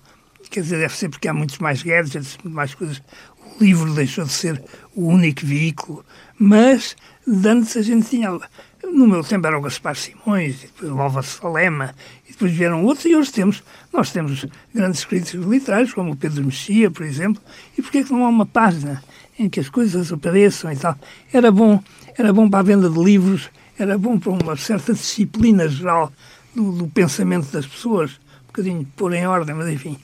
Quer 0.50 0.64
dizer, 0.64 0.80
deve 0.80 0.94
ser 0.94 1.08
porque 1.08 1.30
há 1.30 1.34
muitos 1.34 1.58
mais 1.60 1.82
gadgets, 1.82 2.38
mais 2.44 2.76
coisas. 2.76 3.02
O 3.40 3.64
livro 3.64 3.94
deixou 3.94 4.26
de 4.26 4.34
ser 4.34 4.62
o 4.94 5.08
único 5.08 5.46
veículo. 5.46 6.06
Mas, 6.38 6.98
antes 7.26 7.78
a 7.78 7.82
gente 7.82 8.10
tinha... 8.10 8.38
No 8.84 9.08
meu 9.08 9.24
tempo 9.24 9.48
era 9.48 9.58
o 9.58 9.62
Gaspar 9.62 9.96
Simões, 9.96 10.64
e 10.64 10.68
depois 10.68 10.92
o 10.92 11.00
Álvaro 11.00 11.26
Salema, 11.26 11.96
e 12.28 12.34
depois 12.34 12.52
vieram 12.52 12.84
outros, 12.84 13.06
e 13.06 13.16
hoje 13.16 13.32
temos, 13.32 13.64
nós 13.94 14.12
temos 14.12 14.46
grandes 14.74 15.06
críticos 15.06 15.46
literários, 15.46 15.94
como 15.94 16.12
o 16.12 16.16
Pedro 16.18 16.44
Mexia, 16.44 16.92
por 16.92 17.06
exemplo, 17.06 17.42
e 17.78 17.82
porquê 17.82 18.00
é 18.00 18.04
que 18.04 18.12
não 18.12 18.26
há 18.26 18.30
uma 18.30 18.46
página 18.46 19.02
em 19.38 19.50
que 19.50 19.60
as 19.60 19.70
coisas 19.70 20.12
apareçam 20.12 20.72
e 20.72 20.76
tal. 20.76 20.98
Era 21.32 21.52
bom, 21.52 21.82
era 22.18 22.32
bom 22.34 22.50
para 22.50 22.60
a 22.60 22.64
venda 22.64 22.90
de 22.90 23.00
livros, 23.00 23.50
era 23.78 23.98
bom 23.98 24.20
para 24.20 24.32
uma 24.32 24.56
certa 24.58 24.94
disciplina 24.94 25.68
geral 25.68 26.12
do, 26.56 26.72
do 26.72 26.88
pensamento 26.88 27.52
das 27.52 27.66
pessoas, 27.66 28.12
um 28.12 28.48
bocadinho 28.48 28.88
pôr 28.96 29.14
em 29.14 29.26
ordem, 29.26 29.56
mas 29.56 29.70
enfim. 29.70 29.98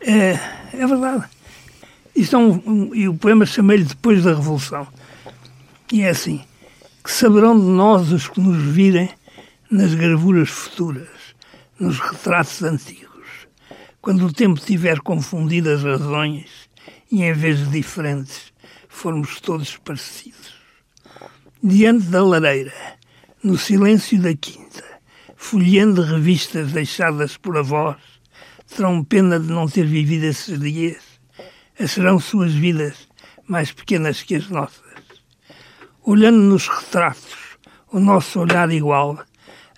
É, 0.00 0.38
é 0.72 0.86
verdade. 0.86 1.24
Isto 2.14 2.36
é 2.36 2.38
um, 2.38 2.62
um, 2.66 2.94
e 2.94 3.08
o 3.08 3.14
poema 3.14 3.46
chamei-lhe 3.46 3.84
Depois 3.84 4.24
da 4.24 4.34
Revolução. 4.34 4.86
E 5.92 6.02
é 6.02 6.10
assim, 6.10 6.42
que 7.02 7.10
saberão 7.10 7.58
de 7.58 7.66
nós 7.66 8.12
os 8.12 8.28
que 8.28 8.40
nos 8.40 8.62
virem 8.62 9.10
nas 9.70 9.94
gravuras 9.94 10.48
futuras, 10.48 11.08
nos 11.78 11.98
retratos 12.00 12.62
antigos, 12.62 13.08
quando 14.02 14.26
o 14.26 14.32
tempo 14.32 14.60
tiver 14.60 15.00
confundido 15.00 15.70
as 15.70 15.82
razões 15.82 16.59
e 17.10 17.22
em 17.22 17.32
vez 17.32 17.58
de 17.58 17.66
diferentes, 17.66 18.52
formos 18.88 19.40
todos 19.40 19.76
parecidos. 19.76 20.54
Diante 21.62 22.06
da 22.06 22.24
lareira, 22.24 22.72
no 23.42 23.58
silêncio 23.58 24.20
da 24.20 24.34
quinta, 24.34 24.84
folheando 25.36 26.02
revistas 26.02 26.72
deixadas 26.72 27.36
por 27.36 27.56
avós, 27.56 27.96
terão 28.66 29.02
pena 29.02 29.40
de 29.40 29.48
não 29.48 29.68
ter 29.68 29.86
vivido 29.86 30.24
esses 30.24 30.58
dias? 30.60 31.02
Serão 31.86 32.20
suas 32.20 32.52
vidas 32.52 33.08
mais 33.46 33.72
pequenas 33.72 34.22
que 34.22 34.36
as 34.36 34.48
nossas? 34.48 34.84
Olhando 36.02 36.38
nos 36.38 36.68
retratos, 36.68 37.58
o 37.90 37.98
nosso 37.98 38.40
olhar 38.40 38.70
igual, 38.70 39.18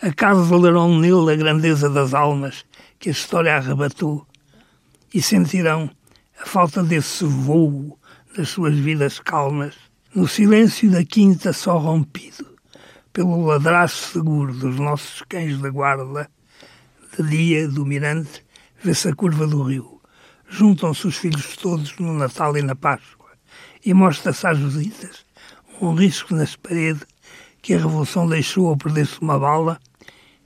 acaso 0.01 0.45
valerão 0.45 0.99
nele 0.99 1.33
a 1.33 1.37
grandeza 1.37 1.89
das 1.89 2.13
almas 2.13 2.65
que 2.99 3.09
a 3.09 3.13
história 3.13 3.57
arrebatou 3.57 4.27
e 5.15 5.23
sentirão 5.23 5.91
a 6.43 6.47
falta 6.47 6.83
desse 6.83 7.25
voo 7.25 7.97
das 8.37 8.49
suas 8.49 8.75
vidas 8.75 9.21
calmas, 9.21 9.77
no 10.13 10.27
silêncio 10.27 10.91
da 10.91 11.05
quinta 11.05 11.53
só 11.53 11.79
rompido, 11.79 12.59
pelo 13.13 13.47
ladraço 13.47 14.13
seguro 14.13 14.53
dos 14.53 14.77
nossos 14.77 15.23
cães 15.29 15.57
da 15.59 15.71
guarda, 15.71 16.29
De 17.17 17.29
dia, 17.29 17.69
do 17.69 17.87
mirante, 17.87 18.45
vê-se 18.83 19.09
a 19.09 19.15
curva 19.15 19.47
do 19.47 19.63
rio. 19.63 20.01
Juntam-se 20.49 21.07
os 21.07 21.17
filhos 21.17 21.57
todos 21.57 21.97
no 21.99 22.13
Natal 22.13 22.57
e 22.57 22.63
na 22.63 22.75
Páscoa. 22.75 23.31
E 23.85 23.95
mostra-se 23.95 24.47
às 24.47 24.59
visitas 24.59 25.25
um 25.81 25.95
risco 25.95 26.35
nas 26.35 26.57
paredes 26.57 27.07
que 27.61 27.75
a 27.75 27.79
Revolução 27.79 28.27
deixou 28.27 28.69
ao 28.69 28.77
perder-se 28.77 29.21
uma 29.21 29.39
bala 29.39 29.79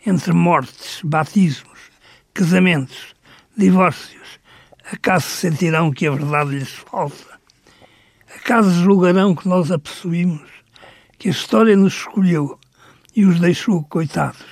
entre 0.04 0.32
mortes, 0.32 1.00
batismos, 1.02 1.78
casamentos, 2.34 3.14
divórcios. 3.56 4.25
Acaso 4.92 5.26
sentirão 5.26 5.90
que 5.90 6.06
a 6.06 6.12
verdade 6.12 6.50
lhes 6.50 6.70
falta? 6.70 7.40
Acaso 8.36 8.70
julgarão 8.70 9.34
que 9.34 9.48
nós 9.48 9.72
a 9.72 9.80
possuímos? 9.80 10.48
Que 11.18 11.26
a 11.26 11.32
história 11.32 11.76
nos 11.76 11.94
escolheu 11.94 12.56
e 13.16 13.24
os 13.24 13.40
deixou 13.40 13.82
coitados, 13.82 14.46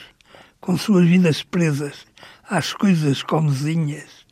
com 0.61 0.77
suas 0.77 1.07
vidas 1.07 1.45
presas 1.45 2.05
às 2.51 2.73
coisas 2.73 3.23
comezinhas, 3.23 4.27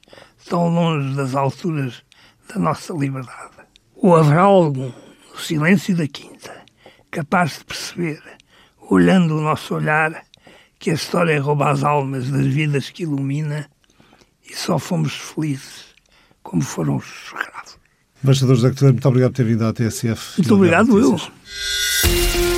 tão 0.49 0.71
longe 0.71 1.15
das 1.15 1.37
alturas 1.37 2.03
da 2.49 2.59
nossa 2.59 2.93
liberdade. 2.93 3.59
Ou 3.95 4.17
haverá 4.17 4.43
algum, 4.43 4.91
no 5.33 5.39
silêncio 5.39 5.97
da 5.97 6.09
quinta, 6.09 6.65
capaz 7.13 7.59
de 7.59 7.65
perceber, 7.65 8.21
olhando 8.91 9.39
o 9.39 9.41
nosso 9.41 9.77
olhar, 9.77 10.25
que 10.81 10.91
a 10.91 10.95
história 10.95 11.41
rouba 11.41 11.71
as 11.71 11.85
almas 11.85 12.29
das 12.29 12.47
vidas 12.47 12.91
que 12.91 13.05
ilumina 13.05 13.71
e 14.45 14.57
só 14.57 14.81
fomos 14.81 15.15
felizes 15.15 15.92
como 16.43 16.63
foram 16.63 16.97
os 16.97 17.05
escravos. 17.05 17.79
Embaixador 18.23 18.57
José 18.57 18.69
Coutinho, 18.69 18.93
muito 18.93 19.09
obrigado 19.09 19.31
por 19.33 19.37
ter 19.37 19.45
vindo 19.45 19.65
à 19.65 19.73
TSF. 19.73 20.39
Muito 20.39 20.55
obrigado, 20.55 20.99
eu. 20.99 22.52